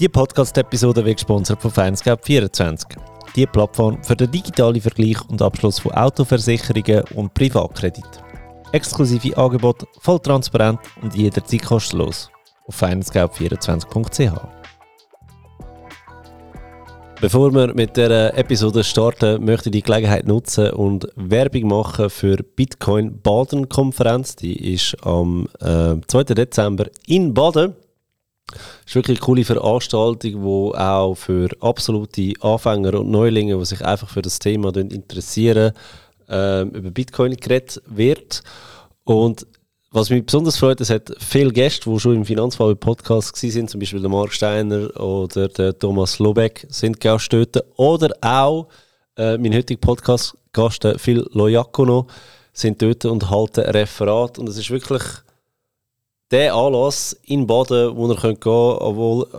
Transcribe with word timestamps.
Die 0.00 0.08
Podcast-Episode 0.08 1.04
wird 1.04 1.18
gesponsert 1.18 1.62
von 1.62 1.70
Findscape24. 1.70 2.96
Die 3.36 3.46
Plattform 3.46 4.02
für 4.02 4.16
den 4.16 4.28
digitalen 4.28 4.80
Vergleich 4.80 5.18
und 5.28 5.40
Abschluss 5.40 5.78
von 5.78 5.92
Autoversicherungen 5.92 7.04
und 7.14 7.32
Privatkredit. 7.32 8.04
Exklusive 8.72 9.36
Angebote, 9.36 9.86
voll 10.00 10.18
transparent 10.18 10.80
und 11.00 11.14
jederzeit 11.14 11.62
kostenlos. 11.62 12.28
Auf 12.66 12.82
findscape24.ch. 12.82 14.32
Bevor 17.20 17.54
wir 17.54 17.72
mit 17.72 17.96
der 17.96 18.36
Episode 18.36 18.82
starten, 18.82 19.44
möchte 19.44 19.68
ich 19.68 19.74
die 19.74 19.82
Gelegenheit 19.82 20.26
nutzen 20.26 20.70
und 20.70 21.06
Werbung 21.14 21.68
machen 21.68 22.10
für 22.10 22.38
Bitcoin 22.38 23.22
Baden 23.22 23.68
Konferenz. 23.68 24.34
Die 24.34 24.74
ist 24.74 24.96
am 25.04 25.46
äh, 25.60 25.94
2. 26.04 26.24
Dezember 26.34 26.86
in 27.06 27.32
Baden. 27.32 27.76
Das 28.54 28.86
ist 28.86 28.94
wirklich 28.94 29.18
eine 29.18 29.26
coole 29.26 29.44
Veranstaltung, 29.44 30.32
die 30.32 30.78
auch 30.78 31.14
für 31.14 31.48
absolute 31.60 32.32
Anfänger 32.40 33.00
und 33.00 33.10
Neulinge, 33.10 33.58
die 33.58 33.64
sich 33.64 33.84
einfach 33.84 34.08
für 34.08 34.22
das 34.22 34.38
Thema 34.38 34.74
interessieren, 34.76 35.72
äh, 36.28 36.62
über 36.62 36.90
Bitcoin 36.90 37.36
geredet 37.36 37.82
wird. 37.86 38.42
Und 39.04 39.46
was 39.90 40.10
mich 40.10 40.26
besonders 40.26 40.58
freut, 40.58 40.80
es 40.80 40.90
hat 40.90 41.14
viele 41.20 41.52
Gäste, 41.52 41.88
die 41.88 42.00
schon 42.00 42.16
im 42.16 42.24
Finanzfall 42.24 42.74
Podcast 42.74 43.36
sind, 43.36 43.70
zum 43.70 43.78
Beispiel 43.78 44.00
der 44.00 44.10
Mark 44.10 44.32
Steiner 44.32 44.90
oder 45.00 45.46
der 45.46 45.78
Thomas 45.78 46.18
Lobeck 46.18 46.66
sind 46.68 47.04
dort. 47.04 47.64
Oder 47.76 48.10
auch 48.20 48.66
äh, 49.16 49.38
mein 49.38 49.54
heutiger 49.54 49.80
Podcast-Gast, 49.80 50.88
Phil 50.96 51.24
Lojakono, 51.30 52.08
sind 52.52 52.82
dort 52.82 53.04
und 53.04 53.30
halten 53.30 53.60
Referat. 53.60 54.38
Und 54.38 54.48
es 54.48 54.58
ist 54.58 54.70
wirklich 54.70 55.02
der 56.30 56.54
Anlass 56.54 57.16
in 57.24 57.46
Baden, 57.46 57.96
wo 57.96 58.08
ihr 58.08 58.16
könnt 58.16 58.40
gehen 58.40 58.52
könnt, 58.52 58.80
obwohl, 58.80 59.26
äh, 59.32 59.38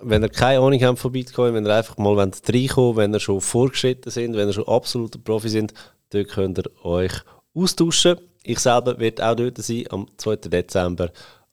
wenn 0.00 0.22
ihr 0.22 0.28
keine 0.28 0.60
Ahnung 0.60 0.82
habt 0.82 0.98
von 0.98 1.12
Bitcoin, 1.12 1.54
wenn 1.54 1.66
ihr 1.66 1.74
einfach 1.74 1.96
mal 1.98 2.14
reinkommen 2.18 2.76
wollt, 2.76 2.96
wenn 2.96 3.14
ihr 3.14 3.20
schon 3.20 3.40
vorgeschritten 3.40 4.10
sind, 4.10 4.36
wenn 4.36 4.48
ihr 4.48 4.52
schon 4.52 4.68
absoluter 4.68 5.18
Profi 5.18 5.48
sind, 5.48 5.74
dort 6.10 6.28
könnt 6.28 6.58
ihr 6.58 6.84
euch 6.84 7.12
austauschen. 7.54 8.18
Ich 8.42 8.58
selber 8.58 8.98
werde 8.98 9.26
auch 9.28 9.34
dort 9.34 9.58
sein, 9.58 9.84
am 9.90 10.06
2. 10.16 10.36
Dezember 10.36 11.10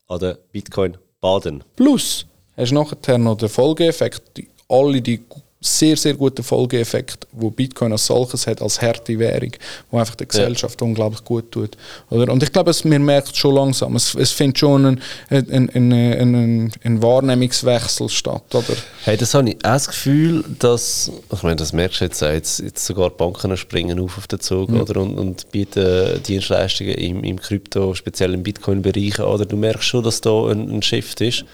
an 0.07 0.19
der 0.19 0.37
Bitcoin 0.51 0.97
Baden. 1.19 1.63
Plus, 1.75 2.25
hast 2.55 2.71
du 2.71 2.75
nachher 2.75 3.17
noch 3.17 3.37
den 3.37 3.49
Folgeeffekt, 3.49 4.43
alle 4.67 5.01
die 5.01 5.21
sehr, 5.65 5.95
sehr 5.95 6.13
guten 6.13 6.43
Folgeeffekt, 6.43 7.27
wo 7.31 7.49
Bitcoin 7.49 7.91
als 7.91 8.05
solches 8.05 8.47
hat, 8.47 8.61
als 8.61 8.81
harte 8.81 9.17
Währung, 9.17 9.51
wo 9.89 9.97
einfach 9.97 10.15
der 10.15 10.27
Gesellschaft 10.27 10.81
ja. 10.81 10.87
unglaublich 10.87 11.23
gut 11.23 11.51
tut. 11.51 11.77
Oder? 12.09 12.31
Und 12.31 12.43
ich 12.43 12.51
glaube, 12.51 12.71
es, 12.71 12.83
man 12.83 13.03
merkt 13.03 13.35
schon 13.35 13.55
langsam, 13.55 13.95
es, 13.95 14.13
es 14.15 14.31
findet 14.31 14.59
schon 14.59 14.85
ein, 14.85 15.01
ein, 15.29 15.69
ein, 15.73 15.91
ein, 15.93 16.71
ein 16.83 17.01
Wahrnehmungswechsel 17.01 18.09
statt. 18.09 18.53
Oder? 18.53 18.75
Hey, 19.03 19.15
das 19.15 19.33
habe 19.33 19.49
ich 19.49 19.55
auch 19.57 19.73
das 19.73 19.87
Gefühl, 19.87 20.43
dass, 20.59 21.11
ich 21.31 21.43
meine, 21.43 21.55
das 21.55 21.71
merkst 21.71 22.01
du 22.01 22.05
jetzt, 22.05 22.21
jetzt, 22.21 22.59
jetzt 22.59 22.85
sogar 22.85 23.09
Banken 23.09 23.55
springen 23.55 23.99
auf 23.99 24.17
auf 24.17 24.27
den 24.27 24.39
Zug 24.39 24.69
mhm. 24.69 24.81
oder, 24.81 25.01
und, 25.01 25.17
und 25.17 25.51
bieten 25.51 26.21
Dienstleistungen 26.23 26.95
im, 26.95 27.23
im 27.23 27.39
Krypto, 27.39 27.93
speziell 27.93 28.33
im 28.33 28.43
Bitcoin-Bereich 28.43 29.19
an. 29.19 29.47
Du 29.47 29.55
merkst 29.55 29.87
schon, 29.87 30.03
dass 30.03 30.21
da 30.21 30.47
ein, 30.49 30.69
ein 30.69 30.81
Shift 30.81 31.21
ist 31.21 31.45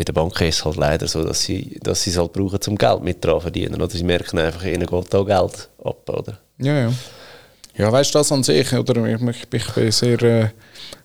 bei 0.00 0.04
der 0.04 0.14
Bank 0.14 0.40
ist 0.40 0.60
es 0.60 0.64
halt 0.64 0.76
leider 0.76 1.06
so, 1.06 1.22
dass 1.22 1.42
sie, 1.42 1.78
dass 1.82 2.02
sie 2.02 2.08
es 2.08 2.16
halt 2.16 2.32
brauchen, 2.32 2.58
um 2.68 2.78
Geld 2.78 3.02
mit 3.02 3.22
dran 3.22 3.38
verdienen. 3.38 3.74
Oder 3.74 3.90
sie 3.90 4.02
merken 4.02 4.38
einfach, 4.38 4.64
ihnen 4.64 4.86
geht 4.86 5.14
auch 5.14 5.26
Geld 5.26 5.68
ab, 5.84 6.08
oder? 6.08 6.38
Ja, 6.56 6.84
ja. 6.84 6.92
Ja, 7.76 7.92
weißt 7.92 8.14
du, 8.14 8.18
das 8.18 8.32
an 8.32 8.42
sich, 8.42 8.72
oder? 8.72 9.04
Ich, 9.04 9.20
ich, 9.20 9.46
ich 9.52 9.74
bin 9.74 9.90
sehr, 9.90 10.52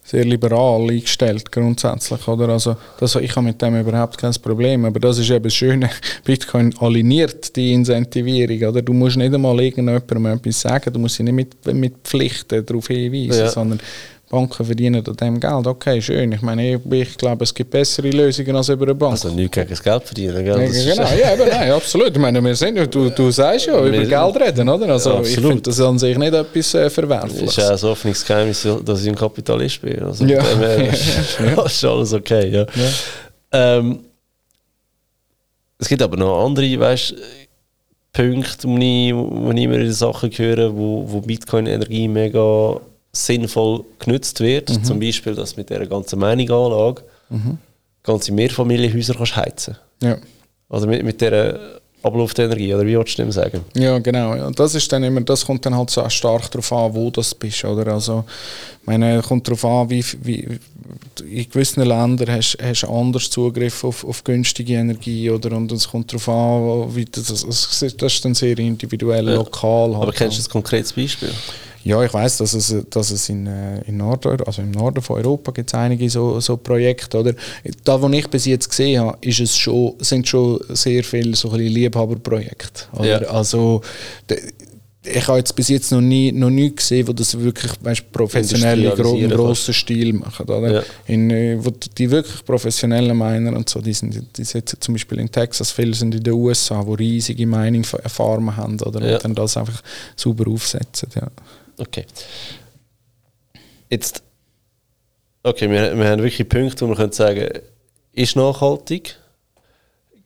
sehr 0.02 0.24
liberal 0.24 0.90
eingestellt, 0.90 1.52
grundsätzlich, 1.52 2.26
oder? 2.26 2.48
Also, 2.48 2.78
das, 2.98 3.16
ich 3.16 3.36
habe 3.36 3.48
mit 3.48 3.62
dem 3.62 3.78
überhaupt 3.78 4.18
kein 4.18 4.34
Problem. 4.42 4.86
Aber 4.86 5.02
das 5.02 5.18
ist 5.18 5.30
eben 5.30 5.44
das 5.44 5.54
Schöne, 5.54 5.90
Bitcoin 6.24 6.74
aligniert 6.80 7.54
die 7.54 7.74
Incentivierung, 7.74 8.70
oder? 8.70 8.82
Du 8.82 8.94
musst 8.94 9.18
nicht 9.18 9.34
einmal 9.34 9.60
irgendjemandem 9.60 10.26
etwas 10.26 10.62
sagen, 10.62 10.94
du 10.94 11.00
musst 11.00 11.16
sie 11.16 11.24
nicht 11.24 11.34
mit, 11.66 11.74
mit 11.76 11.96
Pflichten 12.02 12.66
darauf 12.66 12.88
hinweisen, 12.88 13.42
ja. 13.42 13.50
sondern 13.50 13.82
Banken 14.30 14.66
verdienen 14.66 15.06
an 15.06 15.16
dem 15.16 15.40
Geld. 15.40 15.68
Okay, 15.68 16.02
schön. 16.02 16.32
Ich 16.32 16.42
meine, 16.42 16.76
ich, 16.76 16.92
ich, 16.92 17.18
glaube, 17.18 17.44
es 17.44 17.54
gibt 17.54 17.70
bessere 17.70 18.10
Lösungen 18.10 18.56
als 18.56 18.70
über 18.70 18.86
eine 18.86 18.96
Bank. 18.96 19.12
Also 19.12 19.30
nicht 19.30 19.52
gegen 19.52 19.70
das 19.70 19.82
Geld 19.82 20.04
verdienen, 20.04 20.44
gell? 20.44 20.68
Das 20.68 20.86
genau, 20.86 21.10
ja, 21.16 21.34
eben, 21.34 21.50
nein, 21.50 21.72
absolut. 21.72 22.10
Ich 22.10 22.18
meine, 22.18 22.44
wir 22.44 22.56
sind, 22.56 22.94
du, 22.94 23.10
du 23.10 23.32
sagst 23.32 23.68
ja, 23.68 23.80
über 23.80 23.92
Geld 23.92 24.42
reden, 24.42 24.68
oder? 24.68 24.90
Also 24.90 25.12
ja, 25.12 25.22
ich 25.22 25.36
finde 25.36 25.62
das 25.62 25.80
an 25.80 26.00
sich 26.00 26.18
nicht 26.18 26.34
etwas 26.34 26.74
äh, 26.74 26.90
Verwerfliches. 26.90 27.56
Das 27.56 27.58
ist 27.58 27.84
ja 27.84 27.88
ein 27.88 27.92
offenes 27.92 28.26
Geheimnis, 28.26 28.68
dass 28.84 29.04
ich 29.04 29.10
ein 29.10 29.16
Kapitalist 29.16 29.82
bin. 29.82 30.02
Also 30.02 30.26
ja. 30.26 30.42
dem, 30.42 30.82
ja. 31.56 31.66
ist 31.66 31.86
alles 31.86 32.14
okay, 32.14 32.50
ja. 32.50 32.62
ja. 32.62 33.78
Ähm, 33.78 34.00
es 35.78 35.88
gibt 35.88 36.02
aber 36.02 36.18
noch 36.18 36.46
andere, 36.46 36.80
weißt 36.80 37.16
Punkte, 38.16 38.68
wo 38.68 38.78
ich, 38.78 39.14
wo 39.14 39.52
ich 39.52 39.64
immer 39.64 39.76
in 39.76 39.92
Sachen 39.92 40.32
höre, 40.32 40.74
wo, 40.74 41.04
wo 41.06 41.20
Bitcoin-Energie 41.20 42.08
mega 42.08 42.80
sinnvoll 43.16 43.86
genutzt 44.00 44.40
wird. 44.40 44.70
Mhm. 44.70 44.84
Zum 44.84 45.00
Beispiel, 45.00 45.36
dass 45.36 45.58
mit 45.58 45.70
dieser 45.70 45.86
ganzen 45.86 46.20
Meinunganlage 46.20 47.04
mhm. 47.30 47.58
ganze 48.04 48.32
Mehrfamilienhäuser 48.32 49.16
kannst 49.16 49.36
heizen 49.36 49.78
Ja. 50.02 50.18
Also 50.70 50.88
mit, 50.88 51.04
mit 51.04 51.22
dieser 51.22 51.80
Abluftenergie, 52.06 52.74
oder 52.74 52.86
wie 52.86 52.96
würdest 52.96 53.18
du 53.18 53.24
dem 53.24 53.32
sagen? 53.32 53.62
Ja, 53.74 53.98
genau. 53.98 54.52
Das, 54.52 54.76
ist 54.76 54.92
dann 54.92 55.04
immer, 55.04 55.22
das 55.22 55.44
kommt 55.44 55.66
dann 55.66 55.76
halt 55.76 55.90
so 55.90 56.08
stark 56.08 56.52
darauf 56.52 56.72
an, 56.72 56.94
wo 56.94 57.10
du 57.10 57.22
bist. 57.40 57.66
Oder? 57.66 57.94
Also, 57.94 58.26
meine, 58.86 59.24
kommt 59.24 59.48
darauf 59.48 59.66
an, 59.66 59.90
wie, 59.90 60.06
wie 60.22 60.60
in 61.28 61.50
gewissen 61.50 61.84
Ländern 61.84 62.30
hast 62.30 62.84
du 62.84 62.88
anders 62.88 63.30
Zugriff 63.32 63.84
auf, 63.84 64.04
auf 64.04 64.24
günstige 64.24 64.76
Energie. 64.76 65.32
Oder? 65.32 65.58
Und 65.58 65.72
es 65.72 65.90
kommt 65.90 66.14
darauf 66.14 66.30
an, 66.30 66.96
wie 66.96 67.06
das, 67.06 67.26
das, 67.28 67.82
ist 67.82 68.26
dann 68.26 68.36
sehr 68.36 68.58
individuell, 68.60 69.28
ja. 69.28 69.36
lokal. 69.36 69.94
Halt. 69.94 70.04
Aber 70.04 70.12
kennst 70.12 70.38
du 70.38 70.44
ein 70.44 70.52
konkretes 70.52 70.94
Beispiel? 70.94 71.32
Ja, 71.86 72.04
ich 72.04 72.12
weiß, 72.12 72.38
dass 72.38 72.56
es, 72.56 72.76
dass 72.90 73.12
es 73.12 73.30
in, 73.30 73.46
äh, 73.46 73.80
in 73.82 73.98
Norden, 73.98 74.42
also 74.44 74.64
im 74.64 74.72
Norden 74.72 75.04
von 75.04 75.18
Europa 75.18 75.52
gibt 75.52 75.70
es 75.70 75.76
einige 75.76 76.10
so, 76.10 76.40
so 76.40 76.58
Projekte. 76.58 77.20
Oder? 77.20 77.36
Da, 77.84 78.02
was 78.02 78.12
ich 78.12 78.28
bis 78.28 78.46
jetzt 78.46 78.70
gesehen 78.70 79.02
habe, 79.02 79.16
ist 79.22 79.40
es 79.40 79.56
schon, 79.56 79.94
sind 80.00 80.28
schon 80.28 80.60
sehr 80.70 81.04
viele 81.04 81.36
so 81.36 81.56
Liebhaberprojekte. 81.56 82.86
Ja. 83.04 83.18
Also, 83.28 83.82
ich 85.04 85.28
habe 85.28 85.38
jetzt 85.38 85.56
bis 85.56 85.68
jetzt 85.68 85.92
noch 85.92 86.02
nie, 86.02 86.32
noch 86.32 86.50
nie 86.50 86.76
gesehen, 86.76 87.08
wo 87.08 87.14
das 87.14 87.40
wirklich 87.40 87.72
weißt, 87.80 88.12
professionell 88.12 88.84
im 88.86 89.30
grossen 89.30 89.76
Stil 89.76 90.14
machen. 90.14 90.48
Oder? 90.48 90.74
Ja. 90.74 90.84
In, 91.06 91.30
äh, 91.30 91.64
wo 91.64 91.70
die 91.70 92.10
wirklich 92.10 92.44
professionellen 92.44 93.16
Miner 93.16 93.56
und 93.56 93.70
so, 93.70 93.80
die, 93.80 93.94
sind, 93.94 94.20
die 94.36 94.44
sitzen 94.44 94.82
zum 94.82 94.96
Beispiel 94.96 95.20
in 95.20 95.32
Texas, 95.32 95.70
viele 95.70 95.94
sind 95.94 96.16
in 96.16 96.24
den 96.24 96.34
USA, 96.34 96.84
wo 96.84 96.94
riesige 96.94 97.46
Mining-Farmen 97.46 98.58
haben 98.58 98.82
oder 98.82 99.06
ja. 99.06 99.16
und 99.18 99.24
dann 99.24 99.36
das 99.36 99.56
einfach 99.56 99.84
sauber 100.16 100.50
aufsetzen. 100.50 101.10
Ja. 101.14 101.28
Okay. 101.78 102.06
Jetzt, 103.90 104.24
okay, 105.44 105.70
wir, 105.70 105.98
wir 105.98 106.10
haben 106.10 106.24
wirklich 106.24 106.48
Punkte, 106.48 106.82
wo 106.82 106.88
man 106.88 106.98
könnte 106.98 107.16
sagen, 107.16 107.48
ist 108.14 108.36
nachhaltig. 108.36 109.18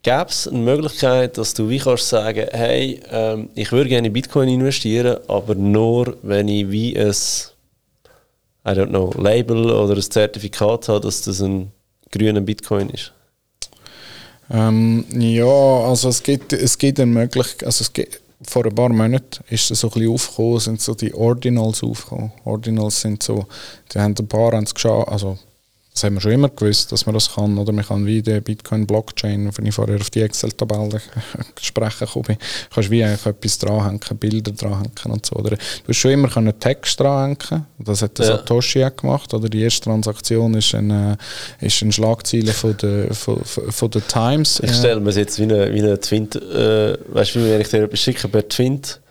Gäbe 0.01 0.27
es 0.29 0.47
eine 0.47 0.59
Möglichkeit, 0.59 1.37
dass 1.37 1.53
du 1.53 1.67
wie 1.67 1.79
kannst 1.79 2.07
sagen, 2.07 2.47
hey, 2.51 3.01
ähm, 3.11 3.49
ich 3.55 3.71
würde 3.71 3.89
gerne 3.89 4.07
in 4.07 4.13
Bitcoin 4.13 4.47
investieren, 4.47 5.17
aber 5.27 5.55
nur, 5.55 6.17
wenn 6.21 6.47
ich 6.47 6.69
wie 6.71 6.97
ein, 6.97 7.11
I 8.65 8.69
don't 8.69 8.87
know, 8.87 9.11
Label 9.17 9.69
oder 9.71 9.95
ein 9.95 10.01
Zertifikat 10.01 10.87
habe, 10.87 11.01
dass 11.01 11.23
das 11.23 11.41
ein 11.41 11.71
grüner 12.11 12.39
Bitcoin 12.41 12.89
ist? 12.91 13.11
Ähm, 14.49 15.05
ja, 15.11 15.45
also 15.45 16.09
es 16.09 16.23
gibt, 16.23 16.53
es 16.53 16.77
gibt 16.77 16.99
eine 16.99 17.11
Möglichkeit, 17.11 17.65
also 17.65 17.81
es 17.81 17.91
gibt, 17.91 18.21
vor 18.41 18.65
ein 18.65 18.73
paar 18.73 18.89
Monaten 18.89 19.43
ist 19.49 19.69
es 19.69 19.81
so 19.81 19.87
ein 19.87 19.93
bisschen 19.93 20.13
aufgekommen, 20.13 20.59
sind 20.59 20.81
so 20.81 20.93
die 20.93 21.13
Ordinals 21.13 21.83
aufgekommen. 21.83 22.31
Ordinals 22.45 23.01
sind 23.01 23.21
so, 23.21 23.47
die 23.93 23.99
haben 23.99 24.15
ein 24.17 24.27
paar 24.27 24.53
haben 24.53 24.63
es 24.63 24.73
geschaut, 24.73 25.07
also 25.07 25.37
das 25.99 26.05
haben 26.05 26.13
wir 26.13 26.21
schon 26.21 26.31
immer 26.31 26.47
gewusst, 26.47 26.93
dass 26.93 27.05
man 27.05 27.13
das 27.13 27.33
kann. 27.33 27.57
Oder 27.57 27.73
man 27.73 27.85
kann 27.85 28.05
wie 28.05 28.21
die 28.21 28.39
Bitcoin-Blockchain, 28.39 29.51
wenn 29.53 29.65
ich 29.65 29.75
vorher 29.75 29.97
auf 29.97 30.09
die 30.09 30.21
Excel-Tabelle 30.21 31.01
sprechen 31.61 32.07
komme, 32.07 32.37
kannst 32.73 32.89
wie 32.89 33.03
eigentlich 33.03 33.25
etwas 33.25 33.57
dranhängen, 33.57 34.17
Bilder 34.17 34.53
dranhängen 34.53 35.11
und 35.11 35.25
so. 35.25 35.35
Oder 35.35 35.51
du 35.51 35.57
hast 35.89 35.97
schon 35.97 36.11
immer 36.11 36.35
einen 36.37 36.57
Text 36.57 36.97
dranhängen 37.01 37.65
Das 37.79 38.01
hat 38.01 38.17
der 38.17 38.27
ja. 38.27 38.37
Satoshi 38.37 38.85
auch 38.85 38.95
gemacht. 38.95 39.33
Oder 39.33 39.49
die 39.49 39.61
erste 39.61 39.81
Transaktion 39.81 40.53
ist 40.53 40.73
eine, 40.73 41.17
ist 41.59 41.83
eine 41.83 41.91
Schlagzeile 41.91 42.53
von 42.53 42.77
der, 42.77 43.13
von, 43.13 43.43
von 43.43 43.91
der 43.91 44.07
Times. 44.07 44.61
Ich 44.61 44.73
stelle 44.73 45.01
mir 45.01 45.11
jetzt 45.11 45.37
wie 45.37 45.43
eine, 45.43 45.73
wie 45.73 45.79
eine 45.79 45.99
Twint, 45.99 46.37
äh, 46.37 46.97
weißt 47.09 47.35
du, 47.35 47.43
wenn 47.43 47.59
ich 47.59 47.67
dir 47.67 47.83
etwas 47.83 47.99
schicke 47.99 48.29
per 48.29 48.47
Twint, 48.47 49.01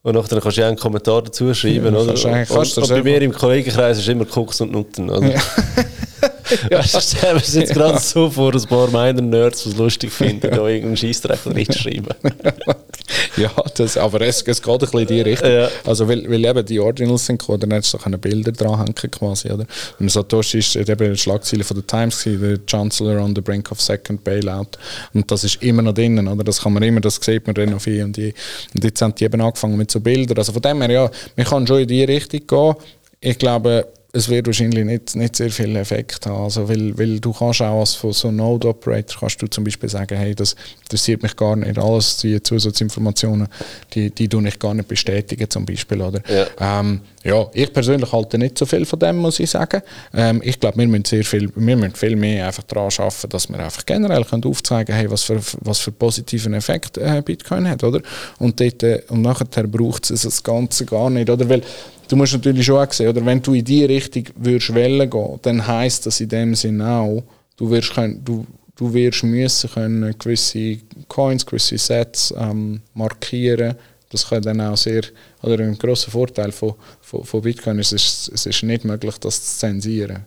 und 0.00 0.14
nachher 0.14 0.40
kannst 0.40 0.56
du 0.56 0.60
ja 0.62 0.68
einen 0.68 0.78
Kommentar 0.78 1.22
dazu 1.22 1.52
schreiben, 1.52 1.92
ja, 1.92 2.00
oder? 2.00 2.14
Kannst 2.14 2.78
und, 2.78 2.84
und, 2.84 2.90
und 2.90 2.96
bei 2.96 3.02
mir 3.02 3.20
im 3.20 3.32
Kollegenkreis 3.32 3.98
ist 3.98 4.08
immer 4.08 4.24
Koks 4.24 4.60
und 4.62 4.72
Nutten, 4.72 5.10
oder? 5.10 5.34
Ja. 5.34 5.40
ja. 6.70 6.82
Stellen 6.82 7.22
wir 7.22 7.34
uns 7.34 7.54
jetzt 7.54 7.72
gerade 7.72 7.98
so 7.98 8.30
vor, 8.30 8.54
ein 8.54 8.62
paar 8.64 8.88
meiner 8.88 9.22
Nerds, 9.22 9.64
die 9.64 9.70
es 9.70 9.76
lustig 9.76 10.12
finden, 10.12 10.50
da 10.50 10.66
irgendeinen 10.66 10.96
Scheissdreck 10.96 11.40
reinzuschreiben. 11.44 12.14
ja, 13.36 13.50
das, 13.74 13.96
aber 13.96 14.20
es, 14.22 14.42
es 14.42 14.62
geht 14.62 14.72
ein 14.72 14.78
bisschen 14.78 15.00
in 15.00 15.06
die 15.06 15.20
Richtung. 15.20 15.50
Ja. 15.50 15.68
Also, 15.84 16.08
weil, 16.08 16.28
weil 16.28 16.44
eben 16.44 16.66
die 16.66 16.80
Ordinals 16.80 17.26
sind 17.26 17.38
gekommen, 17.38 17.60
dann 17.60 17.70
hättest 17.72 17.94
du 17.94 17.98
so 17.98 18.18
Bilder 18.18 18.52
dranhängen 18.52 18.94
quasi, 18.94 19.50
oder? 19.50 19.66
Und 19.98 20.10
Satoshi 20.10 20.58
ist 20.58 20.76
eben 20.76 21.06
eine 21.06 21.16
Schlagzeile 21.16 21.64
von 21.64 21.76
der 21.76 21.86
Times 21.86 22.24
der 22.24 22.58
Chancellor 22.66 23.22
on 23.22 23.34
the 23.34 23.40
brink 23.40 23.70
of 23.70 23.80
second 23.80 24.24
bailout. 24.24 24.78
Und 25.14 25.30
das 25.30 25.44
ist 25.44 25.62
immer 25.62 25.82
noch 25.82 25.94
drinnen, 25.94 26.26
oder? 26.28 26.44
Das 26.44 26.60
kann 26.60 26.72
man 26.72 26.82
immer, 26.82 27.00
das 27.00 27.16
sieht 27.22 27.46
man 27.46 27.74
auf 27.74 27.86
und 27.86 28.16
die. 28.16 28.34
Und 28.74 28.84
jetzt 28.84 29.00
haben 29.02 29.14
die 29.14 29.24
eben 29.24 29.40
angefangen 29.40 29.76
mit 29.76 29.90
so 29.90 30.00
Bildern. 30.00 30.38
Also 30.38 30.52
von 30.52 30.62
dem 30.62 30.80
her, 30.82 30.90
ja, 30.90 31.10
man 31.36 31.46
kann 31.46 31.66
schon 31.66 31.80
in 31.80 31.88
die 31.88 32.04
Richtung 32.04 32.46
gehen. 32.46 32.74
Ich 33.20 33.38
glaube, 33.38 33.86
es 34.10 34.30
wird 34.30 34.46
wahrscheinlich 34.46 34.86
nicht, 34.86 35.16
nicht 35.16 35.36
sehr 35.36 35.50
viel 35.50 35.76
Effekt 35.76 36.24
haben. 36.24 36.44
Also, 36.44 36.66
weil, 36.66 36.96
weil 36.96 37.20
du 37.20 37.30
kannst 37.30 37.60
auch 37.60 37.80
als 37.80 37.94
von 37.94 38.12
so 38.14 38.30
Node 38.30 38.68
Operator 38.68 39.20
kannst 39.20 39.42
du 39.42 39.46
zum 39.48 39.64
Beispiel 39.64 39.90
sagen, 39.90 40.16
hey, 40.16 40.34
das 40.34 40.56
interessiert 40.82 41.22
mich 41.22 41.36
gar 41.36 41.56
nicht. 41.56 41.78
Alles 41.78 42.16
die 42.16 42.42
Zusatzinformationen, 42.42 43.48
die, 43.92 44.10
die 44.10 44.26
tue 44.26 44.48
ich 44.48 44.58
gar 44.58 44.72
nicht 44.72 44.88
bestätigen 44.88 45.50
zum 45.50 45.66
Beispiel. 45.66 46.00
Oder? 46.00 46.22
Ja. 46.26 46.80
Ähm, 46.80 47.02
ja, 47.22 47.46
ich 47.52 47.70
persönlich 47.70 48.10
halte 48.10 48.38
nicht 48.38 48.56
so 48.56 48.64
viel 48.64 48.86
von 48.86 48.98
dem, 48.98 49.18
muss 49.18 49.40
ich 49.40 49.50
sagen. 49.50 49.82
Ähm, 50.14 50.40
ich 50.42 50.58
glaube, 50.58 50.78
wir 50.78 50.88
müssen 50.88 51.04
sehr 51.04 51.24
viel, 51.24 51.52
wir 51.54 51.76
müssen 51.76 51.94
viel 51.94 52.16
mehr 52.16 52.46
einfach 52.46 52.62
daran 52.62 52.90
arbeiten, 52.96 53.28
dass 53.28 53.50
wir 53.50 53.58
einfach 53.58 53.84
generell 53.84 54.24
können 54.24 54.44
aufzeigen 54.44 54.86
können, 54.86 54.98
hey, 54.98 55.10
was 55.10 55.24
für, 55.24 55.38
was 55.60 55.80
für 55.80 55.92
positiven 55.92 56.54
Effekt 56.54 56.96
äh, 56.96 57.20
Bitcoin 57.22 57.68
hat, 57.68 57.84
oder? 57.84 58.00
Und, 58.38 58.58
dort, 58.58 58.82
äh, 58.84 59.02
und 59.08 59.20
nachher 59.20 59.66
braucht 59.66 60.10
es 60.10 60.22
das 60.22 60.42
Ganze 60.42 60.86
gar 60.86 61.10
nicht, 61.10 61.28
oder? 61.28 61.46
Weil 61.50 61.62
du 62.08 62.16
musst 62.16 62.32
natürlich 62.32 62.66
schon 62.66 62.78
auch 62.78 62.92
sehen, 62.92 63.08
oder 63.08 63.24
wenn 63.24 63.42
du 63.42 63.54
in 63.54 63.64
die 63.64 63.84
Richtung 63.84 64.24
würdest 64.36 64.74
wollen 64.74 65.08
gehen, 65.08 65.38
dann 65.42 65.66
heisst 65.66 66.06
das 66.06 66.20
in 66.20 66.28
dem 66.28 66.54
Sinne 66.54 66.88
auch, 66.88 67.22
du 67.56 67.70
wirst, 67.70 67.94
können, 67.94 68.24
du, 68.24 68.46
du 68.76 68.92
wirst 68.92 69.22
müssen 69.22 69.70
können 69.70 70.14
gewisse 70.18 70.78
Coins, 71.06 71.44
gewisse 71.44 71.78
Sets 71.78 72.34
ähm, 72.36 72.80
markieren. 72.94 73.74
Das 74.10 74.26
kann 74.26 74.42
dann 74.42 74.60
auch 74.62 74.76
sehr, 74.76 75.02
oder 75.42 75.62
ein 75.62 75.76
großer 75.76 76.10
Vorteil 76.10 76.50
von, 76.50 76.74
von, 77.02 77.24
von 77.24 77.42
Bitcoin 77.42 77.78
ist, 77.78 77.92
es, 77.92 78.30
es 78.32 78.46
ist 78.46 78.62
nicht 78.62 78.84
möglich, 78.84 79.18
das 79.18 79.42
zu 79.42 79.58
zensieren. 79.58 80.24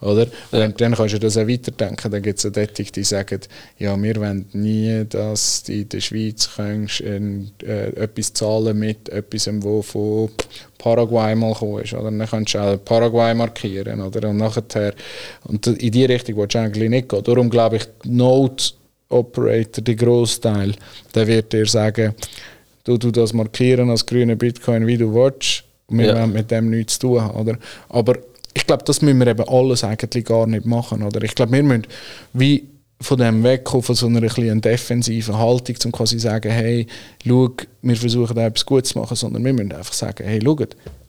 Oder? 0.00 0.26
Ja. 0.52 0.64
Und 0.64 0.80
dann 0.80 0.94
kannst 0.94 1.14
du 1.14 1.18
das 1.18 1.36
auch 1.36 1.46
weiterdenken. 1.46 2.10
Dann 2.10 2.22
gibt 2.22 2.38
es 2.38 2.42
Detective, 2.42 2.90
die 2.90 3.04
sagen, 3.04 3.40
ja, 3.78 4.00
wir 4.00 4.16
wollen 4.16 4.46
nie, 4.52 5.04
dass 5.08 5.64
du 5.64 5.72
in 5.72 5.88
der 5.88 6.00
Schweiz 6.00 6.48
kannst, 6.56 7.00
äh, 7.00 7.86
etwas 7.96 8.32
zahlen 8.32 8.78
mit 8.78 9.08
etwas, 9.10 9.48
wo 9.60 9.82
von 9.82 10.30
Paraguay 10.78 11.34
mal 11.34 11.52
gekommen 11.52 11.82
ist. 11.84 11.92
Oder? 11.92 12.10
Dann 12.10 12.26
kannst 12.26 12.54
du 12.54 12.58
auch 12.58 12.84
Paraguay 12.84 13.34
markieren. 13.34 14.00
Oder? 14.00 14.30
Und 14.30 14.38
nachher, 14.38 14.94
und 15.44 15.66
in 15.66 15.92
die 15.92 16.04
Richtung 16.04 16.36
willst 16.36 16.54
du 16.54 16.60
eigentlich 16.60 16.88
nicht 16.88 17.08
gehen. 17.08 17.22
Darum 17.22 17.50
glaube 17.50 17.76
ich, 17.76 17.88
Node 18.04 18.62
Operator, 19.10 19.82
der 19.82 19.96
Großteil, 19.96 20.74
der 21.14 21.26
wird 21.26 21.52
dir 21.52 21.66
sagen, 21.66 22.14
du, 22.84 22.96
du 22.96 23.10
das 23.10 23.32
markieren 23.32 23.90
als 23.90 24.06
grüne 24.06 24.36
Bitcoin, 24.36 24.86
wie 24.86 24.96
du 24.96 25.12
willst. 25.12 25.64
Wir 25.88 26.06
ja. 26.06 26.20
wollen 26.20 26.32
mit 26.32 26.50
dem 26.50 26.70
nichts 26.70 26.98
zu 26.98 27.08
tun 27.08 27.20
haben. 27.20 27.40
Oder? 27.40 27.58
Aber 27.88 28.16
ich 28.54 28.66
glaube, 28.66 28.84
das 28.84 29.02
müssen 29.02 29.18
wir 29.18 29.28
eben 29.28 29.48
alles 29.48 29.84
eigentlich 29.84 30.24
gar 30.24 30.46
nicht 30.46 30.66
machen. 30.66 31.02
Oder? 31.02 31.22
Ich 31.22 31.34
glaube, 31.34 31.52
wir 31.52 31.62
müssen 31.62 31.86
wie 32.32 32.66
von 33.00 33.18
dem 33.18 33.42
wegkommen, 33.42 33.82
von 33.82 33.94
so 33.94 34.06
einer 34.06 34.22
ein 34.38 34.60
defensiven 34.60 35.38
Haltung, 35.38 35.76
um 35.84 35.92
quasi 35.92 36.18
sagen, 36.18 36.50
hey, 36.50 36.86
schau, 37.24 37.50
wir 37.80 37.96
versuchen 37.96 38.36
da 38.36 38.46
etwas 38.46 38.66
Gutes 38.66 38.90
zu 38.90 38.98
machen, 38.98 39.16
sondern 39.16 39.44
wir 39.44 39.54
müssen 39.54 39.72
einfach 39.72 39.94
sagen, 39.94 40.24
hey, 40.24 40.38
schau, 40.42 40.56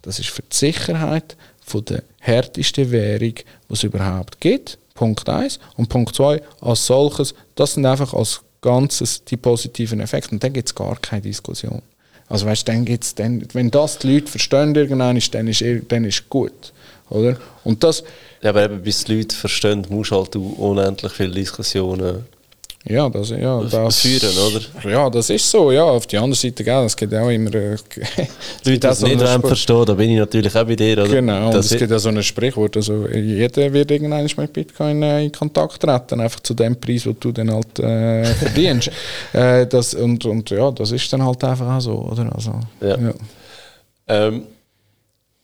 das 0.01 0.19
ist 0.19 0.29
für 0.29 0.41
die 0.41 0.55
Sicherheit 0.55 1.35
von 1.61 1.83
der 1.85 2.03
härtesten 2.19 2.91
Währung, 2.91 3.33
die 3.35 3.73
es 3.73 3.83
überhaupt 3.83 4.39
gibt. 4.39 4.77
Punkt 4.93 5.27
1. 5.27 5.59
Und 5.75 5.89
Punkt 5.89 6.15
2, 6.15 6.41
als 6.61 6.85
solches, 6.85 7.33
das 7.55 7.73
sind 7.73 7.85
einfach 7.85 8.13
als 8.13 8.41
Ganzes 8.61 9.23
die 9.25 9.37
positiven 9.37 9.99
Effekte. 9.99 10.31
Und 10.31 10.43
dann 10.43 10.53
gibt 10.53 10.69
es 10.69 10.75
gar 10.75 10.95
keine 10.97 11.23
Diskussion. 11.23 11.81
Also 12.29 12.45
weißt, 12.45 12.67
dann 12.67 12.85
gibt's 12.85 13.13
dann, 13.15 13.45
wenn 13.53 13.69
das 13.69 13.99
die 13.99 14.13
Leute 14.13 14.27
verstehen 14.31 14.73
irgendwann, 14.75 15.19
dann 15.31 15.47
ist 15.47 15.65
dann 15.89 16.05
ist 16.05 16.29
gut. 16.29 16.71
Oder? 17.11 17.37
Und 17.63 17.83
das, 17.83 18.03
ja, 18.41 18.49
aber 18.49 18.63
eben, 18.63 18.81
bis 18.81 19.03
die 19.03 19.17
Leute 19.17 19.35
verstehen, 19.35 19.85
musst 19.89 20.11
du 20.11 20.15
halt 20.15 20.35
unendlich 20.35 21.11
viele 21.11 21.31
Diskussionen 21.31 22.25
ja, 22.83 23.07
das, 23.09 23.29
ja, 23.29 23.61
das, 23.61 23.99
führen, 23.99 24.35
oder? 24.37 24.89
Ja, 24.89 25.09
das 25.09 25.29
ist 25.29 25.49
so. 25.51 25.71
Ja, 25.71 25.83
auf 25.83 26.07
die 26.07 26.17
andere 26.17 26.35
Seite, 26.35 26.63
gell, 26.63 26.83
es 26.85 26.95
gibt 26.95 27.13
auch 27.13 27.29
immer. 27.29 27.53
Äh, 27.53 27.69
Leute, 27.75 27.79
die 28.65 28.79
das 28.79 29.01
nicht 29.03 29.21
verstehen, 29.21 29.85
da 29.85 29.93
bin 29.93 30.09
ich 30.09 30.17
natürlich 30.17 30.55
auch 30.55 30.65
bei 30.65 30.75
dir. 30.75 30.93
Oder? 30.93 31.07
Genau, 31.07 31.51
das 31.51 31.71
es 31.71 31.77
gibt 31.77 31.91
ja 31.91 31.99
so 31.99 32.09
ein 32.09 32.23
Sprichwort. 32.23 32.75
Also, 32.77 33.07
jeder 33.07 33.71
wird 33.71 33.91
irgendwann 33.91 34.27
mit 34.35 34.53
Bitcoin 34.53 35.03
äh, 35.03 35.25
in 35.25 35.31
Kontakt 35.31 35.79
treten, 35.79 36.19
einfach 36.19 36.39
zu 36.39 36.55
dem 36.55 36.75
Preis, 36.75 37.03
den 37.03 37.17
du 37.19 37.31
dann 37.31 37.51
halt 37.53 37.77
äh, 37.79 38.25
verdienst. 38.33 38.89
äh, 39.33 39.67
das, 39.67 39.93
und, 39.93 40.25
und 40.25 40.49
ja, 40.49 40.71
das 40.71 40.91
ist 40.91 41.13
dann 41.13 41.23
halt 41.23 41.43
einfach 41.43 41.77
auch 41.77 41.81
so, 41.81 41.93
oder? 42.11 42.33
Also, 42.33 42.59
ja. 42.81 42.97
ja. 42.97 43.13
Ähm, 44.07 44.43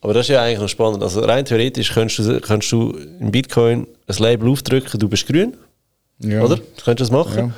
aber 0.00 0.14
das 0.14 0.26
ist 0.26 0.30
ja 0.30 0.42
eigentlich 0.42 0.60
noch 0.60 0.68
spannend. 0.68 1.02
Also 1.02 1.20
rein 1.20 1.44
theoretisch 1.44 1.92
kannst 1.92 2.18
du, 2.18 2.40
kannst 2.40 2.70
du 2.70 2.92
in 3.20 3.30
Bitcoin 3.32 3.86
ein 4.06 4.16
Label 4.18 4.50
aufdrücken, 4.50 4.98
du 4.98 5.08
bist 5.08 5.26
grün. 5.26 5.56
Ja. 6.20 6.42
Oder? 6.42 6.56
Du 6.56 6.84
könntest 6.84 7.10
das 7.10 7.10
machen. 7.10 7.48
Ja. 7.48 7.54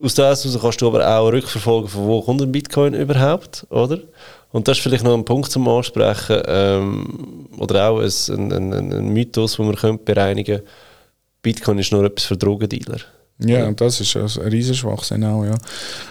Aus 0.00 0.14
dem 0.14 0.24
heraus 0.24 0.58
kannst 0.60 0.80
du 0.80 0.86
aber 0.86 1.08
auch 1.08 1.32
rückverfolgen, 1.32 1.88
von 1.88 2.06
wo 2.06 2.22
kommt 2.22 2.40
ein 2.40 2.52
Bitcoin 2.52 2.94
überhaupt, 2.94 3.66
oder? 3.70 3.98
Und 4.52 4.68
das 4.68 4.78
ist 4.78 4.82
vielleicht 4.82 5.04
noch 5.04 5.14
ein 5.14 5.24
Punkt 5.24 5.50
zum 5.50 5.66
Ansprechen, 5.68 6.40
ähm, 6.46 7.48
oder 7.58 7.88
auch 7.88 7.98
ein, 7.98 8.52
ein, 8.52 8.72
ein, 8.72 8.92
ein 8.92 9.08
Mythos, 9.08 9.56
den 9.56 9.66
wir 9.66 9.98
bereinigen 9.98 10.58
können. 10.58 10.68
Bitcoin 11.42 11.78
ist 11.78 11.92
nur 11.92 12.04
etwas 12.04 12.26
für 12.26 12.36
Drogendealer. 12.36 13.00
Ja, 13.40 13.70
das 13.70 14.00
ist 14.00 14.16
ein 14.16 14.48
riesen 14.48 14.74
Schwachsinn 14.74 15.22
auch, 15.24 15.44
ja. 15.44 15.54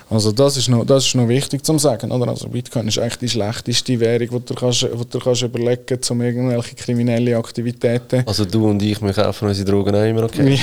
Also 0.09 0.31
das 0.31 0.56
ist 0.56 0.69
noch, 0.69 0.85
das 0.85 1.06
ist 1.06 1.15
noch 1.15 1.27
wichtig 1.27 1.65
zu 1.65 1.77
sagen, 1.77 2.09
oder? 2.09 2.29
Also 2.29 2.47
Bitcoin 2.47 2.88
ist 2.88 2.97
eigentlich 2.97 3.18
die 3.18 3.29
schlechteste 3.29 4.00
Währung, 4.00 4.29
die 4.29 4.45
du, 4.45 4.53
kannst, 4.53 4.83
die 4.83 5.09
du 5.09 5.19
kannst 5.19 5.41
überlegen 5.41 5.83
kannst, 5.85 6.09
um 6.09 6.21
irgendwelche 6.21 6.75
kriminelle 6.75 7.35
Aktivitäten... 7.35 8.24
Also 8.25 8.45
du 8.45 8.69
und 8.69 8.81
ich, 8.81 9.01
wir 9.01 9.12
kaufen 9.12 9.50
unsere 9.50 9.69
Drogen 9.69 9.94
auch 9.94 10.06
immer 10.06 10.24
okay. 10.24 10.57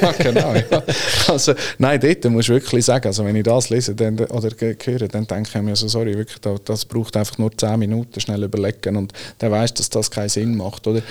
ja, 0.00 0.12
genau, 0.12 0.54
ja. 0.54 0.82
Also, 1.26 1.54
nein, 1.78 1.98
dort 1.98 2.24
musst 2.26 2.48
du 2.48 2.52
wirklich 2.52 2.84
sagen, 2.84 3.08
also 3.08 3.24
wenn 3.24 3.34
ich 3.34 3.42
das 3.42 3.68
lese 3.68 3.96
dann, 3.96 4.16
oder 4.20 4.50
höre, 4.60 5.08
dann 5.08 5.26
denke 5.26 5.50
ich 5.52 5.62
mir 5.62 5.74
so, 5.74 5.88
sorry, 5.88 6.16
wirklich, 6.16 6.38
das 6.64 6.84
braucht 6.84 7.16
einfach 7.16 7.38
nur 7.38 7.50
10 7.56 7.76
Minuten, 7.76 8.20
schnell 8.20 8.44
überlegen 8.44 8.94
und 8.94 9.12
dann 9.38 9.50
weißt 9.50 9.76
dass 9.76 9.90
das 9.90 10.08
keinen 10.08 10.28
Sinn 10.28 10.56
macht, 10.56 10.86
oder? 10.86 11.02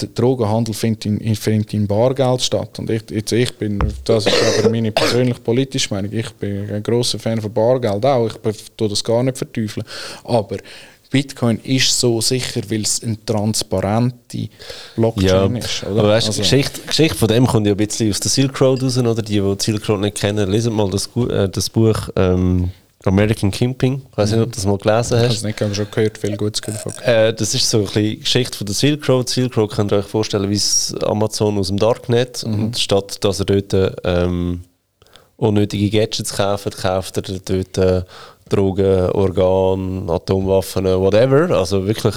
Der 0.00 0.08
Drogenhandel 0.08 0.74
findet 0.74 1.06
in, 1.06 1.36
findet 1.36 1.72
in 1.74 1.86
Bargeld 1.86 2.42
statt 2.42 2.80
und 2.80 2.90
ich, 2.90 3.02
jetzt, 3.10 3.30
ich 3.30 3.56
bin, 3.56 3.78
das 4.04 4.31
ist 4.32 4.58
aber 4.58 4.70
meine 4.70 4.92
persönliche 4.92 5.40
politische 5.40 5.94
Meinung, 5.94 6.12
ich 6.12 6.30
bin 6.32 6.70
ein 6.70 6.82
grosser 6.82 7.18
Fan 7.18 7.40
von 7.40 7.52
Bargeld 7.52 8.04
auch, 8.04 8.30
ich 8.48 8.72
tue 8.76 8.88
das 8.88 9.02
gar 9.02 9.22
nicht 9.22 9.38
verteufeln, 9.38 9.84
aber 10.24 10.58
Bitcoin 11.12 11.60
ist 11.62 12.00
so 12.00 12.20
sicher, 12.22 12.62
weil 12.68 12.82
es 12.82 13.02
eine 13.02 13.22
transparente 13.24 14.48
Blockchain 14.96 15.56
ja, 15.56 15.62
ist. 15.62 15.84
Oder? 15.84 16.00
Aber 16.00 16.08
weißt, 16.08 16.28
also, 16.28 16.40
Geschichte, 16.40 16.80
Geschichte 16.86 17.14
von 17.16 17.28
dem 17.28 17.46
kommt 17.46 17.66
ja 17.66 17.74
ein 17.74 17.76
bisschen 17.76 18.10
aus 18.10 18.18
der 18.18 18.30
Silk 18.30 18.58
Road 18.60 18.82
raus, 18.82 18.96
oder? 18.96 19.20
Die, 19.22 19.38
die 19.38 19.56
Silk 19.58 19.88
Road 19.88 20.00
nicht 20.00 20.16
kennen, 20.16 20.50
lesen 20.50 20.72
mal 20.72 20.88
das, 20.88 21.10
äh, 21.28 21.50
das 21.50 21.68
Buch 21.68 22.08
ähm, 22.16 22.70
American 23.06 23.50
Camping. 23.50 24.02
Ich 24.10 24.16
weiß 24.16 24.32
nicht, 24.32 24.40
ob 24.40 24.50
du 24.50 24.56
das 24.56 24.66
mal 24.66 24.78
gelesen 24.78 24.96
hast. 24.96 25.12
Ich 25.12 25.22
habe 25.22 25.34
es 25.34 25.42
nicht, 25.42 25.62
aber 25.62 25.74
schon 25.74 25.90
gehört, 25.90 26.18
viel 26.18 26.36
Gutes 26.36 26.62
gehört. 26.62 27.02
Äh, 27.02 27.34
das 27.34 27.54
ist 27.54 27.68
so 27.68 27.78
eine 27.78 27.86
bisschen 27.86 28.20
Geschichte 28.20 28.58
von 28.58 28.66
der 28.66 28.74
Silk 28.74 29.08
Road. 29.08 29.28
Silk 29.28 29.56
Road 29.56 29.72
könnt 29.72 29.92
ihr 29.92 29.98
euch 29.98 30.06
vorstellen 30.06 30.50
wie 30.50 30.60
Amazon 31.04 31.58
aus 31.58 31.68
dem 31.68 31.78
Darknet. 31.78 32.46
Mhm. 32.46 32.54
Und 32.54 32.78
statt 32.78 33.22
dass 33.24 33.40
er 33.40 33.46
dort 33.46 33.96
ähm, 34.04 34.62
unnötige 35.36 35.90
Gadgets 35.90 36.34
kauft, 36.34 36.76
kauft 36.76 37.16
er 37.16 37.22
dort 37.22 37.78
äh, 37.78 38.02
Drogen, 38.48 39.10
Organ, 39.10 40.08
Atomwaffen, 40.08 40.84
whatever. 40.84 41.50
Also 41.56 41.86
wirklich 41.86 42.14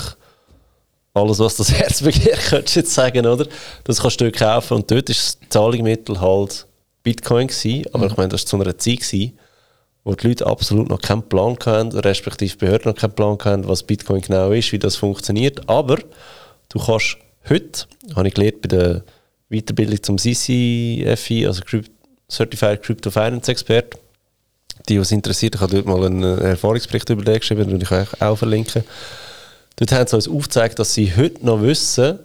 alles, 1.16 1.40
was 1.40 1.56
das 1.56 1.72
Herz 1.80 2.02
begehrt, 2.02 2.40
könntest 2.50 2.76
du 2.76 2.80
jetzt 2.82 2.94
sagen, 2.94 3.26
oder? 3.26 3.48
Das 3.86 4.02
kannst 4.02 4.20
du 4.22 4.26
dort 4.26 4.38
kaufen 4.38 4.76
und 4.76 4.92
dort 4.92 5.10
war 5.10 5.16
das 5.16 5.38
Zahlungsmittel 5.50 6.20
halt 6.20 6.68
Bitcoin 7.04 7.48
gewesen, 7.48 7.86
aber 7.94 8.06
mhm. 8.06 8.12
ich 8.12 8.18
meine, 8.18 8.30
das 8.30 8.42
war 8.42 8.48
zu 8.48 8.56
einer 8.58 8.78
Zeit 8.78 9.00
gewesen, 9.00 9.40
wo 10.06 10.14
die 10.14 10.28
Leute 10.28 10.46
absolut 10.46 10.88
noch 10.88 11.02
keinen 11.02 11.24
Plan 11.24 11.58
hatten, 11.66 11.92
respektive 11.92 12.56
Behörden 12.56 12.92
noch 12.92 12.98
keinen 12.98 13.14
Plan 13.14 13.38
hatten, 13.44 13.68
was 13.68 13.84
Bitcoin 13.84 14.22
genau 14.22 14.52
ist, 14.52 14.72
wie 14.72 14.80
das 14.80 14.96
funktioniert. 14.96 15.68
Aber 15.68 15.98
du 16.70 16.80
kannst 16.80 17.18
heute, 17.50 17.86
habe 18.16 18.28
ich 18.28 18.36
gelernt 18.36 18.62
bei 18.62 18.68
der 18.68 19.04
Weiterbildung 19.50 20.02
zum 20.02 20.18
CCFI, 20.20 21.48
also 21.48 21.62
Certified 22.30 22.84
Crypto 22.84 23.10
Finance 23.10 23.52
Expert, 23.52 23.96
die, 24.88 25.00
was 25.00 25.12
interessiert, 25.12 25.56
ich 25.56 25.62
habe 25.62 25.74
dort 25.74 25.88
mal 25.88 26.06
einen 26.06 26.40
Erfahrungsbericht 26.40 27.10
über 27.10 27.24
den 27.24 27.40
geschrieben, 27.40 27.68
den 27.68 27.82
ich 27.82 27.92
euch 27.92 28.22
auch 28.22 28.38
verlinken. 28.38 28.84
Dort 29.78 29.92
haben 29.92 30.08
sie 30.08 30.16
uns 30.16 30.28
aufgezeigt, 30.28 30.78
dass 30.78 30.94
sie 30.94 31.16
heute 31.16 31.44
noch 31.44 31.64
wissen, 31.64 32.20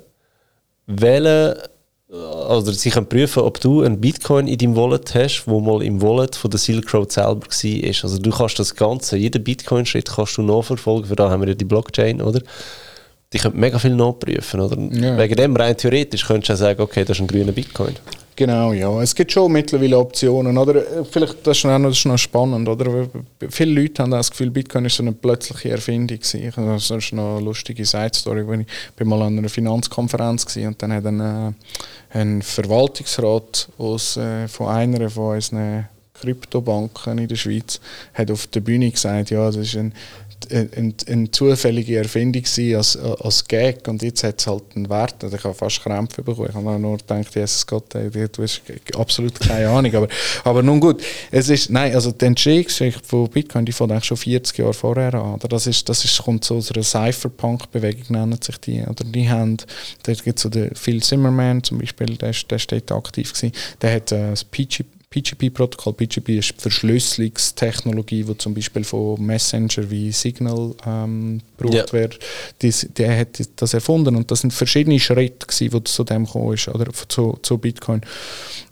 welche 0.87 1.70
also 2.12 2.73
sie 2.73 2.90
können 2.90 3.07
prüfen, 3.07 3.43
ob 3.43 3.61
du 3.61 3.83
ein 3.83 4.00
Bitcoin 4.00 4.49
in 4.49 4.59
deinem 4.59 4.76
Wallet 4.76 5.14
hast, 5.14 5.45
wo 5.47 5.61
mal 5.61 5.83
im 5.83 6.02
Wallet 6.02 6.35
von 6.35 6.50
der 6.50 6.59
Silk 6.59 6.93
Road 6.93 7.12
selber 7.12 7.47
war. 7.47 8.05
Also 8.05 8.19
du 8.19 8.31
kannst 8.31 8.59
das 8.59 8.75
Ganze, 8.75 9.17
jeden 9.17 9.45
Bitcoin-Schritt 9.45 10.11
kannst 10.11 10.37
du 10.37 10.43
nachverfolgen, 10.43 11.07
für 11.07 11.17
da 11.17 11.31
haben 11.31 11.43
wir 11.43 11.49
ja 11.50 11.55
die 11.55 11.64
Blockchain, 11.64 12.21
oder? 12.21 12.40
die 13.33 13.38
können 13.38 13.59
mega 13.59 13.79
viel 13.79 13.95
nachprüfen, 13.95 14.61
oder? 14.61 14.76
Ja. 14.79 15.17
Wegen 15.17 15.37
dem 15.37 15.57
rein 15.57 15.76
theoretisch 15.76 16.26
könntest 16.26 16.49
du 16.49 16.52
ja 16.52 16.57
sagen, 16.57 16.81
okay, 16.81 17.05
das 17.05 17.17
ist 17.17 17.21
ein 17.21 17.29
grüner 17.29 17.52
Bitcoin. 17.52 17.95
Genau, 18.41 18.73
ja. 18.73 19.03
Es 19.03 19.15
gibt 19.15 19.33
schon 19.33 19.53
mittlerweile 19.53 19.99
Optionen, 19.99 20.57
oder? 20.57 20.77
Äh, 20.77 21.05
vielleicht, 21.05 21.47
das 21.47 21.59
ist 21.59 21.65
noch, 21.65 21.79
das 21.79 21.99
ist 21.99 22.07
noch 22.07 22.17
spannend, 22.17 22.67
oder? 22.71 23.07
Viele 23.51 23.83
Leute 23.83 24.03
haben 24.03 24.13
das 24.13 24.31
Gefühl, 24.31 24.49
Bitcoin 24.49 24.87
ist 24.87 24.97
so 24.97 25.03
eine 25.03 25.13
plötzliche 25.13 25.73
Erfindung 25.73 26.19
gewesen. 26.19 26.51
Das 26.57 26.91
ist 26.91 27.13
noch 27.13 27.37
eine 27.37 27.45
lustige 27.45 27.85
Side-Story, 27.85 28.41
ich 28.63 28.95
bin 28.97 29.09
mal 29.09 29.21
an 29.21 29.37
einer 29.37 29.51
Finanzkonferenz 29.51 30.57
war 30.57 30.69
und 30.69 30.83
dann 30.83 30.91
hat 30.91 31.05
ein, 31.05 31.21
äh, 31.21 31.53
ein 32.19 32.41
Verwaltungsrat 32.41 33.69
aus, 33.77 34.17
äh, 34.17 34.49
von 34.49 34.69
einer 34.69 35.11
von 35.11 35.35
unseren 35.35 35.91
Kryptobanken 36.15 37.19
in 37.19 37.29
der 37.29 37.37
Schweiz 37.37 37.79
hat 38.15 38.31
auf 38.31 38.47
der 38.47 38.61
Bühne 38.61 38.91
gesagt, 38.91 39.29
ja, 39.29 39.45
das 39.49 39.57
ist 39.57 39.77
ein 39.77 39.93
eine, 40.51 40.95
eine 41.07 41.31
zufällige 41.31 41.99
Erfindung 41.99 42.45
sein 42.47 42.77
als, 42.77 42.97
als 42.97 43.47
Gag 43.47 43.87
und 43.89 44.03
jetzt 44.03 44.25
hat 44.25 44.41
es 44.41 44.47
halt 44.47 44.65
einen 44.75 44.89
Wert. 44.89 45.23
Also 45.23 45.37
ich 45.37 45.45
habe 45.45 45.55
fast 45.55 45.83
Krämpfe 45.83 46.23
bekommen. 46.23 46.49
Ich 46.51 46.55
habe 46.55 46.79
nur 46.79 46.97
gedacht, 46.97 47.35
Jesus 47.35 47.67
Gott, 47.67 47.95
ey, 47.95 48.11
du 48.11 48.43
hast 48.43 48.63
absolut 48.97 49.39
keine 49.41 49.69
Ahnung. 49.69 49.95
Aber, 49.95 50.09
aber 50.45 50.63
nun 50.63 50.81
gut, 50.81 51.03
es 51.31 51.49
ist, 51.49 51.71
nein, 51.71 51.95
also 51.95 52.13
die 52.13 52.25
Entstehungsgeschichte 52.25 53.05
von 53.05 53.29
Bitcoin, 53.29 53.65
die 53.65 53.73
fängt 53.73 53.93
eigentlich 53.93 54.05
schon 54.05 54.17
40 54.17 54.59
Jahre 54.59 54.75
vorher 54.75 55.15
an. 55.15 55.35
Oder? 55.35 55.49
Das, 55.49 55.67
ist, 55.67 55.89
das 55.89 56.05
ist, 56.05 56.23
kommt 56.23 56.51
aus 56.51 56.73
einer 56.73 56.83
Cypherpunk-Bewegung, 56.83 58.05
nennt 58.09 58.45
sich 58.45 58.59
die. 58.59 58.83
Oder 58.83 59.05
die 59.05 59.29
haben, 59.29 59.57
da 60.03 60.13
gibt 60.13 60.39
es 60.39 60.43
so 60.43 60.49
den 60.49 60.75
Phil 60.75 61.03
Zimmerman 61.03 61.63
zum 61.63 61.79
Beispiel, 61.79 62.17
der, 62.17 62.33
der 62.33 62.59
steht 62.59 62.93
aktiv 62.93 63.33
gewesen. 63.33 63.53
Der 63.83 63.95
hat 63.95 64.13
äh, 64.13 64.31
das 64.31 64.45
PGP 64.45 65.00
PGP-Protokoll. 65.11 65.95
PGP 65.95 66.38
ist 66.38 66.55
die 66.57 66.61
Verschlüsselungstechnologie, 66.62 68.23
die 68.23 68.38
zum 68.38 68.55
Beispiel 68.55 68.85
von 68.85 69.21
Messenger 69.21 69.90
wie 69.90 70.12
Signal 70.12 70.73
ähm, 70.87 71.40
gebraucht 71.57 71.75
ja. 71.88 71.93
wird. 71.93 72.21
Dies, 72.62 72.88
der 72.97 73.19
hat 73.19 73.40
das 73.57 73.75
erfunden 73.75 74.14
und 74.14 74.31
das 74.31 74.43
sind 74.43 74.52
verschiedene 74.52 75.00
Schritte, 75.00 75.49
die 75.49 75.85
zu 75.85 76.05
dem 76.05 76.26
gekommen 76.26 76.55
ist, 76.55 76.69
oder 76.69 76.93
zu, 77.09 77.37
zu 77.43 77.59
Bitcoin. 77.59 78.02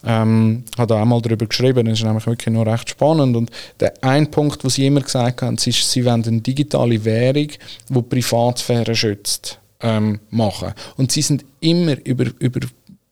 Ähm, 0.04 0.62
hat 0.78 0.92
auch 0.92 1.00
einmal 1.02 1.20
darüber 1.20 1.46
geschrieben, 1.46 1.86
das 1.86 1.98
ist 1.98 2.04
nämlich 2.04 2.26
wirklich 2.26 2.54
noch 2.54 2.66
recht 2.66 2.90
spannend. 2.90 3.36
Und 3.36 3.50
der 3.80 3.94
ein 4.02 4.30
Punkt, 4.30 4.64
was 4.64 4.74
sie 4.74 4.86
immer 4.86 5.00
gesagt 5.00 5.42
haben, 5.42 5.56
ist, 5.56 5.90
sie 5.90 6.04
wollen 6.04 6.24
eine 6.24 6.40
digitale 6.40 7.04
Währung, 7.04 7.48
die, 7.48 7.58
die 7.90 8.02
Privatsphäre 8.02 8.94
schützt. 8.94 9.58
Ähm, 9.80 10.18
machen. 10.30 10.72
Und 10.96 11.12
sie 11.12 11.22
sind 11.22 11.44
immer 11.60 11.96
über, 12.04 12.24
über 12.40 12.58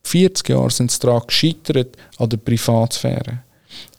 40 0.07 0.49
Jahre 0.49 0.71
sind 0.71 0.91
sie 0.91 1.01
daran 1.01 1.23
gescheitert 1.27 1.97
an 2.19 2.29
der 2.29 2.37
Privatsphäre. 2.37 3.43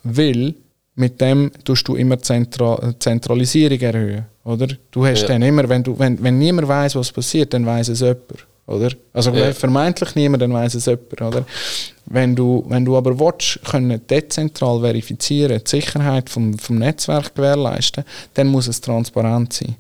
Weil 0.04 0.56
mit 0.96 1.20
dem 1.22 1.52
tust 1.64 1.88
du 1.88 1.96
immer 1.96 2.20
Zentra 2.20 2.94
Zentralisierung 3.00 3.80
erhöhen. 3.80 4.26
Oder? 4.44 4.68
Du 4.90 5.06
hast 5.06 5.24
ja. 5.24 5.28
dann 5.28 5.42
immer, 5.42 5.68
wenn, 5.68 5.84
du, 5.84 6.00
wenn, 6.00 6.22
wenn 6.24 6.40
niemand 6.40 6.68
weiß, 6.68 6.96
was 6.96 7.12
passiert, 7.12 7.54
dann 7.54 7.66
weiß 7.66 7.90
es 7.90 8.00
jemand. 8.00 8.48
Oder? 8.66 8.90
Also 9.14 9.32
ja. 9.32 9.54
vermeintlich 9.54 10.16
niemand, 10.16 10.42
dann 10.42 10.54
weiß 10.54 10.76
es 10.76 10.86
jemand. 10.86 11.22
Oder? 11.22 11.46
Wenn, 12.06 12.36
du, 12.36 12.66
wenn 12.68 12.86
du 12.86 12.98
aber 12.98 13.20
willst, 13.20 13.60
können 13.66 14.02
dezentral 14.08 14.80
verifizieren, 14.80 15.62
die 15.64 15.70
Sicherheit 15.70 16.30
vom, 16.30 16.58
vom 16.58 16.78
Netzwerk 16.78 17.36
gewährleisten, 17.36 18.06
dann 18.34 18.48
muss 18.48 18.68
es 18.68 18.80
transparent 18.80 19.54
sein. 19.54 19.76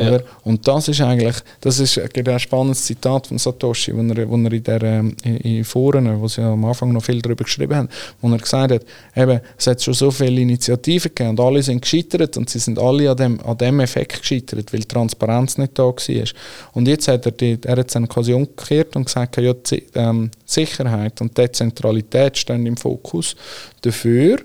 Ja. 0.00 0.20
Und 0.44 0.66
das 0.66 0.88
ist 0.88 1.00
eigentlich, 1.00 1.36
das 1.60 1.78
ist 1.78 1.98
ein 1.98 2.38
spannendes 2.38 2.84
Zitat 2.84 3.26
von 3.26 3.38
Satoshi, 3.38 3.94
wo 3.94 4.00
er, 4.00 4.28
wo 4.28 4.36
er 4.36 4.52
in 4.52 4.62
der 4.62 4.82
ähm, 4.82 5.16
in 5.22 5.64
Foren, 5.64 6.20
wo 6.20 6.28
sie 6.28 6.42
am 6.42 6.64
Anfang 6.64 6.92
noch 6.92 7.04
viel 7.04 7.20
darüber 7.20 7.44
geschrieben 7.44 7.76
haben, 7.76 7.88
wo 8.20 8.30
er 8.30 8.38
gesagt 8.38 8.72
hat, 8.72 8.84
eben, 9.14 9.40
es 9.56 9.66
hat 9.66 9.82
schon 9.82 9.94
so 9.94 10.10
viele 10.10 10.40
Initiativen 10.40 11.10
gegeben 11.14 11.30
und 11.30 11.40
alle 11.40 11.62
sind 11.62 11.82
gescheitert 11.82 12.36
und 12.36 12.48
sie 12.48 12.58
sind 12.58 12.78
alle 12.78 13.10
an 13.10 13.16
dem, 13.16 13.40
an 13.40 13.58
dem 13.58 13.80
Effekt 13.80 14.20
gescheitert, 14.20 14.72
weil 14.72 14.84
Transparenz 14.84 15.58
nicht 15.58 15.78
da 15.78 15.84
war. 15.84 16.24
Und 16.72 16.88
jetzt 16.88 17.08
hat 17.08 17.26
er, 17.26 17.32
die, 17.32 17.58
er 17.64 17.76
hat 17.76 17.94
dann 17.94 18.08
quasi 18.08 18.32
umgekehrt 18.32 18.96
und 18.96 19.04
gesagt, 19.04 19.36
ja, 19.36 19.52
die, 19.52 19.86
ähm, 19.94 20.30
Sicherheit 20.44 21.20
und 21.20 21.36
Dezentralität 21.36 22.36
stehen 22.36 22.66
im 22.66 22.76
Fokus. 22.76 23.36
Dafür 23.82 24.40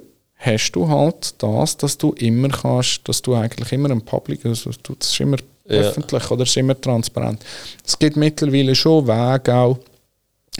hast 0.45 0.71
du 0.71 0.87
halt 0.87 1.35
das, 1.41 1.77
dass 1.77 1.97
du 1.97 2.11
immer 2.13 2.49
kannst, 2.49 3.07
dass 3.07 3.21
du 3.21 3.35
eigentlich 3.35 3.71
immer 3.71 3.89
ein 3.89 4.01
Public, 4.01 4.45
also 4.45 4.71
das 4.83 5.11
ist 5.11 5.19
immer 5.19 5.37
ja. 5.67 5.77
öffentlich 5.77 6.29
oder 6.29 6.43
ist 6.43 6.57
immer 6.57 6.79
transparent. 6.79 7.43
Es 7.85 7.97
gibt 7.97 8.15
mittlerweile 8.15 8.75
schon 8.75 9.07
Wege 9.07 9.55
auch, 9.55 9.79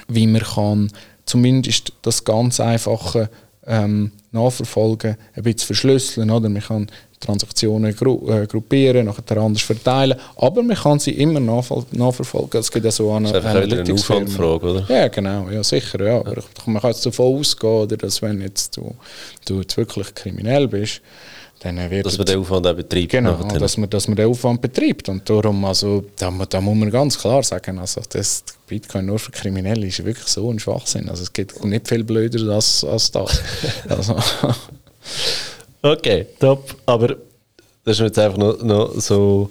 wie 0.08 0.28
man 0.28 0.42
kann 0.42 0.92
zumindest 1.26 1.92
das 2.02 2.24
ganz 2.24 2.60
einfache 2.60 3.30
ähm, 3.68 4.12
nachverfolgen, 4.32 5.18
ein 5.36 5.44
bisschen 5.44 5.68
verschlüsseln. 5.68 6.30
Oder? 6.30 6.50
Man 6.50 6.62
kann 6.62 6.88
Transaktionen 7.20 7.96
gru 7.96 8.30
äh, 8.30 8.46
gruppieren, 8.46 9.06
nachher 9.06 9.38
anders 9.38 9.64
verteilen, 9.64 10.18
aber 10.36 10.62
man 10.62 10.76
kann 10.76 11.00
sie 11.00 11.12
immer 11.12 11.40
nachverfolgen. 11.40 12.60
Es 12.60 12.72
gibt 12.72 12.86
ja 12.86 12.92
so 12.92 13.12
eine, 13.12 13.32
das 13.32 13.44
ist 13.44 13.74
eine 13.74 13.94
Aufwandfrage, 13.94 14.66
oder? 14.66 14.86
Ja, 14.90 15.08
genau, 15.08 15.50
ja, 15.50 15.64
sicher. 15.64 16.04
Ja. 16.06 16.20
Aber 16.20 16.44
man 16.66 16.82
kann 16.82 16.92
jetzt 16.92 17.06
davon 17.06 17.40
ausgehen, 17.40 17.74
oder, 17.74 17.98
dass 17.98 18.22
wenn 18.22 18.42
jetzt 18.42 18.78
du, 18.78 18.94
du 19.46 19.62
jetzt 19.62 19.78
wirklich 19.78 20.14
kriminell 20.14 20.68
bist, 20.68 21.02
dann 21.60 21.78
wird 21.90 22.06
dass 22.06 22.18
man 22.18 22.26
den 22.26 22.40
Aufwand 22.40 22.68
auch 22.68 22.76
betreibt. 22.76 23.10
Genau, 23.10 23.42
dass 23.58 23.78
man, 23.78 23.90
dass 23.90 24.08
man 24.08 24.16
den 24.18 24.28
Aufwand 24.28 24.62
betreibt. 24.62 25.10
Und 25.10 25.28
darum, 25.28 25.66
also, 25.66 26.04
da, 26.18 26.32
da 26.50 26.62
muss 26.62 26.78
man 26.78 26.92
ganz 26.92 27.18
klar 27.18 27.42
sagen, 27.42 27.80
also, 27.80 28.02
das 28.10 28.44
Bitcoin 28.68 29.06
nur 29.06 29.20
für 29.20 29.32
Kriminelle 29.32 29.88
ist 29.88 30.04
wirklich 30.04 30.28
so 30.28 30.50
ein 30.50 30.60
Schwachsinn. 30.60 31.10
Also, 31.10 31.24
es 31.24 31.34
gibt 31.34 31.64
nicht 31.64 31.88
viel 31.88 32.04
blöder 32.04 32.54
als, 32.54 32.84
als 32.84 33.12
das. 33.12 33.42
also. 33.90 34.18
Okay, 35.82 36.28
top. 36.40 36.76
Aber 36.86 37.10
das 37.84 37.96
ist 37.96 38.00
mir 38.00 38.08
jetzt 38.08 38.20
einfach 38.20 38.38
noch, 38.38 38.62
noch 38.64 39.00
so 39.00 39.50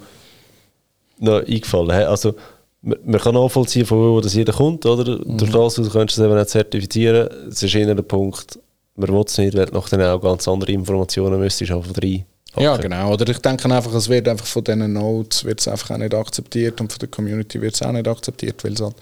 noch 1.19 1.47
eingefallen. 1.47 1.91
Also, 1.91 2.35
man 2.83 3.21
kann 3.21 3.35
nachvollziehen, 3.35 3.87
von 3.87 3.99
wo 3.99 4.21
das 4.21 4.35
jeder 4.35 4.53
kommt, 4.53 4.85
oder? 4.85 5.19
Mhm. 5.19 5.39
Durch 5.39 5.51
das 5.51 5.75
du 5.75 5.89
könntest 5.89 6.19
es 6.19 6.25
eben 6.25 6.35
nicht 6.35 6.51
zertifizieren. 6.51 7.29
Es 7.49 7.63
ist 7.63 7.75
eher 7.75 7.95
der 7.95 8.03
Punkt, 8.03 8.59
man 8.97 9.09
will 9.09 9.25
es 9.27 9.39
nicht, 9.39 9.57
weil 9.57 9.67
du 9.67 9.75
nachher 9.75 10.15
auch 10.15 10.21
ganz 10.21 10.47
andere 10.47 10.73
Informationen 10.73 11.41
müsstest 11.41 11.73
einfach 11.73 12.03
rein 12.03 12.27
ja, 12.57 12.77
genau. 12.77 13.13
Oder 13.13 13.29
ich 13.29 13.39
denke 13.39 13.65
einfach, 13.65 13.93
es 13.95 14.09
wird 14.09 14.29
einfach 14.29 14.47
von 14.47 14.63
diesen 14.63 14.93
Nodes 14.93 15.45
wird 15.45 15.61
es 15.61 15.69
einfach 15.69 15.91
auch 15.91 15.99
nicht 15.99 16.15
akzeptiert 16.15 16.81
und 16.81 16.93
von 16.93 16.99
der 16.99 17.09
Community 17.09 17.61
wird 17.61 17.75
es 17.75 17.83
auch 17.83 17.93
nicht 17.93 18.07
akzeptiert, 18.07 18.63
weil 18.63 18.73
es, 18.73 18.81
halt, 18.81 18.95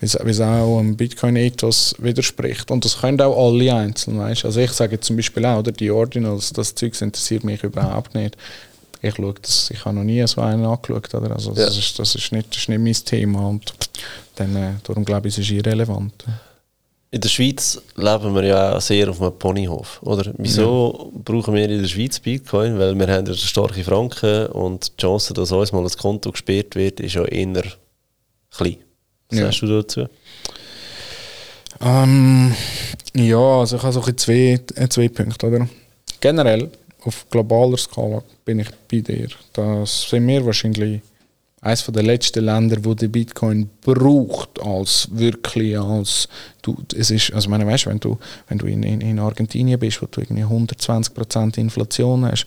weil 0.00 0.30
es 0.30 0.40
auch 0.40 0.78
dem 0.78 0.96
Bitcoin-Ethos 0.96 1.96
widerspricht. 1.98 2.70
Und 2.70 2.84
das 2.84 3.00
können 3.00 3.20
auch 3.20 3.48
alle 3.48 3.74
einzeln, 3.74 4.18
weißt 4.18 4.44
Also 4.44 4.60
ich 4.60 4.72
sage 4.72 5.00
zum 5.00 5.16
Beispiel 5.16 5.44
auch, 5.46 5.60
oder 5.60 5.72
die 5.72 5.90
Ordinals, 5.90 6.52
das 6.52 6.74
Zeug 6.74 7.00
interessiert 7.00 7.44
mich 7.44 7.62
überhaupt 7.62 8.14
nicht. 8.14 8.36
Ich 9.00 9.16
schaue 9.16 9.34
das, 9.40 9.70
ich 9.70 9.84
habe 9.84 9.96
noch 9.96 10.04
nie 10.04 10.24
so 10.26 10.40
einen 10.42 10.64
angeschaut, 10.64 11.12
oder? 11.14 11.32
Also 11.32 11.50
das, 11.50 11.74
ja. 11.74 11.80
ist, 11.80 11.98
das, 11.98 12.14
ist 12.14 12.30
nicht, 12.30 12.50
das 12.50 12.58
ist 12.58 12.68
nicht 12.68 12.80
mein 12.80 13.04
Thema 13.04 13.48
und 13.48 13.72
dann, 14.36 14.54
äh, 14.54 14.72
darum 14.84 15.04
glaube 15.04 15.28
ich, 15.28 15.34
es 15.34 15.44
ist 15.44 15.50
irrelevant. 15.50 16.24
In 17.14 17.20
der 17.20 17.28
Schweiz 17.28 17.78
leben 17.94 18.34
wir 18.34 18.42
ja 18.42 18.80
sehr 18.80 19.10
auf 19.10 19.20
einem 19.20 19.38
Ponyhof, 19.38 20.00
oder? 20.02 20.32
Wieso 20.38 21.10
ja. 21.12 21.20
brauchen 21.22 21.52
wir 21.54 21.68
in 21.68 21.82
der 21.82 21.88
Schweiz 21.88 22.18
Bitcoin? 22.18 22.78
Weil 22.78 22.98
wir 22.98 23.06
haben 23.06 23.26
ja 23.26 23.34
starke 23.34 23.84
Franken 23.84 24.46
und 24.46 24.90
die 24.96 25.02
Chance, 25.02 25.34
dass 25.34 25.52
uns 25.52 25.72
mal 25.72 25.82
ein 25.82 25.90
Konto 25.90 26.32
gesperrt 26.32 26.74
wird, 26.74 27.00
ist 27.00 27.12
ja 27.12 27.26
eher 27.26 27.64
klein. 28.50 28.78
Was 29.28 29.38
ja. 29.38 29.44
sagst 29.44 29.60
du 29.60 29.66
dazu? 29.66 30.06
Ähm, 31.82 32.54
ja, 33.14 33.60
also 33.60 33.76
ich 33.76 33.82
habe 33.82 33.92
so 33.92 34.00
zwei, 34.00 34.58
äh, 34.74 34.88
zwei 34.88 35.08
Punkte, 35.08 35.48
oder? 35.48 35.68
Generell, 36.18 36.70
auf 37.04 37.28
globaler 37.28 37.76
Skala 37.76 38.22
bin 38.46 38.60
ich 38.60 38.68
bei 38.90 39.00
dir. 39.00 39.28
Das 39.52 40.08
sind 40.08 40.26
wir 40.26 40.46
wahrscheinlich 40.46 41.02
eines 41.62 41.86
der 41.86 42.02
letzten 42.02 42.44
Länder, 42.44 42.76
wo 42.82 42.92
der 42.92 43.06
Bitcoin 43.06 43.70
braucht 43.82 44.60
als 44.60 45.08
wirklich 45.12 45.78
als 45.78 46.28
du 46.60 46.76
es 46.96 47.10
ist 47.12 47.32
also 47.32 47.48
meine 47.48 47.64
weißt, 47.64 47.86
wenn 47.86 48.00
du 48.00 48.18
wenn 48.48 48.58
du 48.58 48.66
in, 48.66 48.82
in, 48.82 49.00
in 49.00 49.20
Argentinien 49.20 49.78
bist, 49.78 50.02
wo 50.02 50.06
du 50.10 50.20
irgendwie 50.20 50.42
120% 50.44 51.58
Inflation 51.58 52.24
hast 52.24 52.46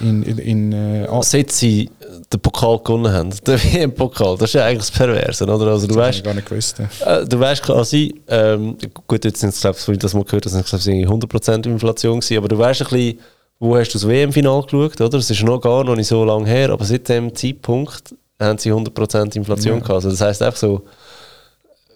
in, 0.00 0.22
in, 0.22 0.38
in 0.38 0.72
äh, 0.72 1.08
seit 1.22 1.50
sie 1.50 1.90
den 2.32 2.40
Pokal 2.40 2.78
gewonnen 2.78 3.12
haben, 3.12 3.30
der 3.46 3.62
WM-Pokal, 3.62 4.36
das 4.38 4.50
ist 4.50 4.54
ja 4.54 4.64
eigentlich 4.64 4.78
das 4.78 4.90
Perverse, 4.92 5.44
oder? 5.44 5.66
Also 5.66 5.88
du 5.88 5.94
das 5.94 6.04
weißt, 6.04 6.24
gar 6.24 6.34
nicht 6.34 6.48
gewusst. 6.48 6.78
Äh, 6.78 7.26
du 7.26 7.40
weißt 7.40 7.62
quasi, 7.64 8.22
ähm, 8.28 8.76
gut 9.08 9.24
jetzt 9.24 9.40
sind 9.40 9.50
es 9.50 9.60
glaube 9.60 9.76
ich, 9.76 9.98
das 9.98 10.14
mal 10.14 10.22
gehört, 10.22 10.46
das 10.46 10.52
sind 10.52 10.66
glaube 10.66 11.26
100% 11.26 11.66
Inflation 11.66 12.20
gewesen, 12.20 12.36
aber 12.36 12.46
du 12.46 12.58
weißt 12.58 12.82
ein 12.82 12.88
bisschen 12.88 13.18
wo 13.58 13.76
hast 13.76 13.90
du 13.90 13.98
das 13.98 14.08
WM-Final 14.08 14.62
geschaut, 14.62 15.00
oder? 15.00 15.18
Es 15.18 15.30
ist 15.30 15.44
noch 15.44 15.60
gar 15.60 15.84
noch 15.84 15.94
nicht 15.94 16.08
so 16.08 16.24
lange 16.24 16.48
her, 16.48 16.70
aber 16.70 16.84
seit 16.84 17.08
dem 17.08 17.32
Zeitpunkt 17.32 18.12
haben 18.42 18.58
sie 18.58 18.72
100% 18.72 19.36
Inflation 19.36 19.74
ja. 19.74 19.80
gehabt. 19.80 19.94
Also 19.94 20.10
das 20.10 20.20
heisst 20.20 20.42
einfach 20.42 20.58
so, 20.58 20.84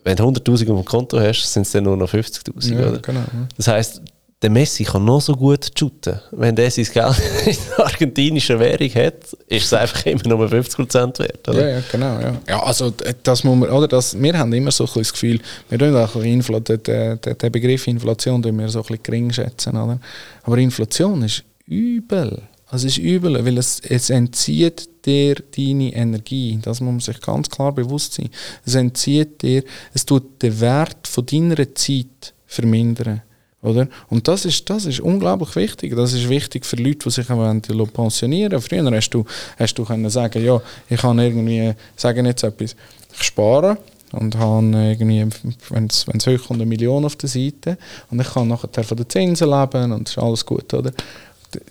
wenn 0.05 0.17
du 0.17 0.23
100'000 0.25 0.51
auf 0.51 0.79
dem 0.79 0.85
Konto 0.85 1.19
hast, 1.19 1.53
sind 1.53 1.63
es 1.63 1.73
dann 1.73 1.85
nur 1.85 1.97
noch 1.97 2.13
50'000, 2.13 2.75
ja, 2.75 2.99
Genau, 2.99 3.21
ja. 3.21 3.49
Das 3.57 3.69
heisst, 3.69 4.03
der 4.43 4.51
Messi 4.51 4.85
kann 4.85 5.05
noch 5.05 5.21
so 5.21 5.35
gut 5.35 5.71
shooten. 5.77 6.21
Wenn 6.31 6.55
der 6.55 6.71
sein 6.71 6.85
Geld 6.85 7.23
in 7.47 7.57
argentinischer 7.83 8.59
Währung 8.61 8.91
hat, 8.95 9.33
ist 9.49 9.65
es 9.65 9.73
einfach 9.73 10.05
immer 10.07 10.29
nur 10.29 10.47
50% 10.47 11.19
wert. 11.19 11.49
Oder? 11.49 11.69
Ja, 11.69 11.77
ja, 11.79 11.83
genau. 11.91 12.21
Ja. 12.21 12.37
ja, 12.47 12.63
also 12.63 12.93
das 13.23 13.45
muss 13.45 13.59
man, 13.59 13.71
oder 13.71 13.89
das, 13.89 14.21
wir 14.21 14.39
haben 14.39 14.53
immer 14.53 14.71
so 14.71 14.85
ein 14.85 14.91
das 14.95 15.13
Gefühl, 15.13 15.41
wir 15.71 15.79
tun 15.79 15.97
auch 15.97 16.15
Infl 16.17 16.61
den, 16.61 16.83
den, 16.83 17.19
den 17.21 17.53
Begriff 17.53 17.87
Inflation 17.87 18.45
wir 18.45 18.69
so 18.69 18.81
ein 18.81 18.83
bisschen 18.83 19.03
gering 19.03 19.33
schätzen. 19.33 19.71
Oder? 19.77 19.99
Aber 20.43 20.59
Inflation 20.59 21.23
ist 21.23 21.43
übel. 21.67 22.43
Es 22.71 22.83
ist 22.83 22.99
übel, 22.99 23.45
weil 23.45 23.59
es, 23.59 23.81
es 23.81 24.11
entzieht 24.11 24.89
dir 25.07 25.37
deine 25.57 25.95
Energie. 25.95 26.59
Das 26.61 26.81
muss 26.81 26.91
man 26.91 27.01
sich 27.01 27.21
ganz 27.21 27.49
klar 27.49 27.73
bewusst 27.73 28.15
sein. 28.15 28.29
Es 28.65 28.75
entzieht 28.75 29.43
dir, 29.43 29.63
es 29.95 30.05
tut 30.05 30.43
den 30.43 30.61
Wert 30.61 31.07
von 31.07 31.25
deiner 31.25 31.75
Zeit 31.75 32.35
vermindern. 32.47 33.23
Oder? 33.63 33.89
Und 34.09 34.29
das 34.29 34.45
ist, 34.45 34.69
das 34.69 34.85
ist 34.85 35.01
unglaublich 35.01 35.55
wichtig. 35.57 35.95
Das 35.97 36.13
ist 36.13 36.29
wichtig 36.29 36.67
für 36.67 36.77
Leute, 36.77 36.99
die 36.99 37.11
sich 37.11 37.27
pensionieren 37.27 38.53
wollen. 38.53 38.63
Früher 38.63 38.97
hast 38.97 39.11
du, 39.11 39.25
hast 39.59 39.75
du 39.79 39.85
können 39.85 40.11
sagen, 40.11 40.45
ja, 40.45 40.61
ich 40.89 41.01
kann 41.01 41.19
irgendwie, 41.19 41.73
sagen 41.97 42.27
jetzt 42.27 42.43
etwas, 42.43 42.77
ich 43.13 43.23
spare 43.23 43.79
und 44.13 44.37
habe 44.37 44.67
irgendwie, 44.67 45.27
wenn 45.71 45.87
es 45.87 46.07
hochkommt, 46.07 46.61
eine 46.61 46.67
Million 46.67 47.05
auf 47.05 47.17
der 47.17 47.29
Seite 47.29 47.79
und 48.11 48.21
ich 48.21 48.29
kann 48.29 48.49
nachher 48.49 48.85
von 48.85 48.97
den 48.97 49.09
Zinsen 49.09 49.51
leben 49.51 49.93
und 49.93 50.09
ist 50.09 50.19
alles 50.19 50.45
gut, 50.45 50.73
oder? 50.75 50.93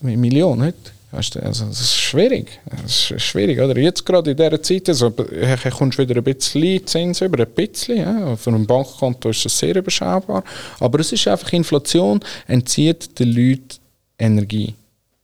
Eine 0.02 0.18
Million 0.18 0.62
heute 0.62 0.96
Weißt 1.16 1.36
du, 1.36 1.44
also 1.44 1.66
das 1.66 1.80
ist 1.80 1.96
schwierig. 1.96 2.60
Das 2.82 3.10
ist 3.12 3.22
schwierig, 3.22 3.60
oder? 3.60 3.78
Jetzt 3.80 4.06
gerade 4.06 4.32
in 4.32 4.38
dieser 4.38 4.62
Zeit, 4.62 4.90
also, 4.90 5.12
kommst 5.12 5.98
du 5.98 6.04
wieder 6.04 6.18
ein 6.18 6.24
bisschen 6.24 6.86
Zins 6.86 7.22
über, 7.22 7.42
ein 7.42 7.52
bisschen. 7.52 7.98
Ja. 7.98 8.36
Für 8.36 8.50
ein 8.50 8.66
Bankkonto 8.66 9.30
ist 9.30 9.46
das 9.46 9.58
sehr 9.58 9.78
überschaubar. 9.78 10.44
Aber 10.80 11.00
es 11.00 11.14
ist 11.14 11.26
einfach 11.28 11.54
Inflation, 11.54 12.20
entzieht 12.48 13.18
den 13.18 13.32
Leuten 13.32 13.80
Energie. 14.20 14.74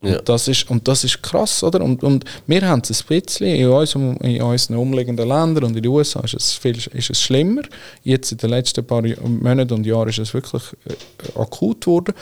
Ja. 0.01 0.17
Und, 0.17 0.29
das 0.29 0.47
ist, 0.47 0.69
und 0.69 0.87
das 0.87 1.03
ist 1.03 1.21
krass, 1.21 1.61
oder? 1.61 1.81
Und, 1.81 2.03
und 2.03 2.25
wir 2.47 2.67
haben 2.67 2.81
es 2.83 3.01
ein 3.01 3.07
bisschen 3.07 3.47
in, 3.47 3.67
unserem, 3.67 4.17
in 4.17 4.41
unseren 4.41 4.77
umliegenden 4.77 5.27
Ländern 5.27 5.65
und 5.65 5.75
in 5.75 5.83
den 5.83 5.91
USA 5.91 6.21
ist 6.21 6.33
es, 6.33 6.53
viel, 6.53 6.77
ist 6.77 7.09
es 7.09 7.21
schlimmer. 7.21 7.61
Jetzt 8.03 8.31
in 8.31 8.39
den 8.39 8.49
letzten 8.49 8.85
paar 8.85 9.03
Monaten 9.03 9.73
und 9.73 9.85
Jahren 9.85 10.09
ist 10.09 10.17
es 10.17 10.33
wirklich 10.33 10.63
äh, 10.85 11.39
akut 11.39 11.81
geworden. 11.81 12.15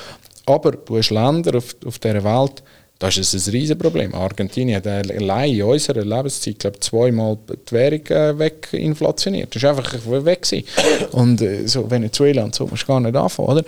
Aber 0.50 0.72
du 0.72 0.98
hast 0.98 1.12
Länder 1.12 1.58
auf, 1.58 1.75
auf 1.86 2.00
dieser 2.00 2.24
Welt, 2.24 2.63
das 2.98 3.18
ist 3.18 3.34
ein 3.34 3.51
Riesenproblem. 3.51 4.13
Argentinien 4.13 4.77
hat 4.77 4.88
allein 4.88 5.53
in 5.53 5.63
unserer 5.63 6.03
Lebenszeit 6.03 6.60
glaube 6.60 6.79
zweimal 6.82 7.38
die 7.48 7.72
Währung 7.72 8.06
äh, 8.08 8.38
weginflationiert. 8.38 9.56
Das 9.56 9.63
war 9.63 9.77
einfach 9.77 9.94
weg. 10.25 10.41
Gewesen. 10.41 10.65
Und 11.12 11.41
äh, 11.41 11.65
so 11.65 11.89
Venezuela 11.89 12.44
und 12.44 12.56
so 12.56 12.68
musst 12.68 12.84
du 12.84 12.88
gar 12.88 13.00
nicht 13.00 13.15
anfangen. 13.15 13.50
Oder? 13.50 13.63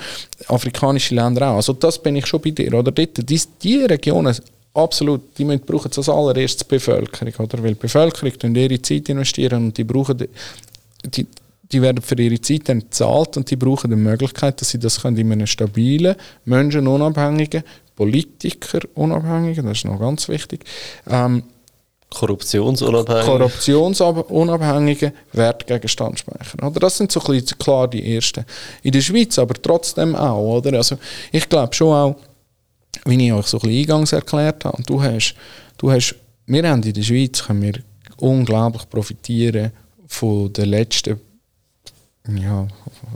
Afrikanische 0.48 1.16
Länder 1.16 1.52
auch. 1.52 1.56
Also 1.58 1.74
das 1.74 1.98
bin 2.00 2.18
ich 2.18 2.26
schon 2.26 2.42
bei 2.42 2.50
dir. 2.50 2.74
Oder? 2.74 2.92
Dort, 2.92 3.30
die, 3.30 3.42
die 3.64 3.78
Regionen, 3.86 4.36
absolut, 4.74 5.22
die 5.38 5.46
müssen, 5.46 5.62
brauchen 5.62 5.92
als 5.96 6.10
allererstes 6.10 6.68
die 6.68 6.76
Bevölkerung. 6.76 7.34
Oder? 7.38 7.64
Weil 7.64 7.76
die 7.76 7.80
Bevölkerung 7.80 8.56
ihre 8.56 8.82
Zeit 8.82 9.08
investieren 9.08 9.66
und 9.66 9.78
die 9.78 9.86
brauchen 9.86 10.18
die, 10.18 10.30
die, 11.06 11.28
die 11.72 11.82
werden 11.82 12.02
für 12.02 12.20
ihre 12.20 12.40
Zeit 12.42 12.70
dann 12.70 12.80
bezahlt 12.80 13.38
und 13.38 13.50
die 13.50 13.56
brauchen 13.56 13.90
die 13.90 13.96
Möglichkeit, 13.96 14.60
dass 14.62 14.70
sie 14.70 14.80
das 14.80 15.02
können 15.02 15.18
in 15.18 15.32
einem 15.32 15.48
stabilen, 15.48 16.16
menschenunabhängigen, 16.46 17.64
Politiker 17.96 18.80
unabhängigen, 18.96 19.66
das 19.66 19.80
ist 19.80 19.86
noch 19.86 20.00
ganz 20.00 20.28
wichtig. 20.28 20.64
Ähm, 21.10 21.44
Korruptionsunabhängige. 22.10 23.26
Korruptionsunabhängige 23.26 25.14
Wertgegenstand 25.32 26.20
speichern. 26.20 26.68
Oder? 26.68 26.82
Das 26.82 26.98
sind 26.98 27.12
so 27.12 27.22
ein 27.22 27.28
bisschen 27.28 27.58
klar 27.58 27.88
die 27.88 28.16
ersten. 28.16 28.46
In 28.84 28.92
der 28.92 29.02
Schweiz 29.02 29.40
aber 29.40 29.54
trotzdem 29.54 30.16
auch. 30.16 30.58
Oder? 30.58 30.78
Also 30.78 30.98
ich 31.32 31.48
glaube 31.48 31.74
schon 31.74 31.94
auch, 31.94 32.16
wie 33.06 33.28
ich 33.28 33.32
euch 33.32 33.48
so 33.48 33.58
ein 33.58 33.62
bisschen 33.62 33.80
eingangs 33.82 34.12
erklärt 34.12 34.66
habe, 34.66 34.84
du 34.84 35.02
hast, 35.02 35.36
du 35.78 35.90
hast, 35.90 36.16
wir 36.48 36.70
haben 36.70 36.84
in 36.84 36.94
der 36.94 37.02
Schweiz 37.02 37.44
können 37.44 37.62
wir 37.62 37.74
unglaublich 38.18 38.90
profitieren 38.90 39.72
von 40.08 40.52
den 40.52 40.66
letzten 40.66 41.20
ja, 42.28 42.68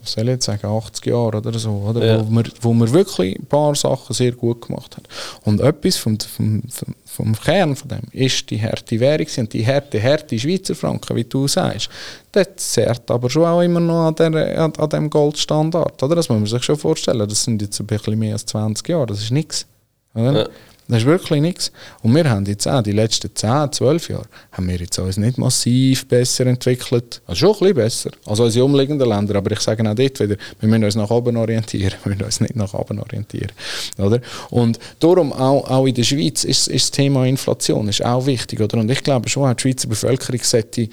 was 0.01 0.13
soll 0.13 0.23
ich 0.23 0.29
jetzt 0.31 0.45
sagen, 0.45 0.65
80 0.65 1.05
Jahre 1.05 1.37
oder 1.37 1.59
so, 1.59 1.69
oder? 1.69 2.03
Ja. 2.03 2.27
Wo, 2.27 2.31
wir, 2.31 2.43
wo 2.61 2.73
wir 2.73 2.91
wirklich 2.91 3.37
ein 3.37 3.45
paar 3.45 3.75
Sachen 3.75 4.13
sehr 4.15 4.31
gut 4.31 4.65
gemacht 4.65 4.97
haben. 4.97 5.05
Und 5.43 5.61
etwas 5.61 5.97
vom, 5.97 6.17
vom, 6.19 6.63
vom 7.05 7.35
Kern 7.35 7.75
von 7.75 7.87
dem 7.87 8.01
ist 8.11 8.49
die 8.49 8.59
harte 8.59 8.99
Währung 8.99 9.27
und 9.37 9.53
die 9.53 9.65
harte, 9.65 10.01
harte 10.01 10.39
Schweizer 10.39 10.73
Franken, 10.73 11.15
wie 11.15 11.23
du 11.23 11.47
sagst. 11.47 11.87
Das 12.31 12.47
zerrt 12.57 13.11
aber 13.11 13.29
schon 13.29 13.45
auch 13.45 13.61
immer 13.61 13.79
noch 13.79 14.07
an, 14.07 14.15
der, 14.15 14.59
an, 14.59 14.73
an 14.75 14.89
dem 14.89 15.09
Goldstandard, 15.11 16.01
oder? 16.01 16.15
Das 16.15 16.27
muss 16.29 16.39
man 16.39 16.47
sich 16.47 16.63
schon 16.63 16.77
vorstellen. 16.77 17.29
Das 17.29 17.43
sind 17.43 17.61
jetzt 17.61 17.79
ein 17.79 17.85
bisschen 17.85 18.17
mehr 18.17 18.33
als 18.33 18.47
20 18.47 18.89
Jahre, 18.89 19.05
das 19.05 19.21
ist 19.21 19.31
nichts. 19.31 19.67
Ja. 20.15 20.47
Das 20.87 20.99
ist 20.99 21.05
wirklich 21.05 21.41
nichts. 21.41 21.71
Und 22.03 22.13
wir 22.13 22.29
haben 22.29 22.45
jetzt 22.45 22.67
auch 22.67 22.83
die 22.83 22.91
letzten 22.91 23.33
10, 23.33 23.71
12 23.71 24.09
Jahre 24.09 24.25
haben 24.51 24.69
wir 24.69 24.75
jetzt 24.75 24.99
uns 24.99 25.17
nicht 25.17 25.39
massiv 25.39 26.07
besser 26.07 26.45
entwickelt. 26.45 27.21
Also 27.25 27.39
schon 27.39 27.49
ein 27.53 27.59
bisschen 27.59 27.75
besser 27.75 28.11
als 28.25 28.39
unsere 28.39 28.65
umliegenden 28.65 29.09
Länder. 29.09 29.35
Aber 29.35 29.51
ich 29.51 29.61
sage 29.61 29.81
auch 29.89 29.95
dort 29.95 30.19
wieder, 30.19 30.35
wir 30.59 30.69
müssen 30.69 30.83
uns 30.83 30.95
nach 30.95 31.09
oben 31.09 31.37
orientieren. 31.37 31.93
Wir 32.03 32.11
müssen 32.11 32.23
uns 32.23 32.39
nicht 32.39 32.55
nach 32.55 32.73
oben 32.75 32.99
orientieren. 32.99 33.51
Oder? 33.97 34.21
Und 34.51 34.79
darum 34.99 35.33
auch, 35.33 35.69
auch 35.69 35.85
in 35.87 35.95
der 35.95 36.03
Schweiz 36.03 36.43
ist, 36.43 36.67
ist 36.67 36.83
das 36.85 36.91
Thema 36.91 37.25
Inflation 37.25 37.87
ist 37.87 38.05
auch 38.05 38.25
wichtig. 38.27 38.61
Oder? 38.61 38.77
Und 38.77 38.91
ich 38.91 39.03
glaube 39.03 39.27
schon, 39.27 39.55
die 39.55 39.61
Schweizer 39.61 39.87
Bevölkerung 39.87 40.41
sollte, 40.43 40.87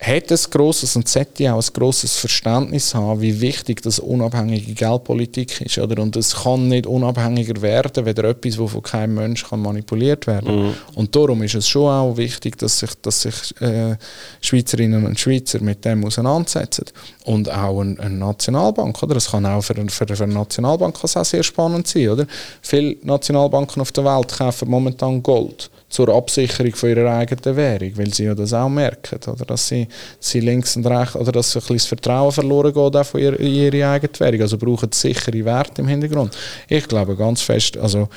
hat 0.00 0.30
ein 0.30 0.38
grosses 0.50 0.96
und 0.96 1.08
sollte 1.08 1.52
auch 1.52 1.62
ein 1.62 1.72
grosses 1.72 2.16
Verständnis 2.16 2.94
haben, 2.94 3.20
wie 3.20 3.40
wichtig 3.40 3.80
das 3.80 4.00
unabhängige 4.00 4.74
Geldpolitik 4.74 5.60
ist. 5.60 5.78
Oder? 5.78 6.02
Und 6.02 6.16
es 6.16 6.34
kann 6.34 6.68
nicht 6.68 6.86
unabhängiger 6.86 7.62
werden, 7.62 8.04
wenn 8.04 8.16
etwas, 8.16 8.56
das 8.56 8.70
von 8.70 8.82
keinem 8.82 9.14
Mensch 9.14 9.44
kann 9.48 9.62
manipuliert 9.62 10.26
werden 10.26 10.46
kann. 10.46 10.66
Mhm. 10.66 10.74
Und 10.96 11.14
darum 11.14 11.42
ist 11.44 11.54
es 11.54 11.68
schon 11.68 11.90
auch 11.90 12.16
wichtig, 12.16 12.58
dass 12.58 12.80
sich, 12.80 12.90
dass 13.02 13.22
sich 13.22 13.60
äh, 13.60 13.96
Schweizerinnen 14.40 15.06
und 15.06 15.18
Schweizer 15.18 15.62
mit 15.62 15.84
dem 15.84 16.04
auseinandersetzen. 16.04 16.86
Und 17.24 17.50
auch 17.50 17.80
eine, 17.80 17.98
eine 18.00 18.16
Nationalbank. 18.16 19.00
Oder? 19.00 19.14
Das 19.14 19.30
kann 19.30 19.46
auch 19.46 19.62
für, 19.62 19.74
für, 19.88 20.06
für 20.06 20.24
eine 20.24 20.34
Nationalbank 20.34 21.02
auch 21.02 21.24
sehr 21.24 21.44
spannend 21.44 21.86
sein. 21.86 22.08
Oder? 22.08 22.26
Viele 22.62 22.96
Nationalbanken 23.02 23.80
auf 23.80 23.92
der 23.92 24.04
Welt 24.04 24.36
kaufen 24.36 24.68
momentan 24.68 25.22
Gold 25.22 25.70
zur 25.94 26.08
Absicherung 26.08 26.74
von 26.74 26.88
ihrer 26.88 27.14
eigenen 27.14 27.56
Währung, 27.56 27.92
weil 27.94 28.12
sie 28.12 28.24
ja 28.24 28.34
das 28.34 28.52
auch 28.52 28.68
merken, 28.68 29.20
oder? 29.30 29.44
Dass 29.44 29.68
sie, 29.68 29.86
sie 30.18 30.40
links 30.40 30.74
und 30.74 30.84
rechts, 30.86 31.14
oder 31.14 31.30
dass 31.30 31.54
ein 31.54 31.60
bisschen 31.60 31.76
das 31.76 31.86
Vertrauen 31.86 32.32
verloren 32.32 32.74
geht 32.74 32.96
auch 32.96 33.06
von 33.06 33.20
ihrer, 33.20 33.38
ihrer 33.38 33.92
eigenen 33.92 34.18
Währung, 34.18 34.40
also 34.40 34.58
brauchen 34.58 34.90
sichere 34.90 35.44
Werte 35.44 35.82
im 35.82 35.86
Hintergrund. 35.86 36.36
Ich 36.68 36.88
glaube 36.88 37.14
ganz 37.14 37.42
fest, 37.42 37.76
also 37.76 38.08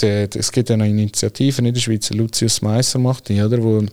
es 0.00 0.50
gibt 0.50 0.68
ja 0.68 0.74
eine 0.74 0.88
Initiative 0.88 1.62
in 1.62 1.72
der 1.72 1.80
Schweiz, 1.80 2.10
Lucius 2.10 2.60
Meisser 2.60 2.98
macht 2.98 3.28
die, 3.28 3.40
oder, 3.40 3.62
wo 3.62 3.84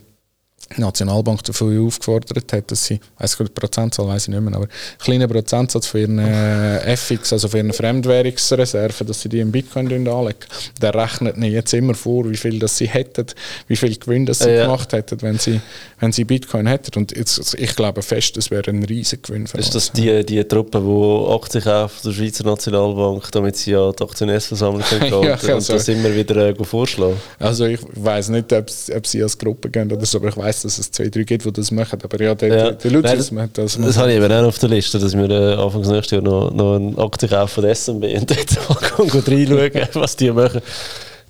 die 0.75 0.81
Nationalbank 0.81 1.43
dafür 1.43 1.81
aufgefordert 1.81 2.51
hat, 2.51 2.71
dass 2.71 2.85
sie, 2.85 2.99
weiß 3.17 3.37
die 3.37 3.43
Prozentzahl 3.45 4.07
weiß 4.07 4.23
ich 4.23 4.29
nicht 4.29 4.41
mehr, 4.41 4.55
aber 4.55 4.65
einen 4.65 4.99
kleinen 4.99 5.29
Prozentsatz 5.29 5.87
von 5.87 6.01
ihren 6.01 6.19
äh, 6.19 6.93
FX, 6.93 7.33
also 7.33 7.47
von 7.47 7.59
ihren 7.59 7.73
Fremdwährungsreserven, 7.73 9.07
dass 9.07 9.21
sie 9.21 9.29
die 9.29 9.39
in 9.39 9.51
Bitcoin 9.51 9.91
anlegen. 10.07 10.39
Der 10.81 10.95
rechnet 10.95 11.37
ihnen 11.37 11.51
jetzt 11.51 11.73
immer 11.73 11.93
vor, 11.95 12.29
wie 12.29 12.37
viel 12.37 12.59
das 12.59 12.77
sie 12.77 12.87
hätten, 12.87 13.27
wie 13.67 13.75
viel 13.75 13.95
Gewinn 13.97 14.25
das 14.25 14.39
sie 14.39 14.49
ja. 14.49 14.63
gemacht 14.63 14.93
hätten, 14.93 15.21
wenn 15.21 15.37
sie, 15.37 15.59
wenn 15.99 16.11
sie 16.11 16.23
Bitcoin 16.23 16.67
hätten. 16.67 16.97
Und 16.97 17.15
jetzt, 17.15 17.55
ich 17.55 17.75
glaube 17.75 18.01
fest, 18.01 18.37
das 18.37 18.51
wäre 18.51 18.69
ein 18.69 18.83
riesiger 18.83 19.21
Gewinn 19.23 19.47
für 19.47 19.57
Ist 19.57 19.75
uns. 19.75 19.91
das 19.91 19.91
die, 19.91 20.25
die 20.25 20.43
Truppe, 20.43 20.79
die 20.79 21.33
Aktien 21.33 21.63
kauft 21.63 22.05
der 22.05 22.11
Schweizer 22.11 22.43
Nationalbank, 22.45 23.31
damit 23.31 23.57
sie 23.57 23.71
ja 23.71 23.91
die 23.91 24.03
Aktionärsversammlung 24.03 24.83
können 24.83 25.01
gehen 25.11 25.23
ja, 25.23 25.33
also, 25.33 25.73
und 25.73 25.79
das 25.79 25.87
immer 25.87 26.13
wieder 26.13 26.35
äh, 26.37 26.63
vorschlagen? 26.63 27.17
Also 27.39 27.65
ich 27.65 27.79
weiß 27.93 28.29
nicht, 28.29 28.51
ob, 28.53 28.67
ob 28.95 29.07
sie 29.07 29.23
als 29.23 29.37
Gruppe 29.37 29.69
gehen 29.69 29.91
oder 29.91 30.05
so, 30.05 30.17
aber 30.17 30.29
ich 30.29 30.37
weiß 30.37 30.52
dass 30.61 30.77
es 30.77 30.91
zwei, 30.91 31.09
drei 31.09 31.23
gibt, 31.23 31.45
die 31.45 31.51
das 31.51 31.71
machen. 31.71 31.99
Aber 32.01 32.21
ja, 32.21 32.35
der, 32.35 32.49
ja. 32.49 32.71
der 32.71 32.91
Lucius 32.91 33.31
Nein, 33.31 33.49
das. 33.53 33.75
Das, 33.75 33.85
das 33.85 33.97
habe 33.97 34.11
ich 34.11 34.17
eben 34.17 34.31
auch 34.31 34.43
auf 34.45 34.59
der 34.59 34.69
Liste, 34.69 34.99
dass 34.99 35.15
wir 35.15 35.29
äh, 35.29 35.55
Anfang 35.55 35.81
nächstes 35.81 36.11
Jahr 36.11 36.21
noch, 36.21 36.51
noch 36.51 36.75
eine 36.75 36.97
Aktie 36.97 37.27
kaufen 37.27 37.63
von 37.63 37.75
SMB 37.75 38.03
und 38.03 38.29
dort 38.29 38.69
mal 38.69 39.21
reinschauen, 39.27 39.87
was 39.93 40.15
die 40.15 40.31
machen. 40.31 40.61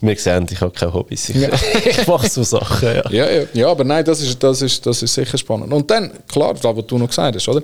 Wir 0.01 0.17
sehen, 0.17 0.45
ich 0.51 0.59
habe 0.59 0.71
keine 0.71 0.93
Hobbys. 0.93 1.29
Ich, 1.29 1.37
ja. 1.37 1.49
ich 1.85 2.07
mache 2.07 2.29
so 2.29 2.43
Sachen. 2.43 2.87
Ja. 2.87 3.09
Ja, 3.09 3.31
ja. 3.31 3.43
ja, 3.53 3.67
aber 3.69 3.85
nein, 3.85 4.03
das 4.03 4.21
ist, 4.21 4.43
das, 4.43 4.61
ist, 4.61 4.85
das 4.85 5.01
ist 5.01 5.13
sicher 5.13 5.37
spannend. 5.37 5.71
Und 5.71 5.89
dann, 5.89 6.11
klar, 6.27 6.53
das, 6.53 6.63
was 6.63 6.85
du 6.85 6.97
noch 6.97 7.07
gesagt 7.07 7.35
hast, 7.35 7.47
oder? 7.47 7.63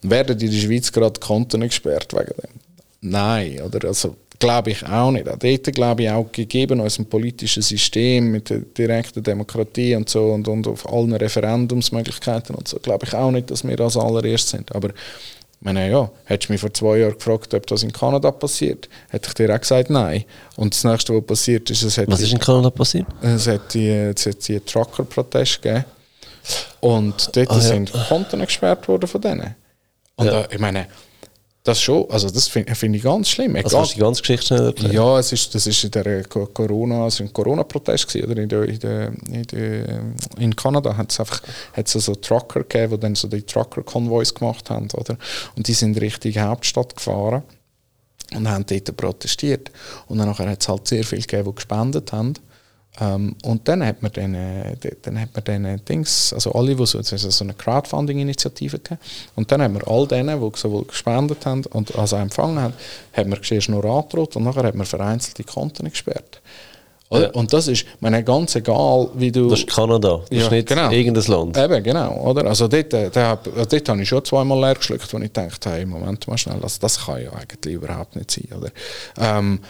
Werden 0.00 0.40
in 0.40 0.50
der 0.50 0.58
Schweiz 0.58 0.90
gerade 0.90 1.20
Konten 1.20 1.60
gesperrt 1.60 2.12
wegen 2.14 2.32
dem? 2.40 2.50
Nein, 3.00 3.60
oder? 3.60 3.86
Also, 3.86 4.16
Glaube 4.38 4.70
ich 4.70 4.86
auch 4.86 5.10
nicht. 5.10 5.28
Auch 5.28 5.36
dort 5.36 5.74
glaube 5.74 6.02
ich 6.04 6.10
auch, 6.10 6.30
gegeben 6.30 6.80
unserem 6.80 7.06
politischen 7.06 7.62
System 7.62 8.30
mit 8.30 8.50
der 8.50 8.58
direkten 8.58 9.22
Demokratie 9.22 9.96
und 9.96 10.08
so 10.08 10.26
und, 10.26 10.46
und 10.46 10.66
auf 10.68 10.88
allen 10.88 11.12
Referendumsmöglichkeiten 11.12 12.54
und 12.54 12.68
so, 12.68 12.78
glaube 12.78 13.06
ich 13.06 13.14
auch 13.14 13.30
nicht, 13.32 13.50
dass 13.50 13.66
wir 13.66 13.78
als 13.80 13.96
allererst 13.96 14.48
sind. 14.50 14.74
Aber 14.74 14.90
meine, 15.60 15.90
ja, 15.90 16.10
hättest 16.24 16.48
du 16.48 16.52
mich 16.52 16.60
vor 16.60 16.72
zwei 16.72 16.98
Jahren 16.98 17.14
gefragt, 17.14 17.52
ob 17.52 17.66
das 17.66 17.82
in 17.82 17.92
Kanada 17.92 18.30
passiert, 18.30 18.88
hätte 19.08 19.28
ich 19.28 19.34
dir 19.34 19.54
auch 19.54 19.60
gesagt, 19.60 19.90
nein. 19.90 20.24
Und 20.56 20.74
das 20.74 20.84
nächste, 20.84 21.14
was 21.14 21.24
passiert 21.24 21.68
ist, 21.70 21.82
es 21.82 21.98
hat... 21.98 22.08
Was 22.08 22.20
ist 22.20 22.32
in 22.32 22.38
Kanada 22.38 22.70
passiert? 22.70 23.06
Es 23.22 23.46
hat 23.48 23.74
die, 23.74 23.88
es 23.88 24.26
hat 24.26 24.46
die 24.46 24.60
Trucker-Proteste 24.60 25.60
gegeben. 25.60 25.84
Und 26.80 27.30
dort 27.34 27.50
ah, 27.50 27.54
ja. 27.54 27.60
sind 27.60 27.92
Konten 28.08 28.40
gesperrt 28.40 28.86
worden 28.86 29.08
von 29.08 29.20
denen. 29.20 29.56
Und 30.14 30.26
ja. 30.26 30.42
da, 30.42 30.48
ich 30.50 30.58
meine, 30.58 30.86
das 31.64 31.80
schon, 31.80 32.08
also 32.10 32.30
das 32.30 32.48
finde 32.48 32.74
find 32.74 32.96
ich 32.96 33.02
ganz 33.02 33.28
schlimm. 33.28 33.56
Also 33.56 33.76
kannst 33.76 33.92
du 33.92 33.94
die 33.96 34.00
ganze 34.00 34.22
Geschichte 34.22 34.46
schnell 34.46 34.66
erklären? 34.66 34.94
Ja, 34.94 35.18
es 35.18 35.32
ist, 35.32 35.54
das 35.54 35.66
ist 35.66 35.84
in 35.84 35.90
der 35.90 36.24
Corona, 36.24 37.04
also 37.04 37.24
ein 37.24 37.32
Corona-Protest 37.32 38.16
oder 38.16 38.36
in, 38.38 38.48
der, 38.48 38.62
in, 38.62 38.78
der, 38.78 39.12
in, 39.30 39.42
der, 39.42 40.02
in 40.38 40.56
Kanada 40.56 40.96
hat 40.96 41.12
es 41.12 41.20
einfach 41.20 41.42
hat's 41.74 41.92
so 41.92 42.14
Trucker 42.14 42.60
gegeben, 42.60 42.94
die 42.94 43.00
dann 43.00 43.14
so 43.14 43.28
die 43.28 43.42
Trucker-Konvois 43.42 44.32
gemacht 44.34 44.70
haben, 44.70 44.88
oder? 44.94 45.18
Und 45.56 45.68
die 45.68 45.74
sind 45.74 46.00
Richtung 46.00 46.34
Hauptstadt 46.36 46.96
gefahren 46.96 47.42
und 48.34 48.48
haben 48.48 48.64
dort 48.66 48.96
protestiert. 48.96 49.70
Und 50.06 50.18
dann 50.18 50.36
hat 50.36 50.62
es 50.62 50.68
halt 50.68 50.88
sehr 50.88 51.04
viele 51.04 51.22
gegeben, 51.22 51.50
die 51.50 51.54
gespendet 51.54 52.12
haben. 52.12 52.34
Ähm, 53.00 53.36
und 53.44 53.68
dann 53.68 53.84
hat 53.84 54.02
man 54.02 54.12
äh, 54.12 54.76
dann 55.02 55.20
hat 55.20 55.28
man 55.34 55.64
äh, 55.64 55.78
Dings, 55.78 56.32
also 56.32 56.52
alle, 56.52 56.74
die 56.74 56.86
so, 56.86 57.00
so 57.02 57.44
eine 57.44 57.54
Crowdfunding-Initiative 57.54 58.78
gegeben. 58.78 59.00
Und 59.36 59.50
dann 59.52 59.62
haben 59.62 59.74
wir 59.74 59.86
all 59.86 60.06
denen, 60.06 60.40
die 60.40 60.58
sowohl 60.58 60.84
gespendet 60.84 61.46
haben 61.46 61.64
und 61.66 61.96
also 61.96 62.16
empfangen 62.16 62.60
haben, 62.60 62.74
haben 63.12 63.30
wir 63.30 63.40
zuerst 63.42 63.68
nur 63.68 63.84
angedroht 63.84 64.36
und 64.36 64.44
nachher 64.44 64.64
hat 64.64 64.74
man 64.74 64.86
vereinzelte 64.86 65.44
Konten 65.44 65.88
gesperrt. 65.88 66.40
Ja. 67.10 67.30
Und 67.30 67.52
das 67.54 67.68
ist, 67.68 67.86
meine, 68.00 68.22
ganz 68.22 68.54
egal, 68.54 69.08
wie 69.14 69.32
du... 69.32 69.48
Das 69.48 69.60
ist 69.60 69.68
Kanada, 69.68 70.20
das 70.28 70.30
ja, 70.30 70.44
ist 70.44 70.50
nicht 70.50 70.68
genau. 70.68 70.90
irgendein 70.90 71.24
Land. 71.24 71.56
Eben, 71.56 71.82
genau. 71.82 72.14
Oder? 72.20 72.44
Also 72.46 72.68
dort, 72.68 72.92
äh, 72.92 73.10
dort, 73.10 73.46
dort 73.46 73.88
habe 73.88 74.02
ich 74.02 74.08
schon 74.08 74.24
zweimal 74.24 74.60
leer 74.60 74.74
geschluckt, 74.74 75.10
wo 75.14 75.18
ich 75.18 75.32
dachte, 75.32 75.70
hey, 75.70 75.86
Moment 75.86 76.28
mal 76.28 76.36
schnell, 76.36 76.62
also 76.62 76.78
das 76.80 77.06
kann 77.06 77.22
ja 77.22 77.32
eigentlich 77.32 77.74
überhaupt 77.74 78.14
nicht 78.14 78.30
sein. 78.30 78.48
Oder? 78.58 78.70
Ähm, 79.18 79.60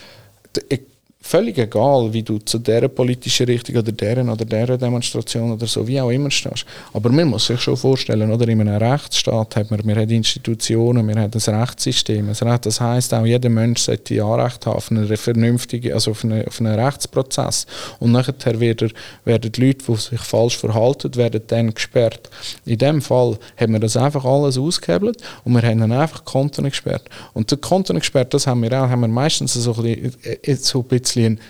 ich, 0.68 0.80
völlig 1.28 1.58
egal, 1.58 2.10
wie 2.12 2.22
du 2.22 2.38
zu 2.38 2.58
dieser 2.58 2.88
politischen 2.88 3.46
Richtung 3.46 3.76
oder 3.76 3.92
deren 3.92 4.30
oder 4.30 4.46
dieser 4.46 4.78
Demonstration 4.78 5.52
oder 5.52 5.66
so, 5.66 5.86
wie 5.86 6.00
auch 6.00 6.10
immer 6.10 6.30
stehst. 6.30 6.64
Aber 6.94 7.10
man 7.10 7.28
muss 7.28 7.46
sich 7.46 7.60
schon 7.60 7.76
vorstellen, 7.76 8.32
oder 8.32 8.48
in 8.48 8.62
einem 8.62 8.76
Rechtsstaat 8.76 9.56
hat 9.56 9.70
man, 9.70 9.86
wir 9.86 9.96
haben 9.96 10.08
Institutionen, 10.08 11.06
wir 11.06 11.16
haben 11.16 11.30
ein 11.32 11.54
Rechtssystem. 11.54 12.30
Das 12.62 12.80
heisst, 12.80 13.12
auch 13.12 13.26
jeder 13.26 13.50
Mensch 13.50 13.82
sollte 13.82 14.22
Anrecht 14.24 14.64
haben 14.64 14.76
auf 14.76 14.90
einen 14.90 15.16
vernünftigen, 15.16 15.92
also 15.92 16.12
auf 16.12 16.24
einen, 16.24 16.46
auf 16.46 16.60
einen 16.60 16.78
Rechtsprozess. 16.78 17.66
Und 18.00 18.12
nachher 18.12 18.58
werden, 18.58 18.90
werden 19.26 19.52
die 19.52 19.60
Leute, 19.60 19.84
die 19.86 19.96
sich 19.96 20.20
falsch 20.20 20.56
verhalten, 20.56 21.14
werden 21.16 21.42
dann 21.46 21.74
gesperrt. 21.74 22.30
In 22.64 22.78
dem 22.78 23.02
Fall 23.02 23.38
haben 23.58 23.72
wir 23.74 23.80
das 23.80 23.98
einfach 23.98 24.24
alles 24.24 24.56
ausgehebelt 24.56 25.20
und 25.44 25.52
wir 25.52 25.62
haben 25.62 25.80
dann 25.80 25.92
einfach 25.92 26.24
Konten 26.24 26.64
gesperrt. 26.64 27.08
Und 27.34 27.50
die 27.50 27.56
Konten 27.58 27.98
gesperrt, 27.98 28.32
das 28.32 28.46
haben 28.46 28.62
wir 28.62 28.72
auch, 28.72 28.88
haben 28.88 29.02
wir 29.02 29.08
meistens 29.08 29.52
so 29.52 29.74
ein 29.74 29.82
bisschen, 29.82 30.14
äh, 30.24 30.54
so 30.54 30.80
ein 30.80 30.84
bisschen 30.84 31.17
bisschen 31.22 31.40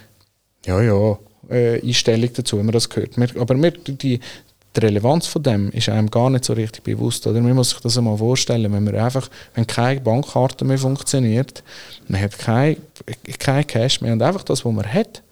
ja, 0.66 0.80
ja, 0.82 1.18
äh, 1.50 1.80
Einstellung 1.80 2.30
dazu, 2.34 2.58
wenn 2.58 2.66
man 2.66 2.72
das. 2.72 2.88
Wir, 2.94 3.40
aber 3.40 3.60
wir, 3.60 3.70
die, 3.70 3.96
die 3.96 4.20
Relevanz 4.78 5.26
von 5.26 5.42
dem 5.42 5.70
ist 5.70 5.88
einem 5.88 6.10
gar 6.10 6.30
nicht 6.30 6.44
so 6.44 6.52
richtig 6.52 6.82
bewusst. 6.84 7.26
Oder? 7.26 7.40
Man 7.40 7.54
muss 7.54 7.70
sich 7.70 7.80
das 7.80 7.98
einmal 7.98 8.18
vorstellen, 8.18 8.72
wenn 8.72 8.84
man 8.84 8.94
einfach, 8.94 9.28
wenn 9.54 9.66
keine 9.66 10.00
Bankkarte 10.00 10.64
mehr 10.64 10.78
funktioniert, 10.78 11.62
man 12.06 12.20
hat 12.20 12.38
kein, 12.38 12.76
kein 13.38 13.66
Cash 13.66 14.00
mehr 14.00 14.12
und 14.12 14.22
einfach 14.22 14.44
das, 14.44 14.64
was 14.64 14.72
man 14.72 14.86
hat, 14.86 15.22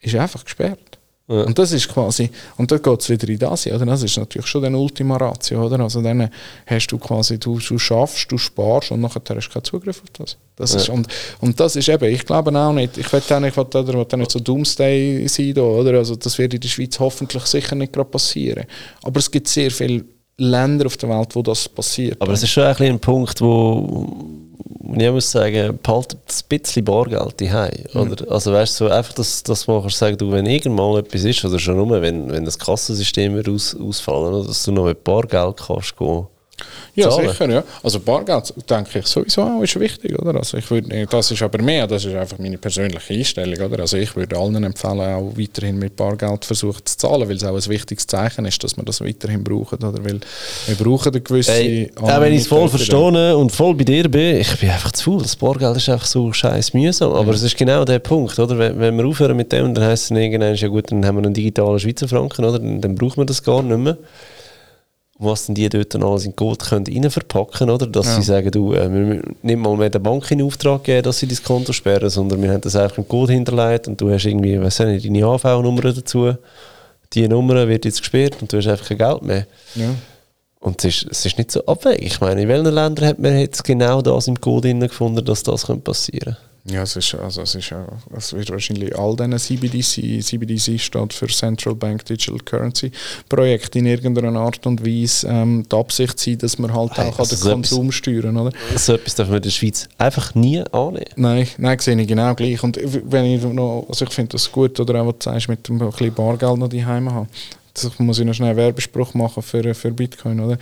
ist 0.00 0.14
einfach 0.14 0.44
gesperrt. 0.44 0.98
Ja. 1.32 1.44
Und 1.44 1.58
das 1.58 1.72
ist 1.72 1.88
quasi, 1.88 2.30
und 2.58 2.70
dann 2.70 2.82
geht 2.82 3.00
es 3.00 3.08
wieder 3.08 3.26
in 3.26 3.38
das, 3.38 3.66
oder? 3.66 3.86
Das 3.86 4.02
ist 4.02 4.18
natürlich 4.18 4.46
schon 4.46 4.62
eine 4.66 4.76
Ultima 4.76 5.16
Ratio, 5.16 5.64
oder? 5.64 5.80
Also 5.80 6.02
dann 6.02 6.28
hast 6.66 6.88
du 6.88 6.98
quasi, 6.98 7.38
du, 7.38 7.58
du 7.58 7.78
schaffst, 7.78 8.30
du 8.30 8.36
sparst 8.36 8.90
und 8.90 9.00
nachher 9.00 9.22
hast 9.34 9.48
du 9.48 9.52
keinen 9.52 9.64
Zugriff 9.64 10.02
auf 10.02 10.10
das. 10.12 10.36
das 10.56 10.74
ja. 10.74 10.80
ist, 10.80 10.88
und, 10.90 11.08
und 11.40 11.58
das 11.58 11.76
ist 11.76 11.88
eben, 11.88 12.04
ich 12.12 12.26
glaube 12.26 12.54
auch 12.54 12.72
nicht, 12.74 12.98
ich 12.98 13.10
will 13.10 13.22
auch 13.30 13.40
nicht, 13.40 13.56
oder, 13.56 13.86
will 13.94 14.18
nicht 14.18 14.30
so 14.30 14.40
Doomsday 14.40 15.26
sein, 15.26 15.56
oder? 15.56 15.94
Also 15.94 16.16
das 16.16 16.36
wird 16.36 16.52
in 16.52 16.60
der 16.60 16.68
Schweiz 16.68 16.98
hoffentlich 17.00 17.44
sicher 17.46 17.76
nicht 17.76 17.94
gerade 17.94 18.10
passieren. 18.10 18.66
Aber 19.02 19.18
es 19.18 19.30
gibt 19.30 19.48
sehr 19.48 19.70
viele 19.70 20.04
Länder 20.42 20.86
auf 20.86 20.96
der 20.96 21.08
Welt, 21.08 21.34
wo 21.34 21.42
das 21.42 21.68
passiert. 21.68 22.20
Aber 22.20 22.32
es 22.32 22.42
ist 22.42 22.50
schon 22.50 22.64
ein, 22.64 22.76
ein 22.76 22.98
Punkt, 22.98 23.40
wo 23.40 24.16
ich 24.98 25.10
muss 25.10 25.30
sagen, 25.30 25.78
behaltet 25.82 26.18
ein 26.28 26.58
bisschen 26.58 26.84
Bargeld 26.84 27.40
daheim. 27.40 27.70
Mhm. 27.94 28.16
Also 28.28 28.52
weißt 28.52 28.80
du, 28.80 28.84
so 28.86 28.90
einfach, 28.90 29.14
dass, 29.14 29.42
dass 29.42 29.66
man 29.66 29.88
sagen, 29.88 30.18
du, 30.18 30.30
wenn 30.32 30.46
irgendwann 30.46 30.98
etwas 30.98 31.24
ist, 31.24 31.44
oder 31.44 31.58
schon 31.58 31.76
nur, 31.76 32.02
wenn, 32.02 32.30
wenn 32.30 32.44
das 32.44 32.58
Kassensystem 32.58 33.42
aus, 33.48 33.74
ausfallen, 33.74 34.34
oder, 34.34 34.46
dass 34.46 34.64
du 34.64 34.72
noch 34.72 34.84
mit 34.84 35.02
Bargeld 35.04 35.62
kannst 35.66 35.96
gehen 35.96 36.26
ja, 36.94 37.08
zahlen. 37.08 37.28
sicher, 37.30 37.50
ja. 37.50 37.64
Also 37.82 38.00
Bargeld, 38.00 38.52
denke 38.68 38.98
ich, 38.98 39.06
sowieso 39.06 39.42
auch 39.42 39.62
ist 39.62 39.78
wichtig, 39.80 40.18
oder? 40.18 40.34
Also 40.36 40.58
ich 40.58 40.70
würde, 40.70 41.06
das 41.06 41.30
ist 41.30 41.42
aber 41.42 41.62
mehr, 41.62 41.86
das 41.86 42.04
ist 42.04 42.14
einfach 42.14 42.38
meine 42.38 42.58
persönliche 42.58 43.14
Einstellung, 43.14 43.58
oder? 43.60 43.80
Also 43.80 43.96
ich 43.96 44.14
würde 44.14 44.36
allen 44.36 44.62
empfehlen, 44.62 45.00
auch 45.00 45.32
weiterhin 45.36 45.78
mit 45.78 45.96
Bargeld 45.96 46.44
versuchen 46.44 46.84
zu 46.84 46.96
zahlen, 46.98 47.28
weil 47.28 47.36
es 47.36 47.44
auch 47.44 47.54
ein 47.54 47.66
wichtiges 47.66 48.06
Zeichen 48.06 48.44
ist, 48.44 48.62
dass 48.62 48.76
man 48.76 48.84
das 48.84 49.00
weiterhin 49.00 49.42
braucht, 49.42 49.82
oder? 49.82 50.04
Weil 50.04 50.20
wir 50.66 50.74
brauchen 50.76 51.12
eine 51.12 51.20
gewisse... 51.22 51.52
Hey, 51.52 51.90
auch 51.96 52.20
wenn 52.20 52.34
ich 52.34 52.42
es 52.42 52.46
voll 52.46 52.68
verstehe 52.68 53.36
und 53.36 53.50
voll 53.50 53.74
bei 53.74 53.84
dir 53.84 54.08
bin, 54.10 54.36
ich 54.36 54.58
bin 54.58 54.68
einfach 54.68 54.92
zu 54.92 55.04
faul. 55.04 55.22
Das 55.22 55.36
Bargeld 55.36 55.76
ist 55.78 55.88
einfach 55.88 56.06
so 56.06 56.32
scheiß 56.32 56.74
mühsam, 56.74 57.12
aber 57.12 57.32
es 57.32 57.42
ist 57.42 57.56
genau 57.56 57.84
der 57.84 58.00
Punkt, 58.00 58.38
oder? 58.38 58.58
Wenn, 58.58 58.78
wenn 58.78 58.96
wir 58.96 59.06
aufhören 59.06 59.36
mit 59.36 59.50
dem, 59.50 59.72
dann 59.72 59.84
heisst 59.84 60.04
es 60.04 60.10
irgendwann, 60.10 60.54
ja 60.54 60.68
gut, 60.68 60.92
dann 60.92 61.06
haben 61.06 61.16
wir 61.16 61.24
einen 61.24 61.34
digitalen 61.34 61.78
Schweizer 61.78 62.06
Franken, 62.06 62.44
oder? 62.44 62.58
Dann, 62.58 62.82
dann 62.82 62.94
braucht 62.94 63.16
man 63.16 63.26
das 63.26 63.42
gar 63.42 63.62
nicht 63.62 63.78
mehr 63.78 63.96
was 65.22 65.46
denn 65.46 65.54
die 65.54 65.68
dort 65.68 65.94
dann 65.94 66.02
alles 66.02 66.24
in 66.24 66.36
Gold 66.36 66.60
können 66.60 66.86
rein 66.86 67.10
verpacken 67.10 67.70
oder? 67.70 67.86
Dass 67.86 68.06
ja. 68.06 68.16
sie 68.16 68.22
sagen, 68.22 68.50
du, 68.50 68.72
äh, 68.74 68.92
wir 68.92 69.22
nicht 69.42 69.58
mal 69.58 69.76
mehr 69.76 69.90
der 69.90 69.98
Bank 69.98 70.30
in 70.30 70.42
Auftrag 70.42 70.84
geben, 70.84 71.02
dass 71.02 71.18
sie 71.18 71.26
dein 71.26 71.42
Konto 71.42 71.72
sperren, 71.72 72.10
sondern 72.10 72.42
wir 72.42 72.50
haben 72.52 72.60
das 72.60 72.76
einfach 72.76 72.98
im 72.98 73.08
Code 73.08 73.32
hinterlegt 73.32 73.88
und 73.88 74.00
du 74.00 74.10
hast 74.10 74.24
irgendwie, 74.24 74.60
was 74.60 74.78
nicht, 74.80 75.06
deine 75.06 75.24
AV-Nummer 75.24 75.92
dazu. 75.92 76.34
Die 77.12 77.28
Nummer 77.28 77.68
wird 77.68 77.84
jetzt 77.84 78.00
gesperrt 78.00 78.36
und 78.40 78.52
du 78.52 78.56
hast 78.56 78.66
einfach 78.66 78.88
kein 78.88 78.98
Geld 78.98 79.22
mehr. 79.22 79.46
Ja. 79.74 79.94
Und 80.60 80.84
es 80.84 81.02
ist, 81.02 81.10
es 81.10 81.26
ist 81.26 81.38
nicht 81.38 81.50
so 81.50 81.64
abwegig. 81.66 82.06
Ich 82.06 82.20
meine, 82.20 82.42
in 82.42 82.48
welchen 82.48 82.72
Ländern 82.72 83.08
hat 83.08 83.18
man 83.18 83.36
jetzt 83.38 83.64
genau 83.64 84.00
das 84.00 84.28
im 84.28 84.40
Code 84.40 84.72
gefunden, 84.74 85.24
dass 85.24 85.42
das 85.42 85.66
passieren 85.82 86.36
könnte? 86.36 86.51
Ja, 86.64 86.82
es 86.82 86.94
ist, 86.94 87.14
also 87.16 87.42
es 87.42 87.56
ist 87.56 87.74
es 88.16 88.32
wird 88.32 88.50
wahrscheinlich 88.50 88.96
all 88.96 89.16
diesen 89.16 89.36
CBDC, 89.36 90.22
CBDC 90.22 90.78
steht 90.78 91.12
für 91.12 91.26
Central 91.26 91.74
Bank 91.74 92.04
Digital 92.04 92.38
Currency 92.38 92.92
Projekt 93.28 93.74
in 93.74 93.86
irgendeiner 93.86 94.38
Art 94.38 94.64
und 94.64 94.86
Weise 94.86 95.26
ähm, 95.26 95.64
die 95.68 95.74
Absicht 95.74 96.20
sein, 96.20 96.38
dass 96.38 96.58
man 96.58 96.72
halt 96.72 96.96
hey, 96.96 97.08
auch 97.08 97.18
also 97.18 97.34
den 97.34 97.42
so 97.42 97.50
Konsum 97.50 97.86
etwas, 97.86 97.94
steuern, 97.96 98.36
oder? 98.36 98.52
So 98.76 98.94
etwas 98.94 99.16
darf 99.16 99.26
man 99.26 99.38
in 99.38 99.42
der 99.42 99.50
Schweiz 99.50 99.88
einfach 99.98 100.36
nie 100.36 100.60
annehmen. 100.70 101.04
Nein, 101.16 101.48
nein, 101.58 101.78
sehe 101.80 102.00
ich 102.00 102.06
genau 102.06 102.32
gleich. 102.36 102.62
Und 102.62 102.78
wenn 103.10 103.24
ich 103.24 103.42
noch, 103.42 103.86
also 103.88 104.04
ich 104.04 104.12
finde 104.12 104.30
das 104.32 104.50
gut, 104.52 104.78
oder 104.78 105.02
auch 105.02 105.06
was 105.06 105.18
du 105.18 105.30
sagst, 105.30 105.48
mit 105.48 105.68
ein 105.68 105.78
bisschen 105.78 106.14
Bargeld 106.14 106.58
noch 106.58 106.68
daheim 106.68 107.12
haben. 107.12 107.28
Das 107.74 107.98
muss 107.98 108.18
ich 108.18 108.26
noch 108.26 108.34
schnell 108.34 108.50
einen 108.50 108.58
Werbespruch 108.58 109.14
machen 109.14 109.42
für, 109.42 109.74
für 109.74 109.90
Bitcoin, 109.90 110.38
oder? 110.40 110.58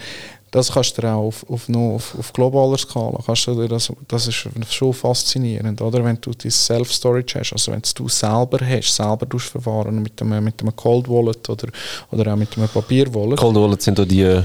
Das 0.50 0.72
kannst 0.72 0.98
du 0.98 1.06
auch 1.06 1.26
auf, 1.26 1.48
auf, 1.48 1.68
auf, 1.68 2.18
auf 2.18 2.32
globaler 2.32 2.78
Skala, 2.78 3.18
kannst 3.24 3.46
du 3.46 3.68
das, 3.68 3.92
das 4.08 4.26
ist 4.26 4.48
schon 4.72 4.92
faszinierend, 4.92 5.80
oder? 5.80 6.04
Wenn 6.04 6.18
du 6.20 6.32
die 6.32 6.50
Self-Storage 6.50 7.38
hast, 7.38 7.52
also 7.52 7.72
wenn 7.72 7.82
du 7.94 8.08
selber 8.08 8.58
hast, 8.66 8.94
selber 8.94 9.26
verwahren 9.38 10.02
mit 10.02 10.20
einem, 10.20 10.42
mit 10.42 10.60
einem 10.60 10.74
Cold 10.74 11.08
Wallet 11.08 11.48
oder, 11.48 11.68
oder 12.10 12.32
auch 12.32 12.36
mit 12.36 12.56
einem 12.56 12.68
Papier-Wallet. 12.68 13.38
Cold 13.38 13.56
Wallet 13.56 13.82
sind 13.82 13.98
da 13.98 14.04
die 14.04 14.42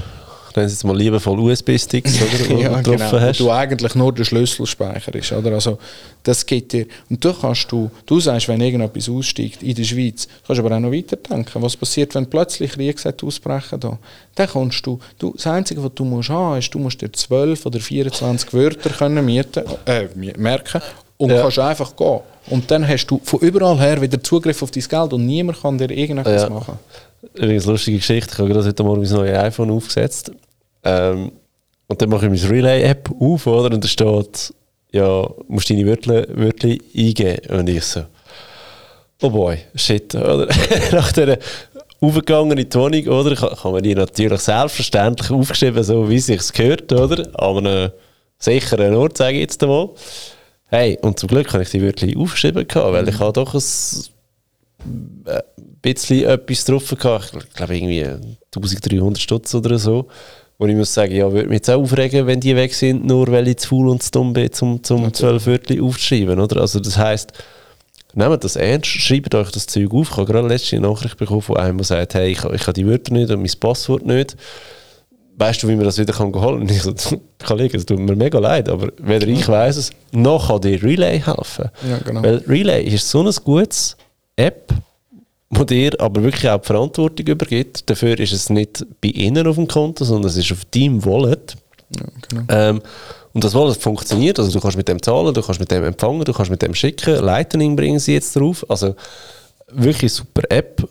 nennen 0.56 0.68
Sie 0.68 0.74
es 0.74 0.84
mal 0.84 0.96
liebevoll 0.96 1.38
USB-Sticks, 1.38 2.14
oder? 2.22 2.54
ja, 2.60 2.82
du 2.82 2.90
genau. 2.92 3.12
Hast. 3.12 3.40
du 3.40 3.50
eigentlich 3.50 3.94
nur 3.94 4.12
der 4.12 4.24
Schlüsselspeicher 4.24 5.14
ist, 5.14 5.32
oder? 5.32 5.52
Also, 5.52 5.78
das 6.22 6.44
geht 6.44 6.72
dir. 6.72 6.86
Und 7.08 7.24
du 7.24 7.32
kannst 7.32 7.70
du, 7.70 7.90
du 8.06 8.20
sagst, 8.20 8.48
wenn 8.48 8.60
irgendetwas 8.60 9.08
aussteigt 9.08 9.62
in 9.62 9.74
der 9.74 9.84
Schweiz, 9.84 10.26
kannst 10.46 10.60
du 10.60 10.64
aber 10.64 10.76
auch 10.76 10.80
noch 10.80 10.92
weiterdenken. 10.92 11.62
Was 11.62 11.76
passiert, 11.76 12.14
wenn 12.14 12.26
plötzlich 12.26 12.72
Kriege 12.72 13.14
ausbrechen 13.22 13.80
da? 13.80 13.98
Dann 14.34 14.48
kannst 14.48 14.84
du, 14.86 14.98
du, 15.18 15.32
das 15.34 15.46
Einzige, 15.46 15.82
was 15.82 15.92
du 15.94 16.04
musst 16.04 16.30
haben, 16.30 16.58
ist, 16.58 16.74
du 16.74 16.78
musst 16.78 17.00
dir 17.00 17.12
12 17.12 17.66
oder 17.66 17.80
24 17.80 18.52
Wörter 18.52 18.90
können 18.90 19.24
mieten, 19.24 19.64
äh, 19.86 20.08
merken 20.36 20.82
und 21.16 21.30
ja. 21.30 21.42
kannst 21.42 21.58
einfach 21.58 21.94
gehen. 21.96 22.20
Und 22.48 22.70
dann 22.70 22.86
hast 22.86 23.06
du 23.06 23.20
von 23.24 23.40
überall 23.40 23.78
her 23.78 24.00
wieder 24.00 24.22
Zugriff 24.22 24.62
auf 24.62 24.70
dein 24.70 24.84
Geld 24.84 25.12
und 25.12 25.26
niemand 25.26 25.60
kann 25.60 25.78
dir 25.78 25.90
irgendetwas 25.90 26.42
ja. 26.42 26.50
machen. 26.50 26.78
Übrigens, 27.34 27.66
lustige 27.66 27.98
Geschichte. 27.98 28.32
Ich 28.32 28.38
habe 28.38 28.48
gerade 28.48 28.66
heute 28.66 28.82
Morgen 28.82 29.02
mein 29.02 29.10
neues 29.10 29.38
iPhone 29.38 29.70
aufgesetzt. 29.70 30.30
Ähm, 30.86 31.32
und 31.88 32.00
dann 32.00 32.08
mache 32.08 32.26
ich 32.26 32.42
meine 32.42 32.50
Relay-App 32.50 33.10
auf, 33.20 33.46
oder? 33.46 33.74
Und 33.74 33.82
da 33.82 33.88
steht, 33.88 34.54
ja, 34.92 35.28
musst 35.48 35.68
deine 35.68 35.86
Wörter, 35.86 36.26
Wörter 36.36 36.68
eingeben. 36.68 37.58
Und 37.58 37.68
ich 37.68 37.84
so, 37.84 38.04
oh 39.22 39.30
boy, 39.30 39.58
shit, 39.74 40.14
oder? 40.14 40.46
Nach 40.92 41.12
dieser 41.12 41.38
aufgegangen 42.00 42.58
in 42.58 42.68
die 42.68 42.78
Wohnung, 42.78 43.06
oder? 43.08 43.32
Ich 43.32 43.42
habe 43.42 43.72
mir 43.72 43.82
die 43.82 43.94
natürlich 43.94 44.40
selbstverständlich 44.40 45.30
aufgeschrieben, 45.30 45.82
so 45.82 46.08
wie 46.08 46.16
es 46.16 46.26
sich 46.26 46.52
gehört, 46.52 46.92
oder? 46.92 47.28
An 47.40 47.66
einem 47.66 47.92
sicheren 48.38 48.94
Ort, 48.94 49.16
sage 49.16 49.34
ich 49.34 49.40
jetzt 49.40 49.62
einmal. 49.62 49.90
Hey, 50.68 50.98
und 51.02 51.18
zum 51.18 51.28
Glück 51.28 51.52
habe 51.52 51.62
ich 51.62 51.70
die 51.70 51.82
Wörter 51.82 52.06
aufgeschrieben, 52.16 52.66
weil 52.74 53.08
ich 53.08 53.18
habe 53.18 53.32
doch 53.32 53.54
ein 53.54 53.62
äh, 55.26 55.42
bisschen 55.80 56.28
etwas 56.28 56.64
drauf 56.64 56.88
gehabt. 56.90 57.32
Ich 57.36 57.54
glaube 57.54 57.76
irgendwie 57.76 58.04
1300 58.04 59.20
Stutz 59.20 59.54
oder 59.54 59.78
so. 59.78 60.08
Und 60.58 60.70
ich 60.70 60.76
muss 60.76 60.94
sagen, 60.94 61.14
ja, 61.14 61.30
würde 61.30 61.48
mich 61.48 61.56
jetzt 61.56 61.70
auch 61.70 61.82
aufregen, 61.82 62.26
wenn 62.26 62.40
die 62.40 62.56
weg 62.56 62.74
sind, 62.74 63.04
nur 63.04 63.26
weil 63.28 63.46
ich 63.48 63.58
zu 63.58 63.68
faul 63.68 63.88
und 63.88 64.02
zu 64.02 64.10
dumm 64.10 64.32
bin, 64.32 64.50
um 64.60 64.82
zum 64.82 65.12
zwölf 65.12 65.46
Wörter 65.46 65.82
aufzuschreiben, 65.82 66.40
oder? 66.40 66.60
Also 66.62 66.80
das 66.80 66.96
heisst, 66.96 67.32
nehmt 68.14 68.42
das 68.42 68.56
ernst, 68.56 68.86
schreibt 68.86 69.34
euch 69.34 69.50
das 69.50 69.66
Zeug 69.66 69.92
auf. 69.92 70.10
Ich 70.10 70.16
habe 70.16 70.32
gerade 70.32 70.48
letzte 70.48 70.80
Nachricht 70.80 71.18
bekommen 71.18 71.42
von 71.42 71.58
einem, 71.58 71.76
der 71.76 71.84
sagt, 71.84 72.14
hey, 72.14 72.30
ich, 72.30 72.42
ich 72.42 72.62
habe 72.62 72.72
die 72.72 72.86
Wörter 72.86 73.12
nicht 73.12 73.30
und 73.30 73.42
mein 73.42 73.60
Passwort 73.60 74.06
nicht. 74.06 74.36
Weißt 75.38 75.62
du, 75.62 75.68
wie 75.68 75.76
man 75.76 75.84
das 75.84 75.98
wieder 75.98 76.14
kann 76.14 76.34
holen 76.34 76.66
kann? 76.66 76.68
Ich 76.76 76.82
so, 76.82 76.94
Kollege, 77.44 77.76
es 77.76 77.84
tut 77.84 77.98
mir 77.98 78.16
mega 78.16 78.38
leid, 78.38 78.70
aber 78.70 78.88
weder 78.98 79.28
ich 79.28 79.46
weiß 79.46 79.76
es, 79.76 79.90
noch 80.12 80.48
kann 80.48 80.62
dir 80.62 80.82
Relay 80.82 81.20
helfen. 81.20 81.68
Ja, 81.88 81.98
genau. 81.98 82.22
Weil 82.22 82.36
Relay 82.48 82.82
ist 82.84 83.08
so 83.08 83.20
eine 83.20 83.32
gute 83.44 83.76
App, 84.36 84.72
wo 85.50 85.64
dir 85.64 85.92
aber 86.00 86.22
wirklich 86.22 86.48
auch 86.50 86.60
die 86.60 86.66
Verantwortung 86.66 87.26
übergibt. 87.26 87.88
Dafür 87.88 88.18
ist 88.18 88.32
es 88.32 88.50
nicht 88.50 88.84
bei 89.00 89.08
Ihnen 89.08 89.46
auf 89.46 89.56
dem 89.56 89.68
Konto, 89.68 90.04
sondern 90.04 90.30
es 90.30 90.36
ist 90.36 90.52
auf 90.52 90.64
deinem 90.66 91.04
Wallet. 91.04 91.56
Ja, 91.96 92.06
genau. 92.28 92.42
ähm, 92.48 92.82
Und 93.32 93.44
das 93.44 93.54
alles 93.54 93.76
funktioniert, 93.76 94.38
also 94.38 94.50
du 94.50 94.60
kannst 94.60 94.76
mit 94.76 94.88
dem 94.88 95.00
zahlen, 95.02 95.32
du 95.32 95.42
kannst 95.42 95.60
mit 95.60 95.70
dem 95.70 95.84
empfangen, 95.84 96.24
du 96.24 96.32
kannst 96.32 96.50
mit 96.50 96.62
dem 96.62 96.74
schicken, 96.74 97.22
Lightning 97.22 97.76
bringen 97.76 97.98
sie 97.98 98.14
jetzt 98.14 98.34
drauf, 98.34 98.64
also 98.68 98.96
wirklich 99.70 100.12
super 100.12 100.42
App 100.48 100.82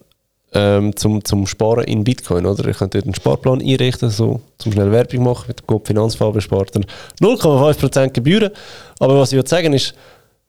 ähm, 0.53 0.95
zum, 0.95 1.25
zum 1.25 1.47
Sparen 1.47 1.83
in 1.85 2.03
Bitcoin, 2.03 2.45
oder? 2.45 2.67
Ich 2.69 2.77
könnte 2.77 2.99
einen 2.99 3.15
Sparplan 3.15 3.61
einrichten, 3.61 4.09
so 4.09 4.41
zum 4.57 4.71
schnell 4.71 4.91
Werbung 4.91 5.23
machen, 5.23 5.45
mit 5.47 5.69
dem 5.69 5.83
Finanzfarbe 5.83 6.39
spart 6.39 6.75
dann 6.75 6.85
0,5% 7.19 8.11
Gebühren, 8.11 8.51
aber 8.99 9.19
was 9.19 9.33
ich 9.33 9.49
sagen 9.49 9.73
ist, 9.73 9.95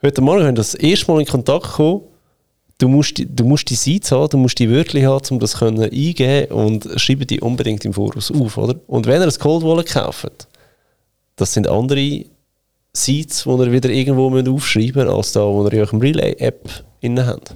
heute 0.03 0.21
Morgen, 0.21 0.45
wenn 0.45 0.55
das 0.55 0.75
erste 0.75 1.11
Mal 1.11 1.21
in 1.21 1.27
Kontakt 1.27 1.73
kommen, 1.73 2.03
du 2.79 2.89
musst, 2.89 3.23
du 3.27 3.45
musst 3.45 3.71
die 3.71 3.75
Seite 3.75 4.17
haben, 4.17 4.31
du 4.31 4.39
musst 4.39 4.59
die 4.59 4.71
Wörter 4.71 5.01
haben, 5.03 5.27
um 5.31 5.39
das 5.39 5.59
können 5.59 5.83
eingeben 5.83 6.53
und 6.53 6.89
schreibe 6.97 7.27
die 7.27 7.41
unbedingt 7.41 7.85
im 7.85 7.93
Voraus 7.93 8.31
auf, 8.31 8.57
oder? 8.59 8.79
Und 8.87 9.07
wenn 9.07 9.21
ihr 9.21 9.27
ein 9.27 9.39
Cold 9.39 9.65
Wallet 9.65 9.87
kauft, 9.87 10.49
das 11.37 11.53
sind 11.53 11.69
andere 11.69 12.25
Sites, 12.93 13.45
die 13.45 13.51
ihr 13.51 13.73
wieder 13.73 13.91
irgendwo 13.91 14.29
aufschreiben 14.29 15.05
müsst, 15.05 15.17
als 15.17 15.33
da, 15.33 15.41
wo 15.41 15.65
ihr 15.65 15.73
in 15.73 15.81
eurem 15.81 16.01
Relay-App 16.01 16.85
inne 17.01 17.27
habt. 17.27 17.55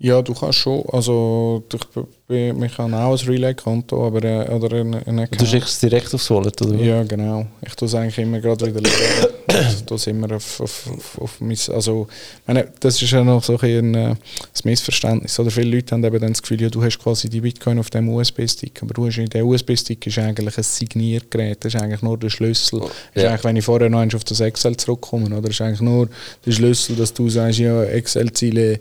Ja, 0.00 0.22
du 0.22 0.32
kannst 0.32 0.58
schon. 0.58 0.84
Also, 0.92 1.64
ich, 1.72 2.30
ich 2.30 2.78
habe 2.78 2.96
auch 2.96 3.20
ein 3.20 3.28
Relay-Konto, 3.28 4.06
aber 4.06 4.22
äh, 4.22 4.48
oder 4.48 4.76
eine, 4.76 5.04
eine 5.04 5.26
Du 5.26 5.44
schickst 5.44 5.70
es 5.70 5.80
direkt 5.80 6.14
aufs 6.14 6.30
Wallet, 6.30 6.62
oder? 6.62 6.76
Ja, 6.76 7.02
genau. 7.02 7.46
Ich 7.66 7.74
tue 7.74 7.86
es 7.86 7.96
eigentlich 7.96 8.16
immer 8.18 8.38
gerade 8.38 8.66
wieder 8.66 8.80
legen. 8.80 9.72
ich 9.72 9.82
tue 9.82 9.96
es 9.96 10.06
immer 10.06 10.30
auf, 10.36 10.60
auf, 10.60 10.88
auf, 10.88 11.18
auf 11.20 11.40
mein, 11.40 11.58
also, 11.74 12.06
meine, 12.46 12.68
das 12.78 13.02
ist 13.02 13.10
ja 13.10 13.24
noch 13.24 13.42
so 13.42 13.58
ein, 13.58 13.96
ein, 13.96 14.18
Missverständnis. 14.62 15.36
Oder 15.40 15.50
viele 15.50 15.74
Leute 15.74 15.96
haben 15.96 16.04
eben 16.04 16.20
dann 16.20 16.32
das 16.32 16.42
Gefühl, 16.42 16.62
ja, 16.62 16.70
du 16.70 16.80
hast 16.80 17.00
quasi 17.00 17.28
die 17.28 17.40
Bitcoin 17.40 17.80
auf 17.80 17.90
dem 17.90 18.08
USB-Stick, 18.08 18.80
aber 18.84 18.94
du 18.94 19.06
hast, 19.06 19.16
der 19.16 19.44
USB-Stick 19.44 20.06
ist 20.06 20.18
eigentlich 20.20 20.56
ein 20.56 20.62
Signiergerät, 20.62 21.64
das 21.64 21.74
ist 21.74 21.82
eigentlich 21.82 22.02
nur 22.02 22.16
der 22.16 22.30
Schlüssel. 22.30 22.82
Ja. 22.82 22.86
ist 23.14 23.24
eigentlich, 23.24 23.44
wenn 23.44 23.56
ich 23.56 23.64
vorher 23.64 23.90
noch 23.90 24.14
auf 24.14 24.22
das 24.22 24.38
Excel 24.38 24.76
zurückkomme, 24.76 25.36
oder 25.36 25.50
ist 25.50 25.60
eigentlich 25.60 25.80
nur 25.80 26.08
der 26.46 26.52
Schlüssel, 26.52 26.94
dass 26.94 27.12
du 27.12 27.28
sagst, 27.28 27.58
ja, 27.58 27.82
Excel-Ziele 27.82 28.78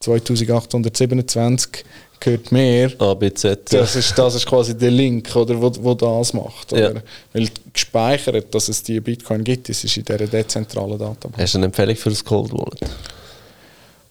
2827 0.00 1.84
gehört 2.18 2.52
mehr. 2.52 2.90
A, 2.98 3.12
B, 3.12 3.32
Z. 3.34 3.72
Das 3.72 3.96
ist, 3.96 4.16
das 4.16 4.34
ist 4.34 4.46
quasi 4.46 4.76
der 4.76 4.90
Link, 4.90 5.34
oder, 5.36 5.60
wo, 5.60 5.70
wo 5.80 5.94
das 5.94 6.32
macht. 6.32 6.72
Oder? 6.72 6.94
Ja. 6.94 7.02
Weil 7.34 7.48
gespeichert, 7.72 8.54
dass 8.54 8.68
es 8.68 8.82
die 8.82 8.98
Bitcoin 9.00 9.44
gibt, 9.44 9.68
das 9.68 9.84
ist 9.84 9.96
in 9.98 10.04
dieser 10.04 10.26
dezentralen 10.26 10.98
Datenbank. 10.98 11.38
Hast 11.38 11.54
du 11.54 11.58
eine 11.58 11.66
Empfehlung 11.66 11.96
für 11.96 12.10
das 12.10 12.24
Cold 12.24 12.50
Wallet? 12.52 12.80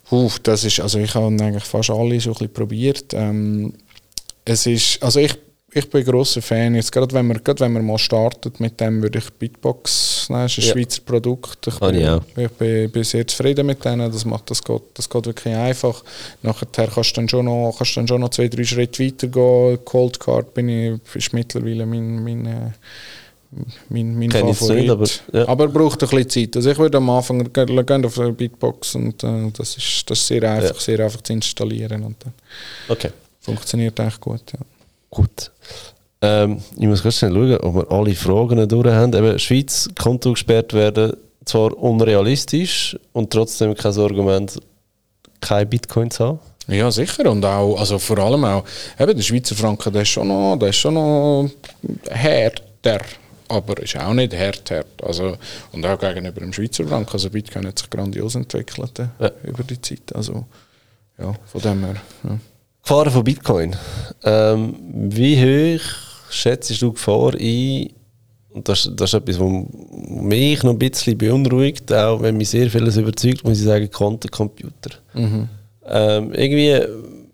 Puh, 0.08 0.30
das 0.44 0.64
ist, 0.64 0.80
also 0.80 1.00
ich 1.00 1.14
habe 1.16 1.26
eigentlich 1.26 1.64
fast 1.64 1.90
alle 1.90 2.20
so 2.20 2.30
ein 2.30 2.34
bisschen 2.34 2.54
probiert. 2.54 3.14
Ähm, 3.14 3.74
es 4.46 4.68
ist, 4.68 5.02
also 5.02 5.20
ich 5.20 5.36
ich 5.72 5.90
bin 5.90 6.02
ein 6.02 6.12
grosser 6.12 6.42
Fan. 6.42 6.76
Jetzt, 6.76 6.92
gerade, 6.92 7.14
wenn 7.14 7.28
man, 7.28 7.44
gerade 7.44 7.60
wenn 7.62 7.74
man 7.74 7.86
mal 7.86 7.98
startet 7.98 8.60
mit 8.60 8.80
dem, 8.80 9.02
würde 9.02 9.20
ich 9.20 9.30
Bitbox 9.32 10.28
nehmen. 10.30 10.44
Das 10.44 10.58
ist 10.58 10.64
ein 10.64 10.68
ja. 10.68 10.74
Schweizer 10.74 11.02
Produkt. 11.06 11.68
Ich, 11.68 11.80
bin, 11.80 12.00
ja. 12.00 12.20
ich 12.36 12.50
bin, 12.50 12.92
bin, 12.92 13.04
sehr 13.04 13.28
zufrieden 13.28 13.68
mit 13.68 13.84
denen. 13.84 14.12
Das, 14.12 14.26
macht, 14.26 14.50
das, 14.50 14.64
geht, 14.64 14.82
das 14.94 15.10
geht 15.10 15.26
wirklich 15.26 15.54
einfach. 15.54 16.04
Nachher 16.42 16.68
kannst 16.88 17.12
du 17.12 17.22
dann 17.22 17.30
schon 17.30 17.46
noch, 17.46 17.76
kannst 17.78 17.98
dann 17.98 18.08
schon 18.08 18.22
noch 18.22 18.30
zwei, 18.30 18.48
drei 18.48 18.64
Schritte 18.64 19.06
weitergehen. 19.06 19.80
Cold 19.86 20.20
Card 20.20 20.54
bin 20.54 20.70
ich, 20.70 21.16
ist 21.16 21.34
mittlerweile 21.34 21.86
mein, 21.86 22.24
mein, 22.24 22.46
äh, 22.46 22.72
mein, 23.90 24.18
mein 24.18 24.32
Favorit. 24.32 24.82
Nicht, 24.82 24.90
aber, 24.90 25.08
ja. 25.34 25.48
aber 25.48 25.68
braucht 25.68 26.02
ein 26.02 26.10
bisschen 26.10 26.30
Zeit. 26.30 26.56
Also 26.56 26.72
ich 26.72 26.78
würde 26.78 26.98
am 26.98 27.10
Anfang 27.10 27.52
gehen 27.54 28.06
auf 28.06 28.20
eine 28.20 28.34
Bitbox 28.34 28.96
und 28.96 29.24
äh, 29.24 29.52
das, 29.54 29.78
ist, 29.78 30.10
das 30.10 30.20
ist 30.20 30.28
sehr 30.28 30.44
einfach, 30.44 30.76
ja. 30.76 30.80
sehr 30.80 31.00
einfach 31.00 31.22
zu 31.22 31.34
installieren. 31.34 32.04
Und 32.04 32.16
dann 32.24 32.34
okay. 32.88 33.12
Funktioniert 33.42 34.00
echt 34.00 34.20
gut, 34.20 34.42
ja. 34.54 34.60
Gut. 35.10 35.52
Ähm, 36.22 36.62
ich 36.78 36.88
muss 36.88 37.02
kurz 37.02 37.20
schauen, 37.20 37.58
ob 37.58 37.76
wir 37.76 37.92
alle 37.92 38.14
Fragen 38.16 38.68
durch 38.68 38.88
haben. 38.88 39.14
Eben, 39.14 39.40
Schweiz, 39.40 39.90
Konto 39.98 40.32
gesperrt 40.32 40.74
werden, 40.74 41.14
zwar 41.46 41.78
unrealistisch 41.78 42.98
und 43.14 43.32
trotzdem 43.32 43.74
kein 43.74 43.98
Argument, 43.98 44.60
keine 45.40 45.66
Bitcoins 45.66 46.20
haben. 46.20 46.40
Ja, 46.68 46.92
sicher. 46.92 47.30
Und 47.30 47.44
auch, 47.46 47.78
also 47.80 47.98
vor 47.98 48.20
allem 48.20 48.44
auch, 48.46 48.64
eben 49.00 49.16
der 49.16 49.24
Schweizer 49.24 49.56
Franken, 49.56 49.92
der 49.92 50.04
ist 50.04 50.10
schon 50.10 50.28
noch, 50.28 50.58
der 50.58 50.70
ist 50.70 50.76
schon 50.76 50.94
noch 50.94 51.50
härter. 52.10 53.02
Aber 53.48 53.82
ist 53.82 53.98
auch 53.98 54.14
nicht 54.14 54.34
härter. 54.34 54.86
Also, 55.02 55.36
und 55.72 55.84
auch 55.84 55.98
gegenüber 55.98 56.42
dem 56.42 56.54
Schweizer 56.54 56.86
Franken. 56.86 57.14
Also 57.14 57.32
Bitcoin 57.32 57.66
hat 57.66 57.80
sich 57.80 57.90
grandios 57.90 58.36
entwickelt 58.36 59.00
äh, 59.00 59.08
ja. 59.20 59.32
über 59.44 59.64
die 59.64 59.82
Zeit. 59.82 60.14
Also, 60.14 60.46
ja, 61.18 61.34
von 61.46 61.62
dem 61.62 61.84
her. 61.86 61.96
Ja. 62.24 62.38
Gefahren 62.84 63.12
von 63.12 63.24
Bitcoin. 63.24 63.76
Ähm, 64.24 64.76
wie 64.92 65.78
hoch 65.78 66.09
schätzt 66.30 66.82
du 66.82 66.94
Gefahr 66.94 67.34
ein? 67.36 67.90
Und 68.52 68.68
das, 68.68 68.90
das 68.96 69.12
ist 69.12 69.14
etwas, 69.14 69.40
was 69.40 69.50
mich 70.22 70.64
noch 70.64 70.72
ein 70.72 70.80
bisschen 70.80 71.18
beunruhigt, 71.18 71.94
auch 71.94 72.22
wenn 72.22 72.38
mich 72.38 72.50
sehr 72.50 72.70
vieles 72.70 72.98
überzeugt, 72.98 73.44
muss 73.44 73.60
ich 73.60 73.66
sagen, 73.66 73.90
Quantencomputer. 73.90 74.98
Mhm. 75.14 75.48
Ähm, 75.86 76.34
irgendwie, 76.34 76.82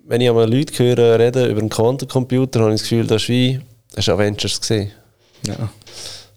wenn 0.05 0.21
ich 0.21 0.29
einmal 0.29 0.51
Leute 0.51 0.83
höre 0.83 1.19
reden 1.19 1.49
über 1.49 1.59
einen 1.61 1.69
Quantencomputer, 1.69 2.59
habe 2.61 2.73
ich 2.73 2.81
das 2.81 2.89
Gefühl, 2.89 3.07
das 3.07 3.23
ist 3.23 3.29
wie, 3.29 3.59
hast 3.95 4.07
du 4.07 4.13
Avengers 4.13 4.59
gesehen? 4.59 4.91
Ja. 5.47 5.69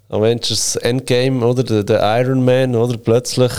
Avengers 0.09 0.77
Endgame, 0.77 1.45
oder? 1.45 1.65
Der, 1.65 1.83
der 1.83 2.21
Iron 2.21 2.45
Man, 2.45 2.75
oder? 2.75 2.97
Plötzlich 2.97 3.53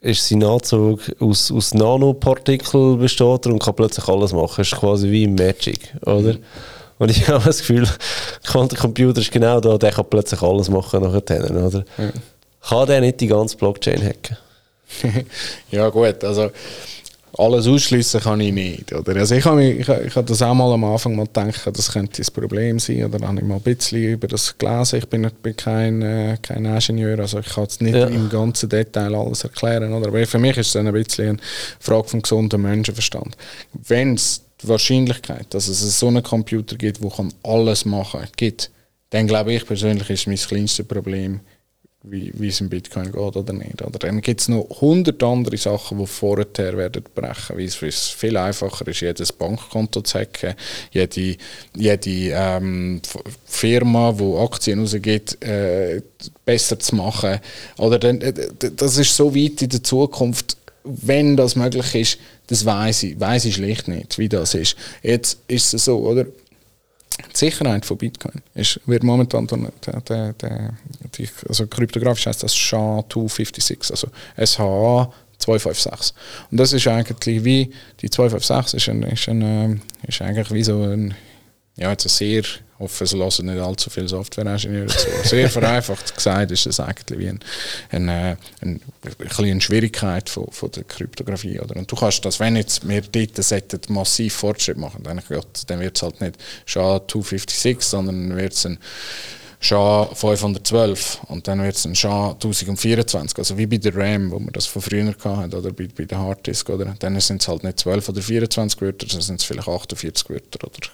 ist 0.00 0.28
sein 0.28 0.44
Anzug 0.44 1.00
aus, 1.20 1.50
aus 1.50 1.74
Nanopartikeln 1.74 2.98
besteht 2.98 3.46
und 3.46 3.60
kann 3.60 3.74
plötzlich 3.74 4.06
alles 4.08 4.32
machen. 4.32 4.56
Das 4.58 4.72
ist 4.72 4.78
quasi 4.78 5.10
wie 5.10 5.26
Magic, 5.26 5.94
oder? 6.02 6.34
Mhm. 6.34 6.38
Und 6.98 7.10
ich 7.10 7.28
habe 7.28 7.44
das 7.44 7.58
Gefühl, 7.58 7.88
Quantencomputer 8.44 9.20
ist 9.20 9.32
genau 9.32 9.60
da, 9.60 9.78
der 9.78 9.92
kann 9.92 10.06
plötzlich 10.08 10.42
alles 10.42 10.68
machen 10.68 11.02
nachher, 11.02 11.50
oder? 11.50 11.84
Mhm. 11.96 12.12
Kann 12.60 12.86
der 12.86 13.00
nicht 13.00 13.20
die 13.20 13.28
ganze 13.28 13.56
Blockchain 13.56 14.02
hacken? 14.02 14.36
ja 15.70 15.88
gut, 15.88 16.22
also 16.24 16.50
alles 17.38 17.66
ausschließen 17.66 18.20
kann 18.20 18.40
ich 18.40 18.52
nicht. 18.52 18.92
Oder? 18.92 19.16
Also 19.16 19.34
ich 19.34 19.44
habe 19.44 19.62
ich, 19.62 19.88
ich 19.88 20.16
hab 20.16 20.26
das 20.26 20.42
auch 20.42 20.54
mal 20.54 20.72
am 20.72 20.84
Anfang 20.84 21.14
mal 21.16 21.26
gedacht, 21.26 21.60
das 21.72 21.92
könnte 21.92 22.18
das 22.18 22.30
Problem 22.30 22.78
sein. 22.78 23.04
Oder 23.04 23.18
dann 23.18 23.28
habe 23.28 23.38
ich 23.38 23.44
mal 23.44 23.56
ein 23.56 23.60
bisschen 23.60 24.02
über 24.02 24.26
das 24.26 24.56
gelesen. 24.56 24.98
Ich 24.98 25.08
bin, 25.08 25.30
bin 25.42 25.56
kein, 25.56 26.02
äh, 26.02 26.38
kein 26.40 26.64
Ingenieur, 26.64 27.18
also 27.18 27.40
ich 27.40 27.48
kann 27.48 27.64
es 27.64 27.80
nicht 27.80 27.94
ja. 27.94 28.06
im 28.06 28.30
ganzen 28.30 28.68
Detail 28.68 29.14
alles 29.14 29.44
erklären. 29.44 29.92
Oder? 29.92 30.08
Aber 30.08 30.26
für 30.26 30.38
mich 30.38 30.56
ist 30.56 30.68
es 30.68 30.72
dann 30.74 30.86
ein 30.86 30.94
bisschen 30.94 31.28
eine 31.28 31.38
Frage 31.78 32.08
vom 32.08 32.22
gesunden 32.22 32.62
Menschenverstand. 32.62 33.36
Wenn 33.86 34.14
es 34.14 34.45
die 34.66 34.70
Wahrscheinlichkeit, 34.70 35.46
dass 35.50 35.68
es 35.68 35.98
so 35.98 36.08
einen 36.08 36.22
Computer 36.22 36.76
gibt, 36.76 37.02
der 37.02 37.10
alles 37.42 37.84
machen 37.84 38.26
kann, 38.36 38.52
dann 39.10 39.26
glaube 39.26 39.54
ich 39.54 39.64
persönlich 39.64 40.10
ist 40.10 40.26
mein 40.26 40.36
kleinstes 40.36 40.86
Problem, 40.86 41.40
wie, 42.02 42.32
wie 42.34 42.48
es 42.48 42.60
im 42.60 42.68
Bitcoin 42.68 43.12
geht 43.12 43.36
oder 43.36 43.52
nicht. 43.52 43.82
Oder 43.82 43.98
dann 43.98 44.20
gibt 44.20 44.40
es 44.40 44.48
noch 44.48 44.66
hundert 44.80 45.22
andere 45.22 45.56
Sachen, 45.56 45.98
die 45.98 46.06
vorher 46.06 46.76
werden 46.76 47.02
brechen, 47.14 47.56
weil 47.56 47.64
es 47.64 48.08
viel 48.08 48.36
einfacher 48.36 48.86
ist, 48.88 49.00
jedes 49.00 49.32
Bankkonto 49.32 50.02
zu 50.02 50.20
hacken, 50.20 50.54
jede, 50.92 51.36
jede 51.74 52.10
ähm, 52.32 53.02
Firma, 53.44 54.12
die 54.12 54.36
Aktien 54.36 54.80
rausgibt, 54.80 55.42
äh, 55.42 56.02
besser 56.44 56.78
zu 56.78 56.94
machen. 56.94 57.40
Oder 57.78 57.98
dann, 57.98 58.20
äh, 58.20 58.32
das 58.58 58.98
ist 58.98 59.16
so 59.16 59.34
weit 59.34 59.62
in 59.62 59.68
der 59.68 59.82
Zukunft, 59.82 60.56
wenn 60.86 61.36
das 61.36 61.56
möglich 61.56 61.94
ist, 61.94 62.18
das 62.46 62.64
weiß 62.64 63.02
ich, 63.04 63.20
weiß 63.20 63.44
ich 63.46 63.56
schlicht 63.56 63.88
nicht, 63.88 64.18
wie 64.18 64.28
das 64.28 64.54
ist. 64.54 64.76
Jetzt 65.02 65.38
ist 65.48 65.74
es 65.74 65.84
so, 65.84 65.98
oder? 65.98 66.24
Die 66.24 67.36
Sicherheit 67.38 67.86
von 67.86 67.96
Bitcoin 67.96 68.42
ist, 68.54 68.78
wird 68.84 69.02
momentan 69.02 69.46
der, 69.46 70.00
der, 70.02 70.32
der, 70.34 70.74
die, 71.16 71.28
also 71.48 71.66
kryptografisch 71.66 72.26
heißt 72.26 72.42
das 72.42 72.54
SHA-256, 72.54 73.90
also 73.90 74.08
SHA 74.36 75.12
256. 75.38 76.14
Und 76.50 76.58
das 76.58 76.72
ist 76.72 76.86
eigentlich 76.86 77.44
wie, 77.44 77.70
die 78.00 78.10
256 78.10 78.74
ist, 78.76 78.88
ein, 78.88 79.02
ist, 79.02 79.28
ein, 79.28 79.42
ähm, 79.42 79.80
ist 80.06 80.20
eigentlich 80.20 80.50
wie 80.52 80.62
so 80.62 80.82
ein, 80.82 81.14
ja, 81.76 81.90
jetzt 81.90 82.08
sehr 82.08 82.42
hoffe, 82.78 83.04
es 83.04 83.12
lassen 83.12 83.46
nicht 83.46 83.58
allzu 83.58 83.90
viele 83.90 84.08
Software-Ingenieure 84.08 84.88
zu. 84.88 85.08
Sehr 85.24 85.48
vereinfacht 85.48 86.14
gesagt 86.14 86.50
ist 86.50 86.66
das 86.66 86.80
eigentlich 86.80 87.18
wie 87.18 87.28
ein, 87.28 87.40
ein, 87.90 88.08
ein, 88.08 88.38
ein, 88.60 88.80
eine 89.18 89.60
Schwierigkeit 89.60 90.28
von, 90.28 90.48
von 90.50 90.70
der 90.70 90.84
Kryptographie. 90.84 91.60
Oder? 91.60 91.76
Und 91.76 91.90
du 91.90 91.96
kannst 91.96 92.24
das, 92.24 92.40
wenn 92.40 92.56
jetzt 92.56 92.86
wir 92.86 93.02
dort 93.02 93.90
massiv 93.90 94.34
Fortschritt 94.34 94.76
machen, 94.76 95.02
dann, 95.02 95.20
dann 95.66 95.80
wird 95.80 95.96
es 95.96 96.02
halt 96.02 96.20
nicht 96.20 96.36
SHA-256, 96.66 97.82
sondern 97.82 98.36
wird 98.36 98.52
es 98.52 98.66
ein 98.66 98.78
SHA 99.66 100.10
512 100.14 101.20
und 101.26 101.48
dann 101.48 101.62
wird 101.62 101.74
es 101.74 101.84
ein 101.84 101.94
SHA 101.94 102.32
1024, 102.32 103.36
also 103.38 103.58
wie 103.58 103.66
bei 103.66 103.78
der 103.78 103.96
RAM, 103.96 104.30
wo 104.30 104.38
man 104.38 104.52
das 104.52 104.66
von 104.66 104.80
früher 104.80 105.06
hatten, 105.06 105.54
oder 105.54 105.72
bei, 105.72 105.88
bei 105.96 106.04
der 106.04 106.18
Harddisk, 106.18 106.70
oder? 106.70 106.94
Dann 106.98 107.18
sind 107.20 107.42
es 107.42 107.48
halt 107.48 107.64
nicht 107.64 107.80
12 107.80 108.08
oder 108.08 108.22
24 108.22 108.80
Wörter, 108.80 109.06
dann 109.06 109.20
sind 109.20 109.40
es 109.40 109.44
vielleicht 109.44 109.68
48 109.68 110.30
Wörter 110.30 110.66
oder, 110.66 110.88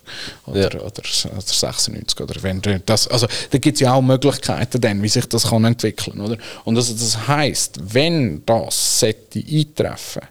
oder, 0.47 0.61
ja. 0.61 0.67
oder, 0.67 0.87
oder, 0.87 1.03
96, 1.05 2.21
oder 2.21 2.43
wenn 2.43 2.63
das, 2.87 3.09
also 3.09 3.27
da 3.51 3.59
gibt 3.59 3.75
es 3.75 3.81
ja 3.81 3.93
auch 3.93 4.03
Möglichkeiten 4.03 4.81
dann, 4.81 5.03
wie 5.03 5.09
sich 5.09 5.27
das 5.27 5.49
kann 5.49 5.65
entwickeln, 5.65 6.21
oder? 6.21 6.39
Und 6.65 6.77
also 6.77 6.95
das 6.95 7.29
heißt, 7.29 7.79
wenn 7.93 8.43
das 8.47 9.01
sollte 9.01 9.39
eintreffen, 9.39 10.23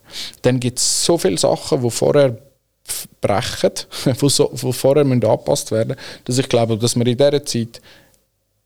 dann 0.41 0.59
gibt 0.59 0.79
es 0.79 1.05
so 1.05 1.17
viele 1.17 1.37
Sachen, 1.37 1.83
die 1.83 1.91
vorher 1.91 2.37
brechen, 3.21 3.71
die, 4.05 4.29
so, 4.29 4.51
vorher 4.55 5.05
angepasst 5.05 5.71
werden 5.71 5.95
dass 6.25 6.37
ich 6.37 6.49
glaube, 6.49 6.77
dass 6.77 6.95
wir 6.95 7.05
in 7.05 7.17
dieser 7.17 7.45
Zeit 7.45 7.81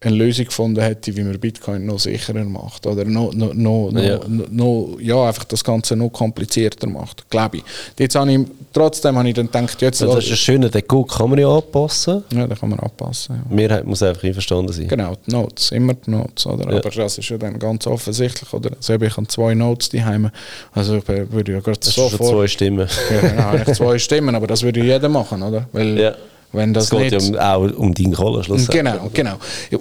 eine 0.06 0.16
Lösung 0.16 0.46
gefunden 0.46 0.82
hätte, 0.82 1.16
wie 1.16 1.24
man 1.24 1.40
Bitcoin 1.40 1.86
noch 1.86 2.00
sicherer 2.00 2.44
macht 2.44 2.86
oder 2.86 3.06
noch, 3.06 3.34
noch, 3.34 3.54
noch, 3.54 3.92
ja. 3.96 4.20
noch, 4.28 4.50
noch 4.50 4.98
ja, 5.00 5.28
einfach 5.28 5.44
das 5.46 5.64
Ganze 5.64 5.96
noch 5.96 6.10
komplizierter 6.10 6.88
macht, 6.88 7.30
glaube 7.30 7.58
ich. 7.58 7.64
Jetzt 7.98 8.16
habe 8.16 8.32
ich. 8.32 8.40
Trotzdem 8.74 9.18
habe 9.18 9.30
ich 9.30 9.36
dann 9.36 9.46
gedacht, 9.46 9.82
jetzt... 9.82 10.02
Das 10.02 10.18
ist 10.18 10.32
das 10.32 10.38
Schöne, 10.38 10.70
den 10.70 10.86
Code 10.86 11.10
kann 11.10 11.30
man 11.30 11.40
ja 11.40 11.48
anpassen. 11.48 12.26
Ja, 12.34 12.46
den 12.46 12.58
kann 12.58 12.68
man 12.68 12.80
anpassen. 12.80 13.38
Ja. 13.50 13.56
Mehrheit 13.56 13.86
muss 13.86 14.04
einfach 14.04 14.26
einverstanden 14.26 14.74
sein. 14.74 14.90
Genau, 14.90 15.14
die 15.26 15.32
Notes, 15.32 15.72
immer 15.72 15.94
die 15.94 16.12
Notes, 16.12 16.46
oder? 16.46 16.70
Ja. 16.70 16.80
Aber 16.80 16.90
das 16.90 17.18
ist 17.18 17.30
ja 17.30 17.38
dann 17.38 17.58
ganz 17.58 17.88
offensichtlich, 17.88 18.52
oder? 18.52 18.72
Also 18.76 18.94
ich 18.94 19.18
habe 19.18 19.28
zwei 19.28 19.54
Notes 19.56 19.88
daheim, 19.88 20.30
also 20.74 20.98
ich 20.98 21.08
würde 21.08 21.54
ja 21.54 21.62
gerade 21.62 21.80
so 21.82 22.10
vor... 22.10 22.32
zwei 22.32 22.48
Stimmen. 22.48 22.90
Ja, 23.10 23.54
genau, 23.56 23.74
zwei 23.74 23.98
Stimmen, 23.98 24.36
aber 24.36 24.48
das 24.48 24.62
würde 24.62 24.84
jeder 24.84 25.08
machen, 25.08 25.42
oder? 25.42 25.70
Weil 25.72 25.98
ja. 25.98 26.16
Wenn 26.56 26.74
das 26.74 26.86
es 26.86 26.90
geht 26.90 27.12
nicht, 27.12 27.34
ja 27.34 27.56
auch 27.56 27.72
um 27.78 27.94
deinen 27.94 28.14
Kohle 28.14 28.44
Genau, 28.70 29.10
genau. 29.14 29.36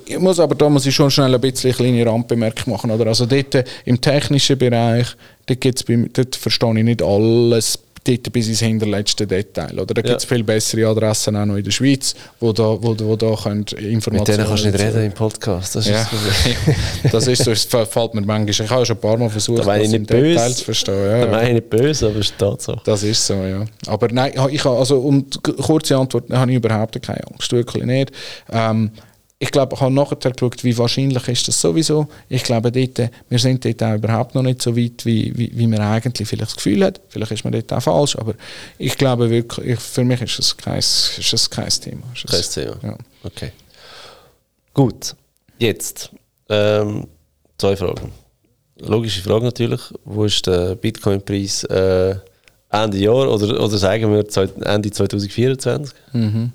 Ich 0.07 0.19
muss 0.19 0.41
aber 0.41 0.55
da 0.55 0.69
muss 0.69 0.87
ich 0.87 0.95
schon 0.95 1.11
schnell 1.11 1.35
ein 1.35 1.41
bisschen 1.41 1.71
eine 1.71 1.77
kleine 1.77 2.07
Randbemerkung 2.07 2.73
machen. 2.73 2.91
Oder? 2.91 3.07
Also 3.07 3.27
dort 3.27 3.55
äh, 3.55 3.65
im 3.85 4.01
technischen 4.01 4.59
Bereich, 4.59 5.09
dort, 5.47 5.61
gibt's 5.61 5.85
bei, 5.85 6.09
dort 6.13 6.37
verstehe 6.37 6.79
ich 6.79 6.85
nicht 6.85 7.03
alles 7.03 7.79
dort 8.05 8.33
bis 8.33 8.49
ins 8.49 8.61
hinterletzte 8.61 9.27
Detail. 9.27 9.73
Oder? 9.79 9.95
Da 9.95 10.03
gibt 10.03 10.17
es 10.17 10.25
viel 10.25 10.45
bessere 10.45 10.87
Adressen 10.87 11.37
auch 11.37 11.47
noch 11.47 11.57
in 11.57 11.65
der 11.65 11.71
Schweiz, 11.71 12.15
wo 12.39 12.53
da, 12.53 12.77
wo, 12.81 12.95
wo 12.99 13.17
da 13.17 13.35
könnt 13.35 13.73
Informationen... 13.73 14.21
Mit 14.21 14.29
denen 14.29 14.47
kannst 14.47 14.65
du 14.65 14.69
nicht 14.69 14.81
reden 14.81 15.05
im 15.07 15.13
Podcast. 15.13 15.77
Das 15.77 15.87
ist, 15.87 15.93
ja. 15.93 16.07
das, 17.11 17.27
ist 17.29 17.45
so, 17.45 17.51
es 17.51 17.65
fällt 17.65 18.15
mir 18.15 18.21
manchmal... 18.21 18.51
Ich 18.51 18.71
habe 18.71 18.87
schon 18.87 18.97
ein 18.97 19.01
paar 19.01 19.17
Mal 19.17 19.31
versucht, 19.31 19.67
da 19.67 19.79
das 19.79 19.93
im 19.93 20.07
Detail 20.07 20.53
zu 20.53 20.65
verstehen. 20.65 21.11
Ja, 21.11 21.25
da 21.25 21.31
meine 21.31 21.49
ich 21.49 21.55
nicht 21.55 21.71
böse, 21.71 22.07
aber 22.07 22.17
es 22.17 22.27
ist 22.27 22.39
Tatsache. 22.39 22.81
Das 22.85 23.03
ist 23.03 23.27
so, 23.27 23.35
ja. 23.35 23.65
Aber 23.87 24.09
nein, 24.11 24.33
ich 24.51 24.65
habe, 24.65 24.79
also, 24.79 24.99
und 24.99 25.43
kurze 25.43 25.97
Antwort, 25.97 26.31
habe 26.31 26.51
ich 26.51 26.57
überhaupt 26.57 27.01
keine 27.03 27.27
Angst, 27.27 27.53
wirklich 27.53 27.85
nicht. 27.85 28.13
Ähm, 28.53 28.91
ich 29.45 29.51
glaube, 29.51 29.75
ich 29.75 29.81
habe 29.83 29.93
nachher 29.93 30.17
geschaut, 30.17 30.65
wie 30.65 30.79
wahrscheinlich 30.79 31.29
ist 31.29 31.47
das 31.47 31.61
sowieso. 31.61 32.09
Ich 32.31 32.45
glaube, 32.45 32.73
dort, 32.73 33.11
wir 33.29 33.39
sind 33.39 33.63
dort 33.63 33.83
auch 33.83 33.95
überhaupt 33.95 34.35
noch 34.35 34.43
nicht 34.43 34.63
so 34.63 34.75
weit, 34.75 35.05
wie, 35.05 35.37
wie, 35.37 35.53
wie 35.55 35.67
man 35.67 35.81
eigentlich 35.81 36.27
vielleicht 36.27 36.53
das 36.53 36.57
Gefühl 36.57 36.83
hat. 36.83 36.99
Vielleicht 37.11 37.33
ist 37.33 37.45
man 37.45 37.53
dort 37.53 37.71
auch 37.71 37.83
falsch, 37.83 38.17
aber 38.17 38.37
ich 38.79 38.97
glaube 38.97 39.29
wirklich, 39.29 39.67
ich, 39.67 39.81
für 39.81 40.03
mich 40.03 40.23
ist 40.23 40.39
das 40.39 40.57
kein, 40.57 40.79
ist 40.79 41.31
das 41.31 41.51
kein 41.51 41.69
Thema. 41.69 42.05
Ist 42.15 42.27
kein 42.27 42.65
Thema? 42.65 42.77
Ja. 42.83 42.97
Okay. 43.23 43.53
Gut, 44.73 45.15
jetzt 45.59 46.11
ähm, 46.49 47.07
zwei 47.59 47.77
Fragen. 47.77 48.13
Logische 48.79 49.21
Frage 49.21 49.45
natürlich, 49.45 49.83
wo 50.07 50.25
ist 50.25 50.47
der 50.47 50.75
Bitcoin-Preis 50.75 51.65
äh, 51.65 52.17
Ende 52.71 52.97
Jahr 52.97 53.31
oder, 53.31 53.63
oder 53.63 53.77
sagen 53.77 54.11
wir 54.11 54.25
Ende 54.67 54.91
2024? 54.91 55.95
Mhm. 56.15 56.53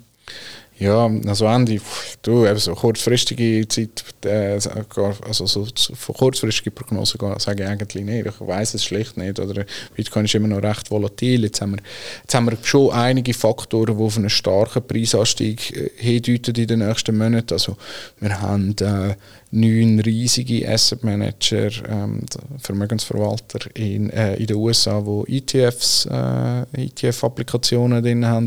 Ja, 0.80 1.10
also 1.26 1.44
Ende, 1.44 1.78
du, 2.22 2.46
eben 2.46 2.58
so 2.58 2.74
kurzfristige 2.74 3.68
Zeit, 3.68 4.02
äh, 4.24 4.52
also 4.54 5.44
so, 5.44 5.68
so 5.74 6.12
kurzfristige 6.14 6.70
Prognosen 6.70 7.20
sage 7.38 7.64
ich 7.64 7.68
eigentlich 7.68 8.02
nicht. 8.02 8.26
Ich 8.26 8.40
weiß 8.40 8.72
es 8.72 8.84
schlicht 8.84 9.18
nicht. 9.18 9.38
Oder 9.38 9.66
Bitcoin 9.94 10.24
ist 10.24 10.34
immer 10.34 10.48
noch 10.48 10.62
recht 10.62 10.90
volatil. 10.90 11.44
Jetzt 11.44 11.60
haben 11.60 11.72
wir, 11.72 11.82
jetzt 12.22 12.34
haben 12.34 12.46
wir 12.46 12.56
schon 12.62 12.92
einige 12.92 13.34
Faktoren, 13.34 13.94
die 13.94 14.02
auf 14.02 14.16
einen 14.16 14.30
starken 14.30 14.82
Preisanstieg 14.82 15.76
äh, 15.76 15.90
hindeuten 15.96 16.54
in 16.54 16.66
den 16.66 16.78
nächsten 16.78 17.18
Monaten. 17.18 17.52
Also 17.52 17.76
wir 18.18 18.40
haben 18.40 18.74
äh, 18.80 19.16
neun 19.52 20.00
riesige 20.00 20.68
Asset 20.68 21.02
Manager, 21.02 21.70
ähm, 21.88 22.20
Vermögensverwalter 22.58 23.58
in, 23.74 24.10
äh, 24.10 24.36
in 24.36 24.46
den 24.46 24.56
USA, 24.56 25.00
die 25.00 25.38
ETFs, 25.38 26.06
äh, 26.06 26.62
ETF-Applikationen 26.72 28.02
drin 28.02 28.26
haben, 28.26 28.46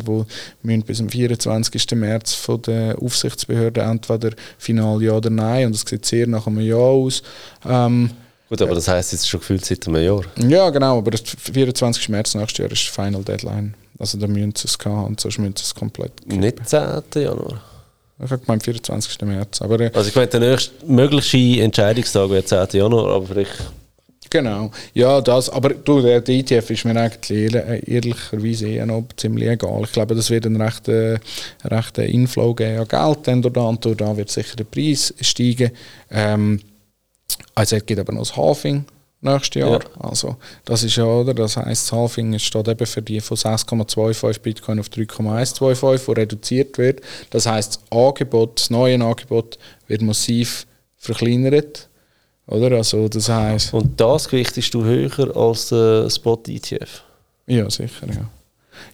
die 0.63 0.77
bis 0.77 0.97
zum 0.97 1.09
24. 1.09 1.95
März 1.95 2.33
von 2.33 2.61
der 2.61 2.97
Aufsichtsbehörde 3.01 3.81
entweder 3.81 4.31
final 4.57 5.01
ja 5.01 5.13
oder 5.13 5.29
nein 5.29 5.67
und 5.67 5.75
das 5.75 5.83
sieht 5.87 6.05
sehr 6.05 6.27
nach 6.27 6.47
einem 6.47 6.61
Jahr 6.61 6.79
aus. 6.79 7.21
Ähm, 7.65 8.09
Gut, 8.47 8.61
aber 8.61 8.75
das 8.75 8.87
heisst 8.87 9.13
jetzt 9.13 9.27
schon 9.27 9.39
gefühlt 9.39 9.65
seit 9.65 9.87
einem 9.87 10.03
Jahr. 10.03 10.21
Ja, 10.37 10.69
genau, 10.69 10.99
aber 10.99 11.11
der 11.11 11.19
24. 11.19 12.09
März 12.09 12.35
nächstes 12.35 12.59
Jahr 12.59 12.71
ist 12.71 12.83
die 12.83 12.91
Final 12.91 13.23
Deadline. 13.23 13.73
Also 13.99 14.17
da 14.17 14.27
müssen 14.27 14.53
sie 14.55 14.67
es 14.67 14.77
haben, 14.85 15.17
sonst 15.17 15.37
müssen 15.37 15.55
sie 15.57 15.63
es 15.63 15.75
komplett 15.75 16.15
kippen. 16.17 16.39
Nicht 16.39 16.69
10. 16.69 17.03
Januar? 17.15 17.61
Ich 18.19 18.31
habe 18.31 18.39
gemeint 18.39 18.63
24. 18.63 19.21
März. 19.21 19.61
Aber, 19.61 19.79
äh, 19.79 19.91
also 19.93 20.07
ich 20.07 20.15
meine, 20.15 20.27
der 20.27 20.39
nächste 20.39 20.85
mögliche 20.85 21.61
Entscheidungstag 21.61 22.29
wäre 22.29 22.45
10. 22.45 22.67
Januar, 22.73 23.15
aber 23.15 23.27
vielleicht... 23.27 23.51
Genau, 24.29 24.71
ja, 24.95 25.21
das, 25.21 25.47
aber 25.49 25.69
du, 25.69 26.01
der 26.01 26.27
ETF 26.27 26.71
ist 26.71 26.85
mir 26.85 26.99
eigentlich 26.99 27.53
äh, 27.53 27.83
ehrlicherweise 27.85 28.67
eher 28.67 28.85
noch 28.87 29.03
ziemlich 29.15 29.47
egal. 29.47 29.81
Ich 29.83 29.91
glaube, 29.91 30.15
das 30.15 30.31
wird 30.31 30.47
ein 30.47 30.59
rechter, 30.59 31.19
rechter 31.63 32.03
Inflow 32.03 32.55
geben 32.55 32.79
an 32.79 32.87
Geld, 32.87 33.19
dann 33.27 33.43
durch 33.43 33.53
da 33.53 33.61
und 33.61 33.85
durch 33.85 33.97
da 33.97 34.17
wird 34.17 34.31
sicher 34.31 34.55
der 34.55 34.63
Preis 34.63 35.13
steigen. 35.21 35.71
Ähm, 36.09 36.61
also 37.53 37.75
es 37.75 37.85
gibt 37.85 37.99
aber 37.99 38.11
noch 38.11 38.21
das 38.21 38.35
Halving 38.35 38.85
nächstes 39.23 39.61
Jahr. 39.61 39.71
Ja. 39.71 39.79
Also 39.99 40.37
das 40.65 40.83
ist 40.83 40.95
ja, 40.95 41.05
oder? 41.05 41.33
Das 41.33 41.57
heisst, 41.57 41.91
das 41.91 41.91
Halving 41.91 42.37
steht 42.39 42.67
eben 42.67 42.85
für 42.85 43.01
die 43.01 43.21
von 43.21 43.37
6,25 43.37 44.39
Bitcoin 44.41 44.79
auf 44.79 44.89
3,125, 44.89 46.07
wo 46.07 46.11
reduziert 46.11 46.77
wird. 46.77 47.01
Das 47.29 47.45
heisst, 47.45 47.81
das 47.89 47.97
Angebot, 47.97 48.59
das 48.59 48.69
neue 48.69 49.01
Angebot 49.03 49.57
wird 49.87 50.01
massiv 50.01 50.67
verkleinert. 50.97 51.89
Oder? 52.47 52.75
Also, 52.77 53.07
das 53.07 53.29
heisst, 53.29 53.73
Und 53.73 53.99
das 53.99 54.27
gewichtest 54.27 54.73
du 54.73 54.83
höher 54.83 55.35
als 55.35 55.69
der 55.69 56.09
Spot-ETF? 56.09 57.03
Ja, 57.47 57.69
sicher, 57.69 58.07
ja. 58.07 58.29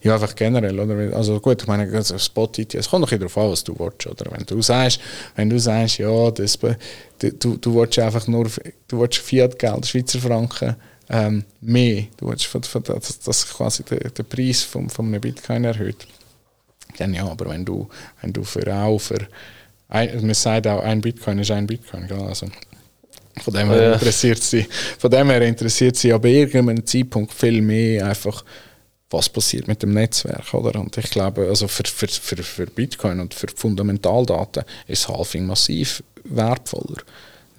Ja, 0.04 0.16
einfach 0.16 0.36
generell, 0.36 0.80
oder? 0.80 1.16
Also 1.16 1.40
gut, 1.40 1.62
ich 1.62 1.68
meine, 1.68 1.92
also 1.94 2.18
Spot 2.18 2.50
IT, 2.58 2.76
es 2.76 2.90
kommt 2.90 3.04
doch 3.04 3.18
darauf 3.18 3.38
an, 3.38 3.52
was 3.52 3.64
du 3.64 3.78
willst, 3.78 4.08
oder? 4.08 4.32
Wenn 4.32 4.46
du 4.46 4.62
sagst, 4.62 5.00
wenn 5.36 5.50
du 5.50 5.60
sagst, 5.60 5.98
ja, 5.98 6.32
das, 6.32 6.58
du, 6.58 7.58
du 7.58 7.76
willst 7.76 8.00
einfach 8.00 8.28
nur, 8.28 8.48
du 8.88 9.00
willst 9.00 9.20
Fiat-Geld, 9.20 9.88
Schweizer 9.88 10.20
Franken, 10.20 10.76
ähm, 11.10 11.44
mehr, 11.62 12.04
du 12.18 12.30
willst, 12.30 12.48
dass, 12.54 13.20
dass 13.20 13.48
quasi 13.48 13.84
der, 13.84 14.10
der 14.10 14.24
Preis 14.24 14.62
von, 14.62 14.90
von 14.90 15.08
einem 15.08 15.22
Bitcoin 15.22 15.64
erhöht, 15.64 16.08
dann 16.98 17.14
ja, 17.14 17.28
aber 17.28 17.50
wenn 17.50 17.66
du, 17.66 17.88
wenn 18.22 18.34
du 18.34 18.44
für 18.44 18.74
auch 18.74 19.00
für, 19.00 19.28
ein, 19.90 20.26
man 20.26 20.34
sagt 20.34 20.68
auch, 20.68 20.84
ein 20.84 21.02
Bitcoin 21.02 21.40
ist 21.40 21.52
ein 21.52 21.68
Bitcoin, 21.68 22.08
gell? 22.08 22.22
also 22.22 22.48
von 23.42 23.54
dem 23.54 23.70
her 23.70 23.94
interessiert 23.94 24.42
sie, 24.42 24.68
von 24.98 25.10
dem 25.10 25.30
her 25.30 25.42
interessiert 25.42 25.96
sie 25.96 26.14
aber 26.14 26.28
irgendeinem 26.28 26.86
Zeitpunkt 26.86 27.34
viel 27.34 27.62
mehr 27.62 28.06
einfach 28.06 28.44
was 29.10 29.30
passiert 29.30 29.68
mit 29.68 29.82
dem 29.82 29.94
Netzwerk. 29.94 30.54
Oder? 30.54 30.80
Und 30.80 30.98
ich 30.98 31.10
glaube, 31.10 31.48
also 31.48 31.68
für, 31.68 31.84
für, 31.86 32.08
für, 32.08 32.44
für 32.44 32.66
Bitcoin 32.68 33.20
und 33.20 33.34
für 33.34 33.48
Fundamentaldaten 33.54 34.64
ist 34.88 35.08
Halving 35.08 35.46
massiv 35.46 36.04
wertvoller. 36.24 36.98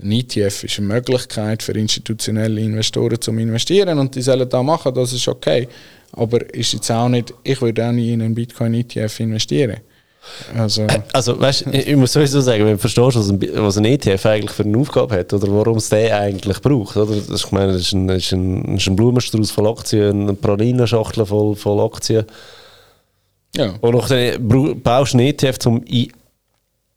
Ein 0.03 0.13
ETF 0.13 0.65
ist 0.65 0.79
eine 0.79 0.87
Möglichkeit 0.87 1.63
für 1.63 1.73
institutionelle 1.73 2.61
Investoren 2.61 3.21
zu 3.21 3.33
investieren 3.33 3.99
und 3.99 4.15
die 4.15 4.23
sollen 4.23 4.49
da 4.49 4.63
machen, 4.63 4.95
das 4.95 5.13
ist 5.13 5.29
okay. 5.29 5.69
Aber 6.13 6.43
ist 6.55 6.73
jetzt 6.73 6.91
auch 6.91 7.09
nicht, 7.09 7.35
ich 7.45 7.61
würde 7.61 7.87
auch 7.87 7.93
nie 7.93 8.13
in 8.13 8.23
einen 8.23 8.35
Bitcoin-ETF 8.35 9.21
investieren. 9.21 9.81
Also, 10.57 10.87
also 11.13 11.41
weißt, 11.41 11.67
ich, 11.73 11.89
ich 11.89 11.97
muss 11.97 12.13
sowieso 12.13 12.41
sagen, 12.41 12.65
wenn 12.65 12.73
du 12.73 12.79
verstehst, 12.79 13.17
was 13.17 13.31
ein, 13.31 13.41
was 13.55 13.77
ein 13.79 13.85
ETF 13.85 14.27
eigentlich 14.27 14.53
für 14.53 14.65
eine 14.65 14.79
Aufgabe 14.79 15.17
hat 15.17 15.33
oder 15.33 15.49
warum 15.49 15.79
es 15.79 15.89
den 15.89 16.13
eigentlich 16.13 16.61
braucht. 16.61 16.97
Oder? 16.97 17.17
Das, 17.17 17.45
ich 17.45 17.53
meine, 17.53 17.73
das 17.73 17.83
ist 17.83 17.93
ein, 17.93 18.07
das 18.07 18.19
ist 18.19 18.33
ein, 18.33 18.75
das 18.75 18.83
ist 18.83 18.89
ein 18.89 18.97
Blumenstrauß 18.97 19.51
von 19.51 19.67
Aktien, 19.67 20.23
eine 20.23 20.35
Pralinenschachtel 20.35 21.27
voll, 21.27 21.57
voll 21.57 21.81
Aktien. 21.81 22.25
Ja. 23.57 23.75
Und 23.81 24.11
dann 24.11 24.83
baust 24.83 25.15
du 25.15 25.19
einen 25.19 25.27
ETF, 25.29 25.67
um 25.67 25.83
in 25.85 26.13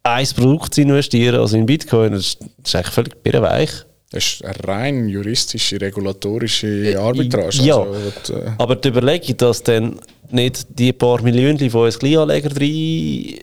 ein 0.02 0.26
Produkt 0.36 0.74
zu 0.74 0.82
investieren, 0.82 1.40
also 1.40 1.56
in 1.56 1.66
Bitcoin. 1.66 2.12
Das 2.12 2.36
ist, 2.62 2.76
eigentlich 2.76 2.94
völlig 2.94 3.22
birrenweich. 3.22 3.70
Das 4.10 4.24
ist 4.24 4.44
eine 4.44 4.68
rein 4.68 5.08
juristische, 5.08 5.80
regulatorische 5.80 6.92
äh, 6.92 6.94
Arbitrage. 6.94 7.62
Ja, 7.62 7.78
also, 7.78 8.34
äh 8.34 8.50
aber 8.58 8.76
die 8.76 8.88
Überlegung, 8.88 9.36
dass 9.38 9.62
dann 9.62 9.98
nicht 10.34 10.66
die 10.68 10.92
paar 10.92 11.22
Millionen 11.22 11.70
von 11.70 11.84
uns 11.84 11.98
Kleinanleger 11.98 12.50
rein 12.60 13.34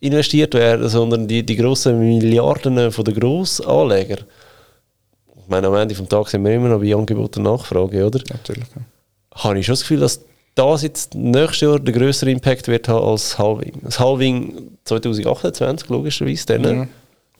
investiert 0.00 0.54
werden, 0.54 0.88
sondern 0.88 1.28
die, 1.28 1.44
die 1.44 1.56
grossen 1.56 1.98
Milliarden 1.98 2.90
von 2.90 3.04
den 3.04 3.14
Grossanleger. 3.14 4.18
Ich 5.36 5.48
meine, 5.48 5.66
am 5.66 5.74
Ende 5.74 5.94
des 5.94 6.08
Tages 6.08 6.30
sind 6.30 6.44
wir 6.44 6.54
immer 6.54 6.68
noch 6.68 6.80
bei 6.80 6.94
Angebot 6.94 7.36
und 7.36 7.42
Nachfrage, 7.42 8.06
oder? 8.06 8.20
Natürlich. 8.30 8.64
Ja. 8.74 9.42
Habe 9.44 9.58
ich 9.58 9.66
schon 9.66 9.74
das 9.74 9.82
Gefühl, 9.82 10.00
dass 10.00 10.20
das 10.54 10.82
jetzt 10.82 11.14
nächstes 11.14 11.60
Jahr 11.60 11.78
der 11.78 11.94
größere 11.94 12.30
Impact 12.30 12.68
wird 12.68 12.88
haben 12.88 13.06
als 13.06 13.38
Halving. 13.38 13.72
Das 13.82 14.00
Halving 14.00 14.70
2028, 14.84 15.88
logischerweise, 15.88 16.46
dann, 16.46 16.64
ja. 16.64 16.88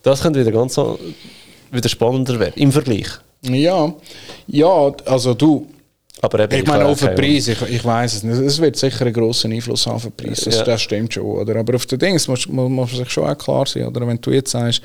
das 0.03 0.23
könnte 0.23 0.41
wieder 0.41 0.53
ganz 0.53 0.79
wieder 1.71 1.89
spannender 1.89 2.39
werden, 2.39 2.55
im 2.57 2.73
Vergleich. 2.73 3.09
Ja, 3.43 3.95
ja, 4.47 4.93
also 5.07 5.35
du, 5.35 5.67
aber 6.23 6.53
ich 6.53 6.67
meine, 6.67 6.85
auf 6.85 7.01
den 7.01 7.15
Preis, 7.15 7.49
ich, 7.49 7.63
ich 7.63 7.85
weiß 7.85 8.15
es 8.15 8.23
nicht. 8.23 8.39
Es 8.39 8.61
wird 8.61 8.77
sicher 8.77 9.07
einen 9.07 9.15
grossen 9.15 9.53
Einfluss 9.53 9.87
haben 9.87 9.97
auf 9.97 10.03
den 10.03 10.13
Preis, 10.13 10.43
das, 10.43 10.57
ja. 10.57 10.65
das 10.65 10.83
stimmt 10.83 11.15
schon. 11.15 11.25
Oder? 11.25 11.57
Aber 11.57 11.77
auf 11.77 11.87
den 11.87 11.99
Dings 11.99 12.29
muss, 12.29 12.47
muss 12.47 12.71
man 12.71 12.87
sich 12.87 13.11
schon 13.11 13.29
auch 13.29 13.39
klar 13.39 13.67
sein. 13.67 13.87
Oder? 13.87 14.07
Wenn 14.07 14.21
du 14.21 14.31
jetzt 14.31 14.51
sagst, 14.51 14.83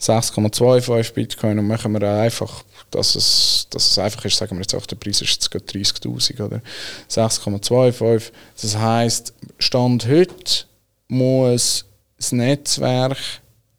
6,25 0.00 1.14
Bitcoin 1.14 1.58
und 1.58 1.66
machen 1.66 1.92
wir 1.92 2.02
einfach, 2.02 2.64
dass 2.90 3.14
es, 3.14 3.66
dass 3.70 3.90
es 3.92 3.98
einfach 3.98 4.24
ist, 4.24 4.36
sagen 4.36 4.56
wir 4.56 4.62
jetzt 4.62 4.74
auch, 4.74 4.84
der 4.84 4.96
Preis 4.96 5.22
ist 5.22 5.32
jetzt 5.32 5.54
30'000 5.54 6.44
oder 6.44 6.60
6,25. 7.08 8.30
Das 8.60 8.76
heisst, 8.76 9.32
Stand 9.58 10.06
heute 10.06 10.64
muss 11.08 11.86
das 12.18 12.32
Netzwerk 12.32 13.18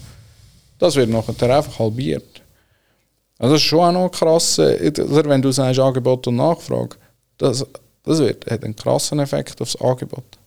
Das 0.78 0.94
wird 0.94 1.10
nachher 1.10 1.56
einfach 1.56 1.80
halbiert. 1.80 2.42
Also 3.38 3.54
das 3.54 3.62
ist 3.62 3.68
schon 3.68 3.80
auch 3.80 3.92
noch 3.92 4.10
krass, 4.10 4.58
wenn 4.58 5.42
du 5.42 5.52
sagst 5.52 5.80
Angebot 5.80 6.26
und 6.26 6.36
Nachfrage, 6.36 6.96
das, 7.38 7.64
das 8.04 8.18
wird, 8.18 8.50
hat 8.50 8.64
einen 8.64 8.74
krassen 8.74 9.20
Effekt 9.20 9.60
aufs 9.60 9.76
Angebot. 9.76 10.37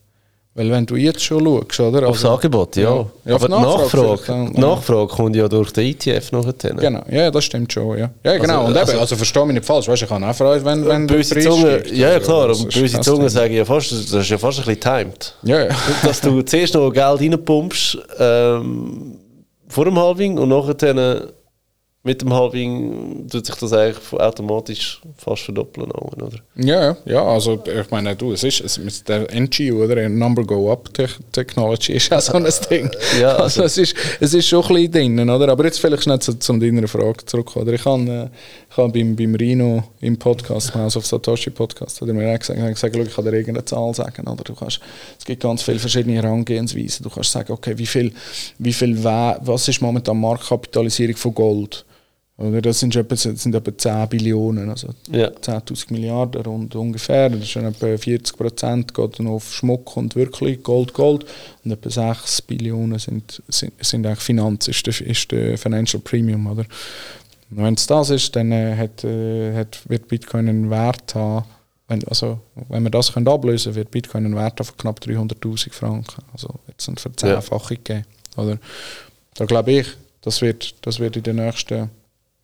Weil 0.53 0.69
wenn 0.69 0.85
du 0.85 0.97
jetzt 0.97 1.23
schon 1.23 1.45
schaust, 1.45 1.79
oder? 1.79 2.09
Aufs 2.09 2.25
also, 2.25 2.35
Angebot, 2.35 2.75
ja. 2.75 3.05
ja. 3.23 3.35
Aber 3.35 3.47
die 3.47 3.51
Nachfrage, 3.53 4.07
Nachfrage, 4.07 4.59
Nachfrage 4.59 5.07
kommt 5.07 5.35
ja 5.37 5.47
durch 5.47 5.71
den 5.71 5.87
ETF 5.87 6.31
nachher. 6.33 6.73
Genau, 6.73 7.01
ja, 7.09 7.31
das 7.31 7.45
stimmt 7.45 7.71
schon, 7.71 7.97
ja. 7.97 8.09
Ja, 8.21 8.37
genau. 8.37 8.65
Also, 8.65 8.67
und 8.67 8.71
eben, 8.71 8.79
also, 8.79 8.99
also 8.99 9.15
verstehe 9.15 9.45
mich 9.45 9.55
nicht 9.55 9.65
falsch, 9.65 9.87
weißt, 9.87 10.01
ich 10.01 10.09
kann 10.09 10.21
auch 10.21 10.35
freuen, 10.35 10.65
wenn, 10.65 10.85
wenn 10.85 11.07
böse 11.07 11.39
Zunge, 11.39 11.87
Ja, 11.93 12.11
ja, 12.11 12.19
klar, 12.19 12.49
aber 12.49 12.65
böse 12.65 12.99
Zungen 12.99 13.29
sagen 13.29 13.53
ja 13.53 13.63
fast, 13.63 13.93
das 13.93 14.11
ist 14.11 14.29
ja 14.29 14.37
fast 14.37 14.59
ein 14.59 14.65
bisschen 14.65 14.81
timed. 14.81 15.35
Ja, 15.43 15.63
ja. 15.63 15.75
Dass 16.03 16.19
du 16.19 16.41
zuerst 16.41 16.73
noch 16.73 16.91
Geld 16.91 17.21
reinpumpst, 17.21 17.97
ähm, 18.19 19.19
vor 19.69 19.85
dem 19.85 19.97
Halving 19.97 20.37
und 20.37 20.49
nachher 20.49 21.31
mit 22.03 22.23
dem 22.23 22.33
Halving 22.33 23.27
tut 23.29 23.45
sich 23.45 23.55
das 23.55 23.73
eigentlich 23.73 24.19
automatisch 24.19 24.99
fast 25.17 25.43
verdoppeln, 25.43 25.91
oder? 25.91 26.29
Ja, 26.55 26.97
ja, 27.05 27.23
also 27.23 27.63
ich 27.63 27.91
meine, 27.91 28.15
du, 28.15 28.33
es 28.33 28.43
ist 28.43 28.61
es 28.61 28.79
mit 28.79 29.07
der 29.07 29.31
NGU 29.31 29.83
oder 29.83 30.09
Number 30.09 30.43
Go 30.43 30.71
Up 30.71 30.89
Technology 31.31 31.93
ist 31.93 32.11
auch 32.11 32.19
so 32.19 32.33
ein 32.33 32.47
Ding. 32.71 32.89
ja, 33.21 33.35
also, 33.35 33.61
also 33.61 33.63
es, 33.65 33.77
ist, 33.77 33.95
es 34.19 34.33
ist 34.33 34.47
schon 34.47 34.63
ein 34.63 34.91
bisschen 34.91 35.15
drin, 35.15 35.29
oder? 35.29 35.49
Aber 35.49 35.63
jetzt 35.63 35.79
vielleicht 35.79 36.01
schnell 36.01 36.17
zu, 36.17 36.33
zu 36.39 36.57
deiner 36.57 36.87
Frage 36.87 37.23
zurück, 37.23 37.55
oder? 37.55 37.71
Ich 37.73 37.85
habe, 37.85 38.03
äh, 38.09 38.29
ich 38.71 38.77
habe 38.77 38.91
beim, 38.91 39.15
beim 39.15 39.35
Rino 39.35 39.83
im 40.01 40.17
Podcast, 40.17 40.73
House 40.73 40.97
of 40.97 41.05
Satoshi 41.05 41.51
Podcast, 41.51 42.01
hat 42.01 42.07
er 42.07 42.15
mir 42.15 42.33
auch 42.33 42.39
gesagt, 42.39 42.59
gesagt 42.59 42.95
ich 42.95 43.15
kann 43.15 43.25
dir 43.25 43.33
irgendeine 43.33 43.65
Zahl 43.65 43.93
sagen, 43.93 44.27
oder? 44.27 44.43
Du 44.43 44.55
kannst, 44.55 44.79
es 45.19 45.23
gibt 45.23 45.43
ganz 45.43 45.61
viele 45.61 45.77
verschiedene 45.77 46.15
Herangehensweisen. 46.15 47.03
Du 47.03 47.11
kannst 47.11 47.31
sagen, 47.31 47.51
okay, 47.53 47.77
wie 47.77 47.85
viel, 47.85 48.11
wie 48.57 48.73
viel, 48.73 49.03
was 49.03 49.67
ist 49.67 49.81
momentan 49.81 50.19
Marktkapitalisierung 50.19 51.15
von 51.15 51.35
Gold? 51.35 51.85
Oder 52.37 52.61
das 52.61 52.79
sind 52.79 52.95
etwa, 52.95 53.15
sind 53.15 53.53
etwa 53.53 53.77
10 53.77 54.09
Billionen, 54.09 54.69
also 54.69 54.89
ja. 55.11 55.27
10.000 55.27 55.93
Milliarden 55.93 56.41
rund 56.41 56.75
ungefähr. 56.75 57.29
Das 57.29 57.41
ist 57.41 57.55
etwa 57.55 57.97
40 57.97 58.35
Prozent 58.35 58.93
geht 58.93 59.19
dann 59.19 59.27
auf 59.27 59.53
Schmuck 59.53 59.95
und 59.95 60.15
wirklich 60.15 60.63
Gold, 60.63 60.93
Gold. 60.93 61.25
Und 61.63 61.71
etwa 61.71 61.89
6 61.89 62.41
Billionen 62.43 62.97
sind, 62.97 63.43
sind, 63.47 63.73
sind 63.79 64.05
eigentlich 64.07 64.19
Finanz, 64.19 64.67
ist 64.67 64.87
der, 64.87 65.01
ist 65.01 65.31
der 65.31 65.57
Financial 65.57 66.01
Premium. 66.01 66.47
Oder? 66.47 66.65
Wenn 67.51 67.75
es 67.75 67.85
das 67.85 68.09
ist, 68.09 68.35
dann 68.35 68.51
äh, 68.51 68.75
hat, 68.75 69.03
äh, 69.03 69.53
hat, 69.53 69.87
wird 69.87 70.07
Bitcoin 70.07 70.49
einen 70.49 70.69
Wert 70.71 71.13
haben, 71.13 71.45
wenn, 71.89 72.07
also, 72.07 72.39
wenn 72.69 72.83
wir 72.83 72.89
das 72.89 73.11
können 73.11 73.27
ablösen 73.27 73.65
können, 73.65 73.75
wird 73.75 73.91
Bitcoin 73.91 74.25
einen 74.25 74.35
Wert 74.35 74.65
von 74.65 74.77
knapp 74.77 74.99
300'000 74.99 75.73
Franken. 75.73 76.23
Also 76.31 76.55
jetzt 76.69 76.87
eine 76.87 76.97
Verzehnfachung 76.97 77.77
ja. 77.87 77.95
geben. 77.95 78.05
Oder? 78.37 78.57
Da 79.33 79.45
glaube 79.45 79.73
ich, 79.73 79.87
das 80.21 80.41
wird, 80.41 80.73
das 80.85 81.01
wird 81.01 81.17
in 81.17 81.23
den 81.23 81.35
nächsten 81.35 81.89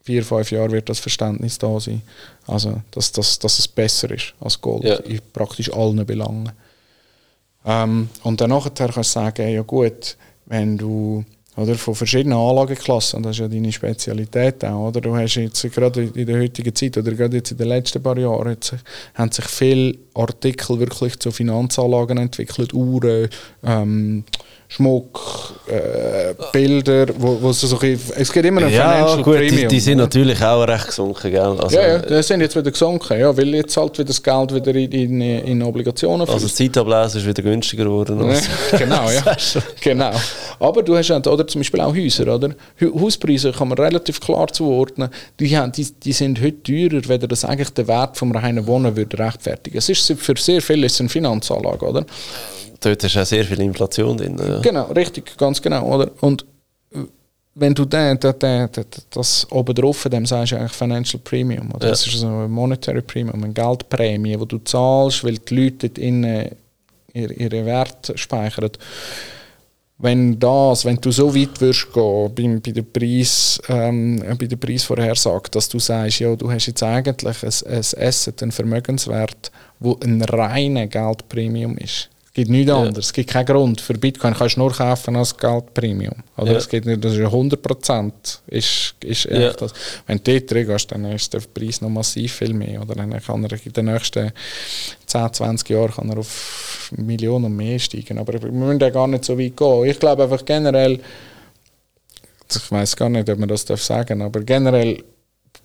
vier, 0.07 0.23
fünf 0.23 0.51
Jahren 0.51 0.71
wird 0.71 0.87
das 0.87 0.99
Verständnis 0.99 1.57
da 1.57 1.79
sein. 1.81 2.01
Also, 2.47 2.81
dass, 2.91 3.11
dass, 3.11 3.37
dass 3.37 3.59
es 3.59 3.67
besser 3.67 4.09
ist 4.09 4.33
als 4.39 4.59
Gold 4.61 4.85
ja. 4.85 4.95
in 4.95 5.19
praktisch 5.33 5.71
allen 5.71 6.05
Belangen. 6.05 6.49
Ähm, 7.65 8.09
und 8.23 8.39
dann 8.39 8.51
nachher 8.51 8.71
kannst 8.71 8.97
du 8.97 9.03
sagen, 9.03 9.49
ja 9.49 9.61
gut, 9.63 10.15
wenn 10.45 10.77
du 10.77 11.25
oder 11.57 11.75
von 11.75 11.95
verschiedenen 11.95 12.37
Anlageklassen, 12.37 13.17
und 13.17 13.23
das 13.23 13.31
ist 13.35 13.39
ja 13.39 13.47
deine 13.47 13.71
Spezialität 13.71 14.63
auch, 14.63 14.89
oder? 14.89 15.01
Du 15.01 15.15
hast 15.15 15.35
jetzt 15.35 15.61
gerade 15.73 16.03
in 16.03 16.25
der 16.27 16.39
heutigen 16.39 16.73
Zeit 16.73 16.95
oder 16.97 17.11
gerade 17.11 17.37
jetzt 17.37 17.51
in 17.51 17.57
den 17.57 17.67
letzten 17.67 18.01
paar 18.01 18.17
Jahren 18.17 18.51
jetzt, 18.51 18.75
haben 19.15 19.31
sich 19.31 19.45
viele 19.45 19.97
Artikel 20.13 20.79
wirklich 20.79 21.17
zu 21.17 21.31
Finanzanlagen 21.31 22.19
entwickelt, 22.19 22.73
Uhren, 22.73 23.27
ähm, 23.63 24.23
Schmuck, 24.69 25.53
äh, 25.67 26.33
Bilder, 26.51 27.07
wo, 27.17 27.41
wo 27.41 27.53
so 27.53 27.79
ein 27.79 27.99
es 28.17 28.31
geht 28.33 28.43
immer 28.43 28.63
ein 28.63 28.69
ja, 28.69 28.91
Financial 28.91 29.23
gut, 29.23 29.35
Premium. 29.37 29.55
Die, 29.55 29.67
die 29.67 29.79
sind 29.79 29.97
natürlich 29.97 30.43
auch 30.43 30.67
recht 30.67 30.87
gesunken, 30.87 31.31
gell? 31.31 31.55
Also, 31.57 31.73
ja, 31.77 31.87
ja, 31.87 31.97
die 31.99 32.21
sind 32.21 32.41
jetzt 32.41 32.53
wieder 32.53 32.69
gesunken, 32.69 33.17
ja, 33.17 33.35
weil 33.35 33.55
jetzt 33.55 33.77
halt 33.77 33.97
wieder 33.97 34.07
das 34.07 34.21
Geld 34.21 34.53
wieder 34.53 34.75
in, 34.75 34.91
in, 34.91 35.21
in 35.21 35.63
Obligationen 35.63 36.27
fließt. 36.27 36.33
Also 36.33 36.47
das 36.47 36.55
Zeitablasen 36.55 37.21
ist 37.21 37.27
wieder 37.27 37.41
günstiger 37.43 37.85
geworden. 37.85 38.19
Ja, 38.29 38.77
genau, 38.77 39.09
ja, 39.09 39.23
genau. 39.81 40.11
Aber 40.59 40.83
du 40.83 40.97
hast 40.97 41.11
oder 41.11 41.47
zum 41.47 41.61
Beispiel 41.61 41.79
auch 41.79 41.95
Häuser, 41.95 42.35
oder? 42.35 42.49
Hauspreise 42.81 43.53
kann 43.53 43.69
man 43.69 43.77
relativ 43.77 44.19
klar 44.19 44.47
zuordnen. 44.47 45.09
Die, 45.39 45.57
haben, 45.57 45.71
die, 45.71 45.87
die 46.03 46.11
sind 46.11 46.41
heute 46.41 46.61
teurer, 46.63 47.01
wenn 47.07 47.21
das 47.21 47.45
eigentlich 47.45 47.69
den 47.69 47.87
Wert 47.87 48.17
vom 48.17 48.33
reinen 48.33 48.67
Wohnen 48.67 48.97
würde 48.97 49.17
rechtfertigen. 49.17 49.77
Es 49.77 49.87
ist 49.87 50.13
für 50.17 50.35
sehr 50.37 50.61
viele 50.61 50.87
ist 50.87 50.99
eine 50.99 51.07
Finanzanlage, 51.07 51.85
oder? 51.85 52.05
Dort 52.79 53.03
ist 53.03 53.17
auch 53.17 53.25
sehr 53.25 53.43
viel 53.45 53.59
Inflation 53.61 54.17
drin. 54.17 54.37
Ja. 54.37 54.59
Genau, 54.59 54.85
richtig, 54.91 55.37
ganz 55.37 55.61
genau. 55.61 55.95
Oder? 55.95 56.11
Und 56.21 56.45
äh, 56.93 56.99
wenn 57.55 57.73
du 57.73 57.85
den, 57.85 58.19
den, 58.19 58.39
den, 58.39 58.69
das 59.09 59.47
oben 59.51 59.73
drauf, 59.73 60.07
dem 60.11 60.25
sagst 60.25 60.51
du 60.51 60.57
eigentlich 60.57 60.71
Financial 60.71 61.21
Premium. 61.23 61.71
Oder? 61.73 61.85
Ja. 61.85 61.91
Das 61.91 62.05
ist 62.05 62.17
so 62.17 62.27
ein 62.27 62.51
Monetary 62.51 63.01
Premium, 63.01 63.43
eine 63.43 63.53
Geldprämie, 63.53 64.37
die 64.37 64.47
du 64.47 64.59
zahlst, 64.59 65.23
weil 65.23 65.37
die 65.37 65.55
Leute 65.55 65.87
innen 65.99 66.51
ihre, 67.13 67.65
Werte 67.65 68.17
speichern. 68.17 68.69
Wenn 69.99 70.37
das, 70.39 70.85
wenn 70.85 70.97
du 70.97 71.09
so 71.09 71.33
weit 71.35 71.59
wirst 71.59 71.91
gehen 71.91 72.31
bei, 72.35 72.59
bei 72.63 72.71
der 72.71 72.83
Preis, 72.83 73.59
ähm, 73.67 74.23
bei 74.37 74.45
der 74.45 74.55
Preisvorhersage, 74.55 75.49
dass 75.49 75.67
du 75.67 75.79
sagst, 75.79 76.19
ja, 76.19 76.35
du 76.35 76.51
hast 76.51 76.67
jetzt 76.67 76.83
eigentlich 76.83 77.43
ein, 77.43 77.73
ein 77.73 78.07
Asset, 78.07 78.43
einen 78.43 78.51
Vermögenswert, 78.51 79.51
wo 79.79 79.97
ein 80.03 80.21
reines 80.21 80.91
Geldpremium 80.91 81.77
ist 81.77 82.09
gibt 82.37 82.51
nichts 82.51 82.69
ja. 82.69 82.77
anderes. 82.77 83.07
Es 83.07 83.13
gibt 83.13 83.31
keinen 83.31 83.47
Grund. 83.47 83.81
Für 83.81 83.95
Bitcoin 83.95 84.35
kannst 84.35 84.57
du 84.57 84.59
nur 84.59 84.71
kaufen 84.71 85.15
als 85.15 85.35
Geldpremium. 85.35 86.23
Oder? 86.37 86.51
Ja. 86.51 86.57
Es 86.59 86.69
gibt 86.69 86.85
nicht, 86.85 87.03
das 87.03 87.13
ist 87.13 87.19
100% 87.19 88.11
ist, 88.45 88.95
ist 89.03 89.23
ja. 89.25 89.53
das. 89.53 89.73
Wenn 90.05 90.19
du 90.23 90.33
dort 90.33 90.51
drin 90.51 90.67
gehst, 90.67 90.91
dann 90.91 91.05
ist 91.05 91.33
der 91.33 91.39
Preis 91.39 91.81
noch 91.81 91.89
massiv 91.89 92.33
viel 92.33 92.53
mehr. 92.53 92.83
Oder 92.83 92.93
dann 92.93 93.09
kann 93.19 93.43
er 93.43 93.51
in 93.53 93.73
den 93.73 93.85
nächsten 93.85 94.31
10, 95.07 95.33
20 95.33 95.69
Jahren 95.69 95.91
kann 95.91 96.09
er 96.11 96.19
auf 96.19 96.93
Millionen 96.95 97.45
und 97.45 97.55
mehr 97.55 97.79
steigen. 97.79 98.19
Aber 98.19 98.39
wir 98.39 98.51
müssen 98.51 98.79
ja 98.79 98.91
gar 98.91 99.07
nicht 99.07 99.25
so 99.25 99.39
weit 99.39 99.57
gehen. 99.57 99.85
Ich 99.85 99.99
glaube 99.99 100.23
einfach 100.23 100.45
generell, 100.45 100.99
ich 102.51 102.71
weiß 102.71 102.95
gar 102.95 103.09
nicht, 103.09 103.27
ob 103.31 103.39
man 103.39 103.49
das 103.49 103.65
sagen 103.65 104.19
darf, 104.19 104.27
aber 104.27 104.41
generell 104.41 105.03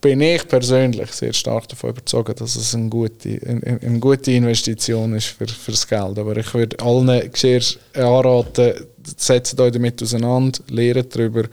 bin 0.03 0.21
ich 0.21 0.47
persönlich 0.49 1.13
sehr 1.13 1.33
stark 1.33 1.69
davon 1.69 1.91
überzeugt, 1.91 2.41
dass 2.41 2.57
es 2.57 2.75
eine 2.75 2.91
gute, 2.91 3.41
eine, 3.47 3.81
eine 3.81 3.99
gute 4.01 4.33
Investition 4.33 5.15
ist 5.15 5.29
für, 5.29 5.47
für 5.47 5.71
das 5.71 5.87
Geld. 5.87 6.19
Aber 6.19 6.37
ich 6.37 6.53
würde 6.53 6.79
allen 6.81 7.31
sehr 7.33 7.63
anraten, 7.95 8.75
setzt 9.17 9.59
euch 9.59 9.73
damit 9.73 10.03
auseinander, 10.03 10.59
lehrt 10.69 11.15
darüber, 11.15 11.45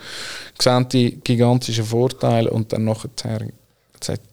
seht 0.60 0.93
die 0.93 1.20
gigantischen 1.24 1.86
Vorteile 1.86 2.50
und 2.50 2.74
dann 2.74 2.86
nachher 2.86 3.10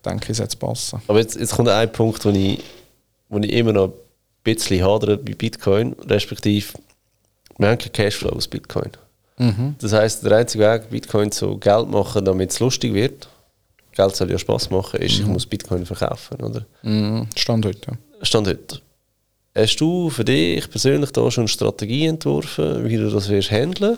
denke 0.05 0.33
ich, 0.33 0.41
es 0.41 0.57
passen. 0.57 1.03
Aber 1.07 1.19
jetzt, 1.19 1.39
jetzt 1.39 1.55
kommt 1.55 1.69
ein 1.69 1.93
Punkt, 1.93 2.25
wo 2.25 2.31
ich, 2.31 2.61
wo 3.29 3.39
ich 3.39 3.53
immer 3.53 3.73
noch 3.73 3.89
ein 3.89 3.93
bisschen 4.43 4.83
hadere 4.85 5.19
bei 5.19 5.35
Bitcoin, 5.35 5.95
respektive 6.09 6.79
wir 7.59 7.69
haben 7.69 7.79
keinen 7.79 7.93
Cashflow 7.93 8.31
aus 8.31 8.49
Bitcoin. 8.49 8.91
Mhm. 9.39 9.77
Das 9.81 9.93
heißt, 9.93 10.25
der 10.25 10.39
einzige 10.39 10.65
Weg, 10.65 10.91
Bitcoin 10.91 11.31
zu 11.31 11.59
Geld 11.59 11.89
machen, 11.89 12.25
damit 12.25 12.51
es 12.51 12.61
lustig 12.61 12.95
wird, 12.95 13.29
Geld 13.97 14.15
soll 14.15 14.31
ja 14.31 14.39
Spaß 14.39 14.71
machen, 14.71 15.01
ist, 15.01 15.19
mhm. 15.19 15.25
ich 15.25 15.27
muss 15.27 15.47
Bitcoin 15.47 15.87
verkaufen, 15.87 16.41
oder? 16.43 16.67
Mhm. 16.83 17.27
Stand 17.35 17.67
heute. 17.67 17.99
Stand 18.23 18.47
heute. 18.47 18.81
Hast 19.55 19.77
du 19.81 20.11
für 20.11 20.25
dich 20.25 20.69
persönlich 20.69 21.11
da 21.13 21.31
schon 21.31 21.43
eine 21.43 21.49
Strategie 21.49 22.07
entworfen, 22.07 22.85
wie 22.85 22.97
du 22.97 23.11
das 23.11 23.29
wirst 23.29 23.51
handeln? 23.51 23.97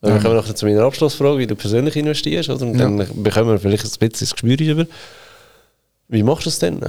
Dann 0.00 0.20
kommen 0.20 0.34
wir 0.34 0.42
noch 0.42 0.54
zu 0.54 0.66
meiner 0.66 0.82
Abschlussfrage, 0.82 1.38
wie 1.38 1.46
du 1.46 1.56
persönlich 1.56 1.96
investierst, 1.96 2.50
oder? 2.50 2.66
Und 2.66 2.78
dann 2.78 2.98
bekommen 3.22 3.50
wir 3.50 3.58
vielleicht 3.58 3.84
ein 3.84 3.90
bisschen 3.98 4.26
das 4.26 4.32
Gespür 4.32 4.60
über. 4.60 4.86
Wie 6.08 6.22
machst 6.22 6.44
du 6.44 6.50
das 6.50 6.58
denn? 6.58 6.80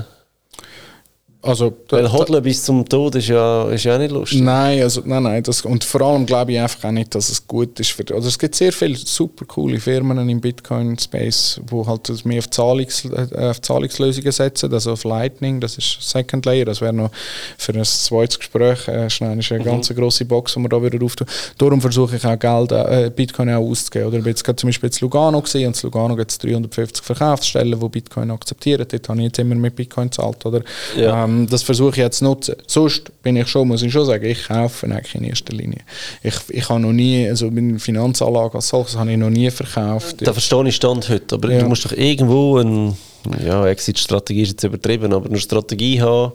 Also, 1.45 1.73
Weil 1.89 2.11
Hodeln 2.11 2.43
bis 2.43 2.63
zum 2.63 2.87
Tod 2.87 3.15
ist 3.15 3.27
ja, 3.27 3.69
ist 3.69 3.83
ja 3.83 3.97
nicht 3.97 4.11
lustig. 4.11 4.41
Nein, 4.41 4.81
also, 4.81 5.01
nein, 5.05 5.23
nein. 5.23 5.43
Das, 5.43 5.61
und 5.61 5.83
vor 5.83 6.01
allem 6.01 6.25
glaube 6.25 6.53
ich 6.53 6.59
einfach 6.59 6.85
auch 6.85 6.91
nicht, 6.91 7.13
dass 7.13 7.29
es 7.29 7.45
gut 7.45 7.79
ist. 7.79 7.91
Für, 7.91 8.03
also 8.13 8.27
es 8.27 8.39
gibt 8.39 8.55
sehr 8.55 8.73
viele 8.73 8.95
super 8.95 9.45
coole 9.45 9.79
Firmen 9.79 10.27
im 10.27 10.41
Bitcoin-Space, 10.41 11.61
die 11.71 11.85
halt 11.85 12.25
mehr 12.25 12.39
auf, 12.39 12.49
Zahlungs, 12.49 13.05
äh, 13.05 13.49
auf 13.49 13.61
Zahlungslösungen 13.61 14.31
setzen, 14.31 14.73
also 14.73 14.93
auf 14.93 15.03
Lightning, 15.03 15.59
das 15.59 15.77
ist 15.77 15.97
Second 16.01 16.45
Layer. 16.45 16.65
Das 16.65 16.81
wäre 16.81 16.93
noch 16.93 17.11
für 17.57 17.73
ein 17.73 17.83
zweites 17.83 18.39
Gespräch 18.39 18.87
äh, 18.87 19.09
schnell 19.09 19.37
ist 19.39 19.51
eine 19.51 19.61
mhm. 19.61 19.65
ganz 19.65 19.93
grosse 19.93 20.25
Box, 20.25 20.53
die 20.53 20.59
wir 20.61 20.69
da 20.69 20.81
wieder 20.81 21.03
auftun. 21.03 21.27
Darum 21.57 21.81
versuche 21.81 22.15
ich 22.15 22.25
auch 22.25 22.39
Geld, 22.39 22.71
äh, 22.71 23.11
Bitcoin 23.15 23.49
auch 23.51 23.69
auszugeben. 23.69 24.07
Oder 24.07 24.17
ich 24.19 24.25
jetzt 24.25 24.43
gerade 24.43 24.55
zum 24.55 24.69
Beispiel 24.69 24.89
in 24.89 24.97
Lugano 25.01 25.41
gesehen 25.41 25.67
und 25.67 25.75
in 25.75 25.81
Lugano 25.83 26.15
gibt 26.15 26.31
es 26.31 26.37
350 26.39 27.05
Verkaufsstellen, 27.05 27.79
die 27.79 27.89
Bitcoin 27.89 28.31
akzeptieren. 28.31 28.85
Dort 28.89 29.09
habe 29.09 29.19
ich 29.19 29.25
jetzt 29.25 29.39
immer 29.39 29.55
mit 29.55 29.75
Bitcoin 29.75 30.09
gezahlt. 30.09 30.45
Oder? 30.45 30.61
Ja. 30.97 31.23
Ähm, 31.23 31.34
ähm, 31.35 31.47
das 31.47 31.63
versuche 31.63 31.91
ich 31.91 31.97
jetzt 31.97 32.19
zu 32.19 32.25
nutzen. 32.25 32.55
Sonst 32.67 33.21
bin 33.21 33.35
ich 33.35 33.47
schon, 33.47 33.67
muss 33.67 33.81
ich 33.81 33.91
schon 33.91 34.05
sagen, 34.05 34.25
ich 34.25 34.47
kaufe 34.47 34.85
eigentlich 34.85 35.15
in 35.15 35.23
erster 35.23 35.53
Linie. 35.53 35.81
Ich, 36.23 36.35
ich 36.49 36.69
habe 36.69 36.79
noch 36.79 36.93
nie, 36.93 37.27
also 37.27 37.49
meine 37.51 37.79
Finanzanlage 37.79 38.55
als 38.55 38.69
solches 38.69 38.97
habe 38.97 39.11
ich 39.11 39.17
noch 39.17 39.29
nie 39.29 39.49
verkauft. 39.51 40.17
Da 40.21 40.33
verstehe 40.33 40.67
ich 40.67 40.75
Stand 40.75 41.09
heute, 41.09 41.35
aber 41.35 41.51
ja. 41.51 41.59
du 41.59 41.67
musst 41.67 41.85
doch 41.85 41.91
irgendwo 41.91 42.57
ein, 42.57 42.97
ja, 43.43 43.65
Exit-Strategie 43.67 44.43
ist 44.43 44.51
jetzt 44.51 44.63
übertrieben, 44.63 45.13
aber 45.13 45.27
eine 45.27 45.39
Strategie 45.39 46.01
haben. 46.01 46.33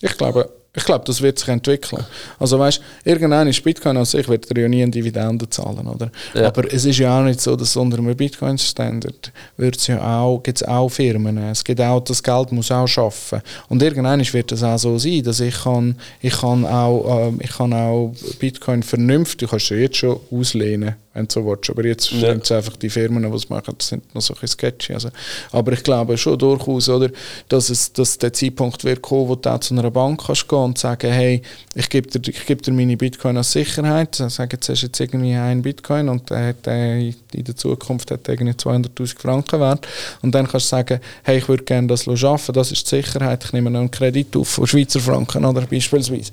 Ich 0.00 0.16
glaube, 0.16 0.50
ich 0.76 0.84
glaube, 0.84 1.04
das 1.04 1.22
wird 1.22 1.38
sich 1.38 1.48
entwickeln. 1.48 2.04
Also 2.38 2.58
weißt, 2.58 2.80
irgendwann 3.04 3.46
ist 3.46 3.62
Bitcoin 3.62 3.96
an 3.96 4.04
sich 4.04 4.28
wird 4.28 4.50
er 4.50 4.62
ja 4.62 4.68
nie 4.68 4.82
eine 4.82 4.90
Dividende 4.90 5.48
zahlen, 5.48 5.86
oder? 5.86 6.10
Ja. 6.34 6.48
Aber 6.48 6.72
es 6.72 6.84
ist 6.84 6.98
ja 6.98 7.18
auch 7.18 7.22
nicht 7.22 7.40
so, 7.40 7.54
dass 7.54 7.76
unter 7.76 7.98
einem 7.98 8.16
Bitcoin-Standard 8.16 9.32
wird's 9.56 9.86
ja 9.86 10.02
auch, 10.02 10.42
gibt's 10.42 10.64
auch 10.64 10.88
Firmen. 10.88 11.38
Es 11.38 11.62
gibt 11.62 11.80
auch, 11.80 12.00
das 12.00 12.22
Geld 12.22 12.50
muss 12.50 12.72
auch 12.72 12.88
schaffen. 12.88 13.40
Und 13.68 13.82
irgendwann 13.82 14.20
wird 14.20 14.50
es 14.50 14.64
auch 14.64 14.78
so 14.78 14.98
sein, 14.98 15.22
dass 15.22 15.38
ich 15.38 15.62
kann, 15.62 15.96
ich 16.20 16.36
kann 16.40 16.66
auch, 16.66 17.28
ähm, 17.28 17.38
ich 17.40 17.52
kann 17.52 17.72
auch 17.72 18.12
Bitcoin 18.40 18.82
vernünftig, 18.82 19.50
kannst 19.50 19.70
du 19.70 19.74
jetzt 19.74 19.98
schon 19.98 20.18
auslehnen 20.32 20.96
wenn 21.14 21.26
du 21.26 21.32
so 21.32 21.46
willst. 21.46 21.70
Aber 21.70 21.84
jetzt 21.84 22.10
ja. 22.10 22.30
sind 22.30 22.44
es 22.44 22.52
einfach 22.52 22.76
die 22.76 22.90
Firmen, 22.90 23.22
die 23.22 23.36
es 23.36 23.48
machen, 23.48 23.74
das 23.78 23.88
sind 23.88 24.14
noch 24.14 24.22
so 24.22 24.34
ein 24.40 24.48
sketchy. 24.48 24.92
Also, 24.94 25.08
aber 25.52 25.72
ich 25.72 25.82
glaube 25.82 26.18
schon 26.18 26.38
durchaus, 26.38 26.88
oder, 26.88 27.10
dass, 27.48 27.70
es, 27.70 27.92
dass 27.92 28.18
der 28.18 28.32
Zeitpunkt 28.32 28.84
wird 28.84 29.00
kommen, 29.00 29.28
wo 29.28 29.36
du 29.36 29.50
auch 29.50 29.60
zu 29.60 29.74
einer 29.74 29.90
Bank 29.90 30.24
kannst 30.26 30.48
gehen 30.48 30.58
und 30.58 30.78
sagen, 30.78 31.10
hey, 31.10 31.40
ich 31.74 31.88
gebe 31.88 32.08
dir, 32.08 32.20
ich 32.28 32.46
gebe 32.46 32.60
dir 32.60 32.72
meine 32.72 32.96
Bitcoin 32.96 33.36
als 33.36 33.52
Sicherheit. 33.52 34.14
Sagen, 34.16 34.50
jetzt 34.52 34.68
hast 34.68 34.82
du 34.82 34.86
jetzt 34.86 35.00
irgendwie 35.00 35.34
einen 35.34 35.62
Bitcoin 35.62 36.08
und 36.08 36.28
der 36.30 36.48
hat 36.48 36.66
der 36.66 36.98
in 36.98 37.44
der 37.44 37.56
Zukunft 37.56 38.10
hat 38.10 38.28
irgendwie 38.28 38.52
200'000 38.52 39.18
Franken 39.18 39.60
wert. 39.60 39.86
Und 40.22 40.34
dann 40.34 40.46
kannst 40.46 40.66
du 40.66 40.70
sagen, 40.70 41.00
hey, 41.22 41.38
ich 41.38 41.48
würde 41.48 41.64
gerne 41.64 41.88
das 41.88 42.04
schaffen, 42.14 42.52
das 42.52 42.72
ist 42.72 42.90
die 42.90 42.96
Sicherheit, 42.96 43.44
ich 43.44 43.52
nehme 43.52 43.70
noch 43.70 43.80
einen 43.80 43.90
Kredit 43.90 44.36
auf 44.36 44.48
von 44.48 44.66
Schweizer 44.66 45.00
Franken 45.00 45.44
oder 45.44 45.62
beispielsweise. 45.62 46.30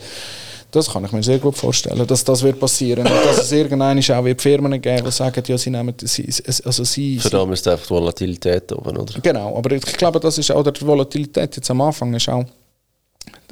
Das 0.71 0.89
kann 0.89 1.03
ich 1.03 1.11
mir 1.11 1.21
sehr 1.21 1.37
gut 1.37 1.57
vorstellen, 1.57 2.07
dass 2.07 2.23
das 2.23 2.41
wird 2.43 2.59
passieren 2.59 3.05
und 3.05 3.25
dass 3.25 3.39
es 3.39 3.51
irgendwann 3.51 3.99
auch 3.99 4.23
wird 4.23 4.41
Firmen 4.41 4.81
geben, 4.81 5.03
die 5.05 5.11
sagen, 5.11 5.43
ja, 5.45 5.57
sie 5.57 5.69
nehmen, 5.69 5.93
sie, 5.99 6.33
also 6.63 6.83
sie... 6.85 7.19
Für 7.19 7.29
da 7.29 7.45
müsste 7.45 7.73
einfach 7.73 7.85
die 7.85 7.91
Volatilität 7.91 8.71
oben, 8.71 8.97
oder? 8.97 9.19
Genau, 9.21 9.57
aber 9.57 9.71
ich 9.73 9.81
glaube, 9.81 10.19
das 10.21 10.37
ist 10.37 10.49
auch, 10.51 10.63
die 10.63 10.85
Volatilität 10.85 11.57
jetzt 11.57 11.69
am 11.69 11.81
Anfang 11.81 12.13
ist 12.13 12.29
auch, 12.29 12.45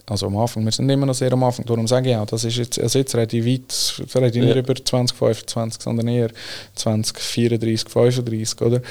also 0.10 0.28
am 0.28 0.38
Anfang, 0.38 0.64
wir 0.66 0.72
sind 0.72 0.90
immer 0.90 1.06
noch 1.06 1.14
sehr 1.14 1.32
am 1.34 1.44
Anfang, 1.44 1.66
darum 1.66 1.88
sage 1.88 2.10
ich 2.10 2.16
auch, 2.16 2.26
das 2.26 2.44
ist 2.44 2.58
jetzt, 2.58 2.80
also 2.80 3.00
jetzt 3.00 3.14
rede 3.16 3.38
ich 3.38 3.46
weit, 3.46 4.16
rede 4.16 4.40
ich 4.40 4.46
nicht 4.46 4.56
ja. 4.56 4.62
über 4.62 4.74
2025, 4.74 5.82
sondern 5.82 6.08
eher 6.08 6.30
2034, 6.76 7.90
35, 7.92 8.62
oder? 8.62 8.82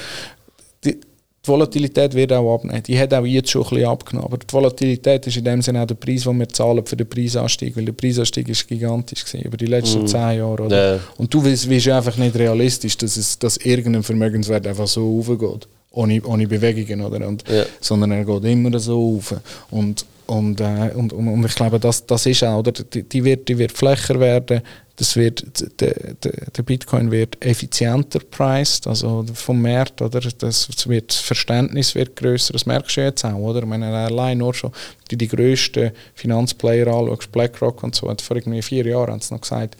Die, 1.45 1.47
Volatilität 1.47 2.13
wird 2.13 2.33
auch 2.33 2.55
abnehmen. 2.55 2.83
Die 2.83 2.99
hat 2.99 3.13
auch 3.13 3.25
jetzt 3.25 3.49
schon 3.49 3.63
ein 3.63 3.69
bisschen 3.69 3.85
abgenommen. 3.87 4.27
Aber 4.27 4.37
die 4.37 4.51
Volatilität 4.51 5.25
ist 5.27 5.37
in 5.37 5.45
dem 5.45 5.61
Sinne 5.61 5.83
auch 5.83 5.87
der 5.87 5.95
Preis, 5.95 6.23
den 6.23 6.39
wir 6.39 6.49
zahlen 6.49 6.85
für 6.85 6.97
den 6.97 7.07
Preisanstieg. 7.07 7.77
Weil 7.77 7.85
der 7.85 7.93
Preisanstieg 7.93 8.49
ist 8.49 8.67
gigantisch 8.67 9.25
gewesen, 9.25 9.45
über 9.45 9.57
die 9.57 9.65
letzten 9.65 10.03
mm. 10.03 10.07
zehn 10.07 10.37
Jahre. 10.37 10.63
Oder? 10.63 10.93
Yeah. 10.93 10.99
Und 11.17 11.33
du 11.33 11.41
bist, 11.41 11.69
bist 11.69 11.87
einfach 11.87 12.17
nicht 12.17 12.35
realistisch, 12.35 12.97
dass, 12.97 13.15
es, 13.17 13.39
dass 13.39 13.57
irgendein 13.57 14.03
Vermögenswert 14.03 14.67
einfach 14.67 14.87
so 14.87 15.19
aufgeht. 15.19 15.67
Ohne, 15.91 16.21
ohne 16.23 16.47
Bewegungen. 16.47 17.05
Oder? 17.05 17.27
Und, 17.27 17.49
yeah. 17.49 17.65
Sondern 17.79 18.11
er 18.11 18.25
geht 18.25 18.43
immer 18.43 18.77
so 18.79 19.17
auf. 19.17 19.35
Und, 19.71 20.05
und, 20.29 20.61
äh, 20.61 20.91
und, 20.95 21.11
und, 21.13 21.27
und, 21.27 21.45
ich 21.45 21.55
glaube, 21.55 21.79
das, 21.79 22.05
das 22.05 22.25
ist 22.25 22.43
auch, 22.43 22.59
oder? 22.59 22.71
Die, 22.71 23.03
die, 23.03 23.23
wird, 23.23 23.47
die 23.47 23.57
wird 23.57 23.71
flächer 23.71 24.19
werden 24.19 24.61
das 24.99 25.15
wird, 25.15 25.45
der, 25.79 25.93
der, 26.13 26.63
Bitcoin 26.63 27.09
wird 27.09 27.37
effizienter 27.43 28.19
priced, 28.19 28.85
also 28.85 29.25
vom 29.33 29.61
Markt, 29.61 30.01
oder? 30.01 30.19
Das 30.19 30.87
wird, 30.89 31.11
das 31.11 31.17
Verständnis 31.19 31.95
wird 31.95 32.17
größer, 32.17 32.51
das 32.51 32.65
merkst 32.65 32.97
du 32.97 33.01
jetzt 33.01 33.23
auch, 33.23 33.37
oder? 33.37 33.59
Ich 33.59 33.65
meine, 33.65 33.85
allein 33.85 34.39
nur 34.39 34.53
schon 34.53 34.73
die, 35.09 35.15
die 35.15 35.29
grössten 35.29 35.91
Finanzplayer 36.15 36.87
anschaust, 36.87 37.31
BlackRock 37.31 37.81
und 37.81 37.95
so, 37.95 38.13
vor 38.21 38.35
irgendwie 38.35 38.61
vier 38.61 38.85
Jahren 38.85 39.11
haben 39.11 39.21
sie 39.21 39.33
noch 39.33 39.39
gesagt, 39.39 39.77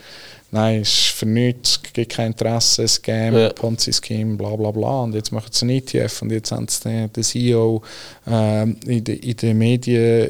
nein, 0.51 0.81
es 0.81 0.89
ist 0.89 1.07
für 1.09 1.25
nichts, 1.25 1.81
es 1.83 1.93
gibt 1.93 2.13
kein 2.13 2.27
Interesse, 2.27 2.87
Scam, 2.87 3.35
ja. 3.35 3.49
Ponzi-Scheme, 3.49 4.35
bla 4.35 4.55
bla 4.55 4.71
bla. 4.71 5.03
Und 5.03 5.13
jetzt 5.13 5.31
machen 5.31 5.49
sie 5.51 5.65
einen 5.65 5.77
ETF 5.77 6.21
und 6.21 6.31
jetzt 6.31 6.51
haben 6.51 6.67
sie 6.67 6.81
den, 6.83 7.13
den 7.13 7.23
CEO 7.23 7.81
äh, 8.27 8.63
in, 8.63 9.03
de, 9.03 9.15
in 9.15 9.37
den 9.37 9.57
Medien, 9.57 10.29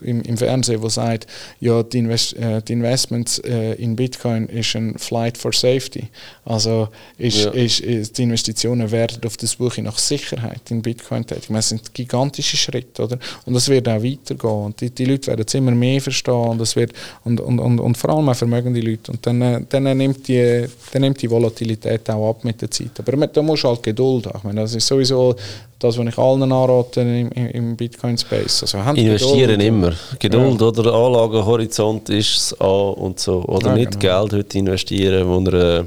im, 0.00 0.22
im 0.22 0.36
Fernsehen, 0.36 0.80
der 0.80 0.90
sagt, 0.90 1.26
ja, 1.60 1.82
die, 1.82 1.98
Invest, 1.98 2.36
äh, 2.36 2.62
die 2.62 2.72
Investments 2.72 3.38
äh, 3.40 3.74
in 3.74 3.96
Bitcoin 3.96 4.46
ist 4.46 4.74
ein 4.74 4.98
Flight 4.98 5.38
for 5.38 5.52
Safety. 5.52 6.08
Also 6.44 6.88
ist, 7.18 7.44
ja. 7.44 7.50
ist, 7.50 7.80
ist, 7.80 8.18
die 8.18 8.22
Investitionen 8.22 8.90
werden 8.90 9.20
auf 9.26 9.36
das 9.36 9.56
Buch 9.56 9.76
nach 9.78 9.98
Sicherheit 9.98 10.70
in 10.70 10.82
Bitcoin 10.82 11.26
tätig. 11.26 11.48
Das 11.48 11.68
sind 11.68 11.94
gigantische 11.94 12.56
Schritte, 12.56 13.04
oder? 13.04 13.18
Und 13.46 13.54
das 13.54 13.68
wird 13.68 13.88
auch 13.88 14.02
weitergehen. 14.02 14.64
Und 14.64 14.80
die, 14.80 14.90
die 14.90 15.04
Leute 15.04 15.28
werden 15.28 15.44
es 15.46 15.54
immer 15.54 15.72
mehr 15.72 16.00
verstehen 16.00 16.34
und, 16.34 16.58
das 16.58 16.76
wird, 16.76 16.92
und, 17.24 17.40
und, 17.40 17.58
und, 17.58 17.80
und 17.80 17.96
vor 17.96 18.10
allem 18.10 18.28
auch 18.28 18.36
vermögende 18.36 18.80
Leute. 18.80 19.12
Und 19.12 19.26
dann 19.26 19.42
dann, 19.68 19.96
nimmt 19.96 20.26
die, 20.28 20.66
dann 20.92 21.02
nimmt 21.02 21.20
die 21.22 21.30
Volatilität 21.30 22.08
auch 22.10 22.30
ab 22.30 22.44
mit 22.44 22.60
der 22.60 22.70
Zeit. 22.70 22.98
Aber 22.98 23.26
da 23.26 23.42
musst 23.42 23.64
du 23.64 23.68
halt 23.68 23.82
Geduld 23.82 24.26
haben. 24.26 24.38
Ich 24.38 24.44
meine, 24.44 24.60
das 24.62 24.74
ist 24.74 24.86
sowieso 24.86 25.34
das, 25.82 25.98
was 25.98 26.06
ich 26.06 26.18
allen 26.18 26.42
anrate 26.42 27.00
im, 27.00 27.30
im 27.30 27.76
Bitcoin-Space. 27.76 28.62
Also, 28.62 28.78
Investieren 28.78 29.58
Geduld, 29.58 29.62
immer. 29.62 29.92
Geduld 30.18 30.60
ja. 30.60 30.66
oder 30.66 30.94
Anlagehorizont 30.94 32.08
ist 32.10 32.36
es 32.36 32.60
an 32.60 32.94
und 32.94 33.18
so. 33.18 33.42
Oder 33.44 33.68
ja, 33.68 33.74
nicht 33.74 34.00
genau. 34.00 34.20
Geld 34.28 34.32
heute 34.40 34.58
investieren, 34.58 35.26
wo 35.28 35.50
er, 35.50 35.86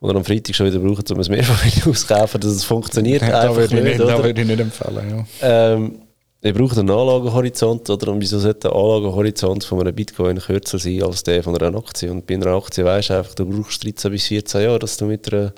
wo 0.00 0.08
er 0.08 0.16
am 0.16 0.24
Freitag 0.24 0.54
schon 0.54 0.66
wieder 0.66 0.78
braucht, 0.78 1.10
um 1.10 1.20
es 1.20 1.28
Mehrfamilien 1.28 1.90
auszukaufen. 1.90 2.40
Das 2.40 2.64
funktioniert 2.64 3.22
ja, 3.22 3.40
einfach 3.40 3.70
nicht. 3.70 3.72
nicht 3.72 4.00
da 4.00 4.22
würde 4.22 4.40
ich 4.40 4.46
nicht 4.46 4.60
empfehlen. 4.60 5.26
Ja. 5.40 5.72
Ähm, 5.72 5.98
Ihr 6.42 6.52
braucht 6.52 6.78
einen 6.78 6.90
Anlagehorizont, 6.90 7.90
oder? 7.90 8.12
Und 8.12 8.20
wieso 8.20 8.38
sollte 8.38 8.68
der 8.68 8.72
Anlagehorizont 8.72 9.64
von 9.64 9.80
einem 9.80 9.94
Bitcoin 9.94 10.38
kürzer 10.38 10.78
sein 10.78 11.02
als 11.02 11.24
der 11.24 11.42
von 11.42 11.56
einer 11.60 11.76
Aktie? 11.76 12.08
Und 12.08 12.24
bei 12.24 12.34
einer 12.34 12.54
Aktie 12.54 12.84
weißt 12.84 13.10
du 13.10 13.14
einfach, 13.14 13.34
du 13.34 13.46
brauchst 13.46 13.82
13 13.82 14.12
bis 14.12 14.26
14 14.26 14.62
Jahre, 14.62 14.78
dass 14.78 14.96
du 14.96 15.06
mit 15.06 15.32
einer 15.32 15.52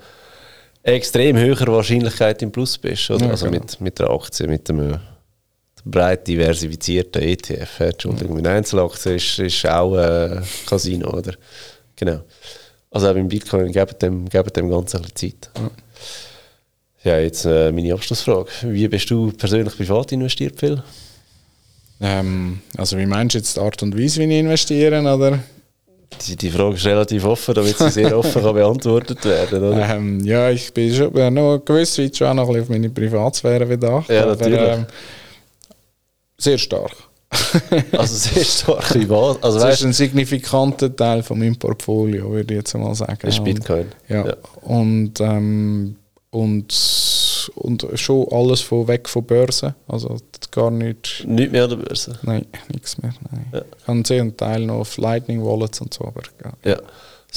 extrem 0.82 1.36
höheren 1.36 1.72
Wahrscheinlichkeit 1.72 2.42
im 2.42 2.52
Plus 2.52 2.78
bist, 2.78 3.10
oder? 3.10 3.26
Ja, 3.26 3.30
also 3.32 3.46
genau. 3.46 3.58
mit, 3.60 3.80
mit 3.80 4.00
einer 4.00 4.10
Aktie, 4.10 4.46
mit 4.46 4.68
einem 4.70 4.98
breit 5.84 6.26
diversifizierten 6.26 7.22
ETF. 7.22 7.80
Entschuldigung, 7.80 8.36
mit 8.36 8.46
Einzelaktien 8.46 9.16
ist, 9.16 9.38
ist 9.38 9.66
auch 9.66 9.94
ein 9.94 10.42
Casino, 10.66 11.10
oder? 11.10 11.34
Genau. 11.96 12.20
Also 12.90 13.08
auch 13.08 13.14
beim 13.14 13.28
Bitcoin 13.28 13.70
geben 13.72 13.98
dem, 14.00 14.28
geben 14.28 14.52
dem 14.52 14.70
ganz 14.70 14.94
ein 14.94 15.04
Zeit. 15.14 15.50
Mhm. 15.58 15.70
Ja, 17.04 17.18
jetzt 17.18 17.44
äh, 17.44 17.70
meine 17.70 17.94
Abschlussfrage. 17.94 18.50
Wie 18.62 18.88
bist 18.88 19.10
du 19.10 19.32
persönlich 19.32 19.76
privat 19.76 20.12
investiert, 20.12 20.58
Phil? 20.58 20.82
Ähm, 22.00 22.60
also 22.76 22.96
wie 22.98 23.06
meinst 23.06 23.34
du 23.34 23.38
jetzt 23.38 23.56
die 23.56 23.60
Art 23.60 23.82
und 23.82 23.96
Weise, 23.98 24.20
wie 24.20 24.24
ich 24.24 24.40
investiere, 24.40 25.00
oder? 25.00 25.38
Die, 26.26 26.36
die 26.36 26.50
Frage 26.50 26.74
ist 26.74 26.86
relativ 26.86 27.24
offen, 27.24 27.54
damit 27.54 27.76
sie 27.78 27.90
sehr 27.90 28.16
offen 28.18 28.42
kann 28.42 28.54
beantwortet 28.54 29.24
werden, 29.24 29.62
oder? 29.62 29.94
Ähm, 29.94 30.20
ja, 30.24 30.50
ich 30.50 30.72
bin 30.72 30.92
schon 30.92 31.12
bin 31.12 31.34
noch 31.34 31.58
gewiss 31.64 31.98
weit 31.98 32.16
schon 32.16 32.36
noch 32.36 32.48
ein 32.48 32.60
auf 32.60 32.68
meine 32.68 32.90
Privatsphäre 32.90 33.66
bedacht. 33.66 34.08
Ja, 34.08 34.26
natürlich. 34.26 34.58
Aber, 34.58 34.72
ähm, 34.72 34.86
sehr 36.38 36.58
stark. 36.58 36.92
also 37.92 38.14
sehr 38.14 38.44
stark 38.44 38.80
privat. 38.88 39.44
Also, 39.44 39.58
das 39.60 39.80
ist 39.80 39.84
ein 39.84 39.92
signifikanter 39.92 40.94
Teil 40.94 41.22
von 41.22 41.38
meinem 41.38 41.56
Portfolio, 41.56 42.30
würde 42.30 42.54
ich 42.54 42.58
jetzt 42.58 42.74
mal 42.74 42.94
sagen. 42.94 43.18
Das 43.20 43.34
ist 43.34 43.44
Bitcoin. 43.44 43.80
Und, 43.80 43.94
ja. 44.08 44.26
ja. 44.26 44.36
Und 44.62 45.20
ähm, 45.20 45.96
und, 46.30 46.72
und 47.50 47.86
schon 47.94 48.26
alles 48.30 48.60
von 48.60 48.88
weg 48.88 49.08
von 49.08 49.24
Börse. 49.24 49.74
Also 49.86 50.16
gar 50.50 50.70
nicht. 50.70 51.24
Nicht 51.26 51.52
mehr 51.52 51.64
an 51.64 51.70
der 51.70 51.76
Börse? 51.76 52.18
Nein, 52.22 52.46
nichts 52.72 52.98
mehr. 52.98 53.12
Nein. 53.30 53.46
Ja. 53.52 53.62
Ich 53.78 53.88
habe 53.88 54.22
einen 54.22 54.36
Teil 54.36 54.66
noch 54.66 54.80
auf 54.80 54.96
Lightning 54.96 55.44
Wallets 55.44 55.80
und 55.80 55.94
so. 55.94 56.04
Aber, 56.04 56.22
ja. 56.44 56.52
ja. 56.70 56.78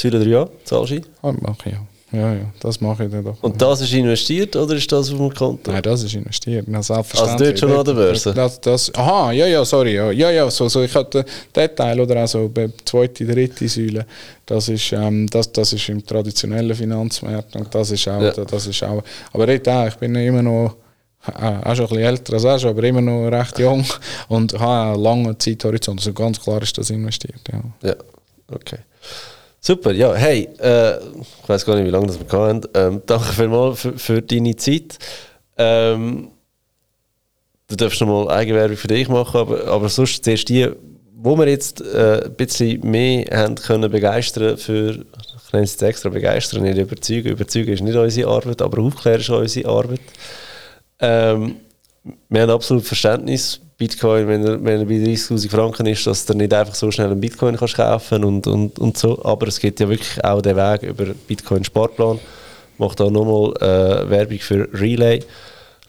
Drei 0.09 0.23
Jahren 0.23 0.49
zahlst 0.63 0.91
du? 0.91 0.95
Ja, 0.95 1.31
mache 1.31 1.57
ich 1.65 1.73
ja. 1.73 1.85
Ja, 2.11 2.33
ja, 2.33 2.45
das 2.59 2.81
mache 2.81 3.05
ich 3.05 3.11
dann 3.11 3.23
doch. 3.23 3.41
Und 3.41 3.61
das 3.61 3.79
ist 3.81 3.93
investiert 3.93 4.55
oder 4.57 4.75
ist 4.75 4.91
das 4.91 5.11
auf 5.11 5.17
dem 5.17 5.33
Konto? 5.33 5.71
Nein, 5.71 5.81
das 5.81 6.03
ist 6.03 6.13
investiert. 6.13 6.65
Na, 6.67 6.79
also 6.79 6.93
dort 6.93 7.57
schon 7.59 7.71
an 7.71 7.85
der 7.85 7.93
Börse? 7.93 8.33
Das, 8.33 8.59
das, 8.59 8.93
aha, 8.95 9.31
ja, 9.31 9.47
ja, 9.47 9.63
sorry. 9.63 9.95
Ja, 9.95 10.11
ja, 10.11 10.29
ja 10.29 10.51
so, 10.51 10.67
so, 10.67 10.81
ich 10.81 10.93
hatte 10.93 11.23
den 11.55 11.75
Teil 11.75 11.99
oder 12.01 12.17
also 12.17 12.49
bei 12.49 12.69
zweite, 12.83 13.25
dritte 13.25 13.67
Säule, 13.67 14.05
das 14.45 14.67
ist, 14.67 14.91
ähm, 14.91 15.27
das, 15.29 15.51
das 15.53 15.71
ist 15.71 15.87
im 15.87 16.05
traditionellen 16.05 16.75
Finanzmarkt 16.75 17.55
und 17.55 17.73
das 17.73 17.91
ist 17.91 18.05
auch, 18.09 18.21
ja. 18.21 18.31
das 18.31 18.67
ist 18.67 18.83
auch, 18.83 19.01
aber 19.31 19.47
dort 19.47 19.69
auch, 19.69 19.87
ich 19.87 19.95
bin 19.95 20.13
immer 20.15 20.41
noch 20.43 20.75
auch 21.23 21.75
schon 21.75 21.85
ein 21.85 21.89
bisschen 21.89 21.97
älter 21.99 22.33
als 22.33 22.43
er, 22.43 22.69
aber 22.69 22.83
immer 22.83 23.01
noch 23.01 23.29
recht 23.29 23.59
jung 23.59 23.85
und 24.27 24.59
habe 24.59 24.93
einen 24.93 25.03
langen 25.03 25.39
Zeithorizont. 25.39 25.99
Also 25.99 26.13
ganz 26.13 26.41
klar 26.41 26.61
ist 26.61 26.77
das 26.77 26.89
investiert, 26.89 27.41
ja. 27.51 27.89
Ja, 27.89 27.95
okay. 28.51 28.79
Super, 29.63 29.91
ja, 29.91 30.15
hey, 30.15 30.49
äh, 30.57 30.97
ich 30.97 31.47
weiß 31.47 31.67
gar 31.67 31.75
nicht, 31.75 31.85
wie 31.85 31.91
lange 31.91 32.07
das 32.07 32.19
wir 32.19 32.27
haben. 32.31 32.61
Ähm, 32.73 33.03
danke 33.05 33.31
vielmals 33.31 33.81
für, 33.81 33.95
für 33.95 34.21
deine 34.23 34.55
Zeit. 34.55 34.97
Ähm, 35.55 36.29
du 37.67 37.75
darfst 37.75 38.01
noch 38.01 38.07
mal 38.07 38.31
Eigenwerbung 38.31 38.75
für 38.75 38.87
dich 38.87 39.07
machen, 39.07 39.39
aber, 39.39 39.67
aber 39.67 39.87
sonst 39.87 40.25
zuerst 40.25 40.49
die, 40.49 40.67
wo 41.13 41.37
wir 41.37 41.47
jetzt 41.47 41.79
äh, 41.79 42.23
ein 42.25 42.33
bisschen 42.33 42.81
mehr 42.89 43.27
haben 43.31 43.53
können 43.53 43.91
begeistern 43.91 44.57
für, 44.57 44.93
ich 44.93 45.53
nenne 45.53 45.65
es 45.65 45.73
jetzt 45.73 45.83
extra 45.83 46.09
begeistern, 46.09 46.63
nicht 46.63 46.79
überzeugen. 46.79 47.29
Überzeugen 47.29 47.71
ist 47.71 47.83
nicht 47.83 47.95
unsere 47.95 48.31
Arbeit, 48.31 48.63
aber 48.63 48.81
aufklären 48.81 49.19
ist 49.19 49.29
unsere 49.29 49.69
Arbeit. 49.69 50.01
Ähm, 50.97 51.57
wir 52.29 52.41
haben 52.41 52.49
absolut 52.49 52.83
Verständnis 52.83 53.61
Bitcoin, 53.81 54.27
wenn 54.27 54.45
er, 54.45 54.63
wenn 54.63 54.81
er 54.81 54.85
bei 54.85 54.93
30'000 54.93 55.49
Franken 55.49 55.87
ist, 55.87 56.05
dass 56.05 56.23
du 56.27 56.35
nicht 56.35 56.53
einfach 56.53 56.75
so 56.75 56.91
schnell 56.91 57.09
einen 57.09 57.19
Bitcoin 57.19 57.57
kannst 57.57 57.77
kaufen 57.77 58.23
und, 58.23 58.45
und, 58.45 58.77
und 58.77 58.95
so. 58.95 59.25
Aber 59.25 59.47
es 59.47 59.59
gibt 59.59 59.79
ja 59.79 59.89
wirklich 59.89 60.23
auch 60.23 60.39
den 60.39 60.55
Weg 60.55 60.83
über 60.83 61.05
Bitcoin-Sparplan. 61.27 62.19
Macht 62.77 63.01
auch 63.01 63.09
nochmal 63.09 63.53
äh, 63.57 64.07
Werbung 64.07 64.37
für 64.37 64.69
Relay. 64.71 65.23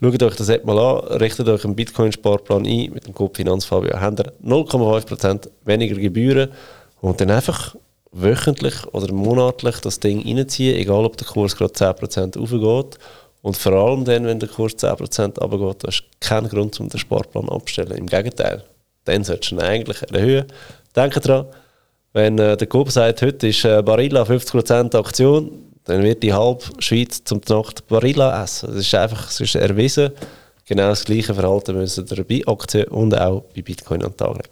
Schaut 0.01 0.23
euch 0.23 0.37
das 0.37 0.49
mal 0.65 0.79
an, 0.79 1.19
richtet 1.19 1.47
euch 1.49 1.67
einen 1.67 1.77
Bitcoin-Sparplan 1.77 2.65
ein 2.65 2.93
mit 2.95 3.07
dem 3.07 3.13
Code 3.13 3.35
Finanzfabio. 3.35 3.91
Ihr 3.91 4.01
0,5% 4.01 5.51
weniger 5.67 5.97
Gebühren 5.97 6.49
und 7.03 7.21
dann 7.21 7.31
einfach 7.31 7.77
wöchentlich 8.11 8.75
oder 8.93 9.13
monatlich 9.13 9.81
das 9.81 10.01
Ding 10.01 10.23
reinziehen, 10.27 10.79
egal 10.79 11.05
ob 11.05 11.19
der 11.19 11.27
Kurs 11.27 11.57
gerade 11.57 11.75
10% 11.75 12.39
aufgeht. 12.39 12.99
Und 13.43 13.57
vor 13.57 13.73
allem 13.73 14.05
dann, 14.05 14.25
wenn 14.25 14.39
der 14.39 14.49
Kurs 14.49 14.75
10% 14.75 15.39
runtergeht, 15.41 15.83
hast 15.87 16.03
du 16.03 16.07
keinen 16.21 16.49
Grund, 16.49 16.79
um 16.81 16.89
den 16.89 16.99
Sparplan 16.99 17.49
abzustellen. 17.49 17.99
Im 17.99 18.07
Gegenteil, 18.07 18.63
dann 19.05 19.25
solltest 19.25 19.51
du 19.51 19.57
ihn 19.57 19.61
eigentlich 19.61 20.03
erhöhen. 20.03 20.47
Denke 20.95 21.21
dran, 21.21 21.47
wenn 22.13 22.39
äh, 22.39 22.57
der 22.57 22.67
Coop 22.69 22.91
sagt, 22.91 23.23
heute 23.23 23.49
ist 23.49 23.65
äh, 23.65 23.83
Barilla 23.83 24.23
50% 24.23 24.97
Aktion, 24.97 25.51
dann 25.85 26.03
wird 26.03 26.23
die 26.23 26.33
halbe 26.33 26.65
Schweiz 26.79 27.25
zum 27.25 27.41
Nacht 27.49 27.87
Barilla 27.89 28.45
essen. 28.45 28.69
Das 28.69 28.87
ist 28.87 28.95
einfach 28.95 29.27
das 29.27 29.41
ist 29.41 29.55
erwiesen. 29.57 30.11
Genau 30.67 30.91
das 30.91 31.05
gleiche 31.05 31.35
Verhalten 31.35 31.77
müssen 31.77 32.09
wir 32.09 32.25
bei 32.25 32.43
Aktien 32.47 32.87
und 32.89 33.19
auch 33.19 33.43
bei 33.55 33.63
Bitcoin 33.63 34.03
an 34.05 34.11
den 34.11 34.17
Tag 34.17 34.37
legen. 34.37 34.49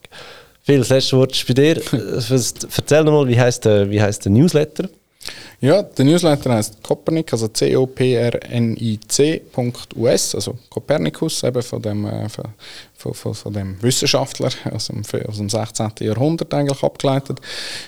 Phil, 0.63 0.79
das 0.79 0.89
letzte 0.89 1.17
Wort 1.17 1.33
ist 1.33 1.47
bei 1.47 1.55
dir. 1.55 1.81
Erzähl 1.93 3.05
nochmal, 3.05 3.29
wie 3.29 3.41
heißt 3.41 3.65
der, 3.65 3.89
wie 3.89 4.03
heißt 4.03 4.25
der 4.25 4.33
Newsletter? 4.33 4.89
Ja, 5.61 5.83
der 5.83 6.05
Newsletter 6.05 6.55
heißt 6.55 6.83
Copernic, 6.83 7.33
also 7.33 7.49
C-O-P-R-N-I-C.us, 7.49 7.95
also 10.35 10.59
Copernicus, 10.71 11.43
eben 11.43 11.63
von 11.63 11.83
dem, 11.83 12.07
äh, 12.07 12.29
von, 13.01 13.15
von, 13.15 13.35
von, 13.35 13.53
dem 13.53 13.83
Wissenschaftler 13.83 14.51
aus 14.71 14.89
dem, 14.89 15.03
aus 15.27 15.37
dem 15.39 15.49
16. 15.49 15.93
Jahrhundert 16.01 16.53
eigentlich 16.53 16.83
abgeleitet. 16.83 17.41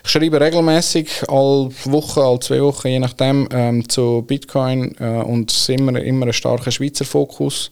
Ich 0.02 0.10
schreibe 0.10 0.40
regelmäßig, 0.40 1.28
alle 1.28 1.70
Woche, 1.84 2.22
alle 2.22 2.40
zwei 2.40 2.62
Wochen, 2.62 2.88
je 2.88 2.98
nachdem, 2.98 3.46
ähm, 3.52 3.86
zu 3.88 4.24
Bitcoin 4.26 4.96
äh, 4.98 5.22
und 5.22 5.68
immer, 5.68 6.00
immer 6.00 6.24
einen 6.24 6.32
starken 6.32 6.72
Schweizer 6.72 7.04
Fokus. 7.04 7.70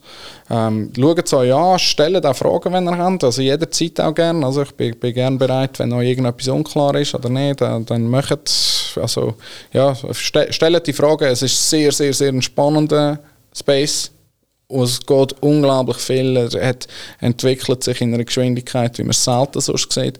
Ähm, 0.51 0.91
schaut 0.95 1.25
es 1.25 1.33
euch 1.33 1.53
an, 1.53 1.79
stellt 1.79 2.25
auch 2.25 2.35
Fragen, 2.35 2.73
wenn 2.73 2.87
ihr 2.87 2.97
habt, 2.97 3.23
also 3.23 3.41
jederzeit 3.41 3.99
auch 4.01 4.13
gerne. 4.13 4.45
Also 4.45 4.61
ich 4.61 4.73
bin, 4.73 4.97
bin 4.99 5.13
gerne 5.13 5.37
bereit, 5.37 5.79
wenn 5.79 5.89
noch 5.89 6.01
irgendetwas 6.01 6.47
unklar 6.47 6.93
ist 6.95 7.15
oder 7.15 7.29
nicht, 7.29 7.61
dann, 7.61 7.85
dann 7.85 8.07
macht 8.07 8.51
also 8.97 9.35
ja, 9.73 9.95
ste 9.95 10.51
stellt 10.53 10.85
die 10.85 10.93
Frage, 10.93 11.27
es 11.27 11.41
ist 11.41 11.69
sehr, 11.69 11.91
sehr, 11.91 12.13
sehr 12.13 12.29
ein 12.29 12.41
spannender 12.41 13.19
Space. 13.55 14.11
Und 14.71 14.83
es 14.83 15.05
geht 15.05 15.35
unglaublich 15.41 15.97
viel. 15.97 16.37
Er 16.37 16.67
hat, 16.67 16.87
entwickelt 17.19 17.83
sich 17.83 17.99
in 18.01 18.13
einer 18.13 18.23
Geschwindigkeit, 18.23 18.97
wie 18.97 19.03
man 19.03 19.11
es 19.11 19.23
selten 19.23 19.59
sonst 19.59 19.91
sieht. 19.91 20.17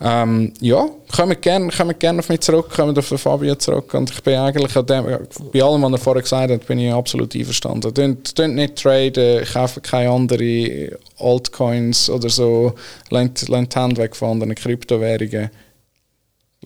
Ähm, 0.00 0.52
ja, 0.60 0.88
kommt 1.14 1.40
gerne, 1.40 1.70
gerne 1.98 2.18
auf 2.18 2.28
mich 2.28 2.40
zurück, 2.40 2.68
kommt 2.74 2.98
auf 2.98 3.06
Fabio 3.06 3.54
zurück. 3.54 3.94
Und 3.94 4.10
ich 4.10 4.22
bin 4.22 4.34
eigentlich 4.34 4.72
dem, 4.72 5.04
bei 5.52 5.62
allem, 5.62 5.82
was 5.82 5.92
er 5.92 5.98
vorher 5.98 6.22
gesagt 6.22 6.50
hat, 6.50 6.66
bin 6.66 6.80
ich 6.80 6.92
absolut 6.92 7.34
einverstanden. 7.34 7.94
Tönt 7.94 8.54
nicht 8.54 8.76
traden, 8.76 9.44
kaufen 9.44 9.82
keine 9.82 10.10
anderen 10.10 10.90
Altcoins 11.18 12.10
oder 12.10 12.28
so, 12.28 12.74
lehnt 13.10 13.48
die 13.48 13.52
Hand 13.52 13.98
weg 13.98 14.16
von 14.16 14.30
anderen 14.32 14.54
Kryptowährungen. 14.56 15.50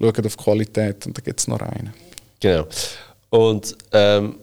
Schaut 0.00 0.26
auf 0.26 0.36
Qualität 0.38 1.06
und 1.06 1.18
da 1.18 1.20
gibt 1.20 1.38
es 1.38 1.46
noch 1.48 1.60
einen. 1.60 1.92
Genau. 2.40 2.66
Und 3.28 3.76
ähm, 3.92 4.36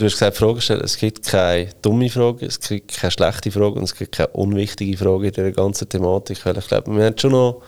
du 0.00 0.06
hast 0.06 0.14
gesagt, 0.14 0.36
Fragen 0.36 0.60
stellen. 0.60 0.80
Es 0.82 0.96
gibt 0.96 1.26
keine 1.26 1.68
dumme 1.82 2.08
Frage, 2.08 2.46
es 2.46 2.58
gibt 2.58 2.92
keine 2.92 3.10
schlechte 3.10 3.50
Frage 3.50 3.74
und 3.76 3.84
es 3.84 3.94
gibt 3.94 4.12
keine 4.12 4.28
unwichtige 4.28 4.96
Frage 4.96 5.28
in 5.28 5.32
dieser 5.32 5.52
ganzen 5.52 5.88
Thematik. 5.88 6.44
Weil 6.44 6.58
ich 6.58 6.66
glaube, 6.66 6.94
wir 6.94 7.04
haben 7.04 7.18
schon 7.18 7.32
noch 7.32 7.62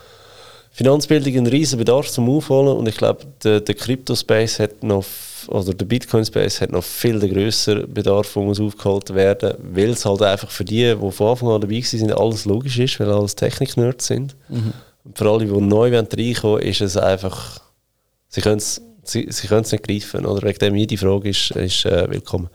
Finanzbildung 0.73 1.37
einen 1.37 1.47
riesen 1.47 1.79
Bedarf 1.79 2.11
zum 2.11 2.31
Aufholen 2.31 2.77
und 2.77 2.89
ich 2.89 2.97
glaube, 2.97 3.27
der, 3.45 3.61
der 3.61 3.75
Crypto-Space 3.75 4.59
hat 4.59 4.83
noch, 4.83 5.05
oder 5.49 5.75
der 5.75 5.85
Bitcoin-Space 5.85 6.63
hat 6.63 6.73
noch 6.73 6.83
viel 6.83 7.19
größeren 7.21 7.93
Bedarf, 7.93 8.33
der 8.33 8.43
muss 8.43 8.61
aufgeholt 8.61 9.15
werden, 9.15 9.55
weil 9.61 9.91
es 9.91 10.07
halt 10.07 10.23
einfach 10.23 10.51
für 10.51 10.65
die, 10.65 10.97
die 10.97 11.11
von 11.11 11.29
Anfang 11.29 11.51
an 11.51 11.61
dabei 11.61 11.83
sind, 11.83 12.11
alles 12.13 12.47
logisch 12.47 12.79
ist, 12.79 12.99
weil 12.99 13.11
alles 13.11 13.37
Technik-Nerds 13.37 14.07
sind. 14.07 14.35
Mhm. 14.49 14.73
Und 15.05 15.19
für 15.19 15.31
alle, 15.31 15.45
die 15.45 15.61
neu 15.61 15.95
reinkommen, 15.95 16.63
ist 16.63 16.81
es 16.81 16.97
einfach, 16.97 17.61
sie 18.29 18.41
können 18.41 18.59
es 18.59 18.81
sie, 19.03 19.27
sie 19.31 19.47
können 19.47 19.63
es 19.63 19.73
nicht 19.73 19.87
greifen. 19.87 20.27
Oder 20.27 20.47
wegen 20.47 20.59
dem 20.59 20.75
jede 20.75 20.99
Frage 20.99 21.31
ist, 21.31 21.51
ist 21.53 21.85
äh, 21.85 22.09
willkommen. 22.11 22.49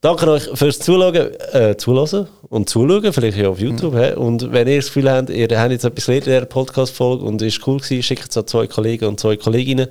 Danke 0.00 0.30
euch 0.30 0.44
fürs 0.54 0.78
Zuschauen, 0.78 1.34
äh, 1.52 1.76
Zulassen 1.76 2.28
und 2.48 2.68
Zuschauen, 2.68 3.12
vielleicht 3.12 3.36
ja 3.36 3.48
auf 3.48 3.58
YouTube. 3.58 3.94
Mhm. 3.94 4.22
Und 4.22 4.52
wenn 4.52 4.68
ihr 4.68 4.76
das 4.76 4.86
Gefühl 4.86 5.10
habt, 5.10 5.28
ihr 5.28 5.48
habt 5.60 5.72
jetzt 5.72 5.84
etwas 5.84 6.06
gelernt 6.06 6.26
in 6.28 6.32
dieser 6.34 6.46
Podcast-Folge 6.46 7.24
und 7.24 7.42
es 7.42 7.58
war 7.60 7.68
cool 7.68 7.80
gewesen, 7.80 8.02
schickt 8.04 8.30
es 8.30 8.36
an 8.36 8.46
zwei 8.46 8.68
Kollegen 8.68 9.06
und 9.06 9.18
zwei 9.18 9.36
Kolleginnen, 9.36 9.88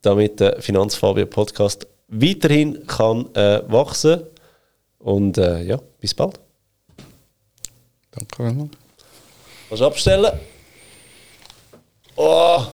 damit 0.00 0.38
der 0.38 0.62
Finanzfabio-Podcast 0.62 1.88
weiterhin 2.06 2.86
kann 2.86 3.34
äh, 3.34 3.62
wachsen 3.66 4.22
Und 4.98 5.38
äh, 5.38 5.62
ja, 5.62 5.78
bis 5.98 6.14
bald. 6.14 6.38
Danke. 8.12 8.68
Kannst 9.68 9.80
du 9.80 9.86
abstellen? 9.86 10.32
Oh! 12.14 12.71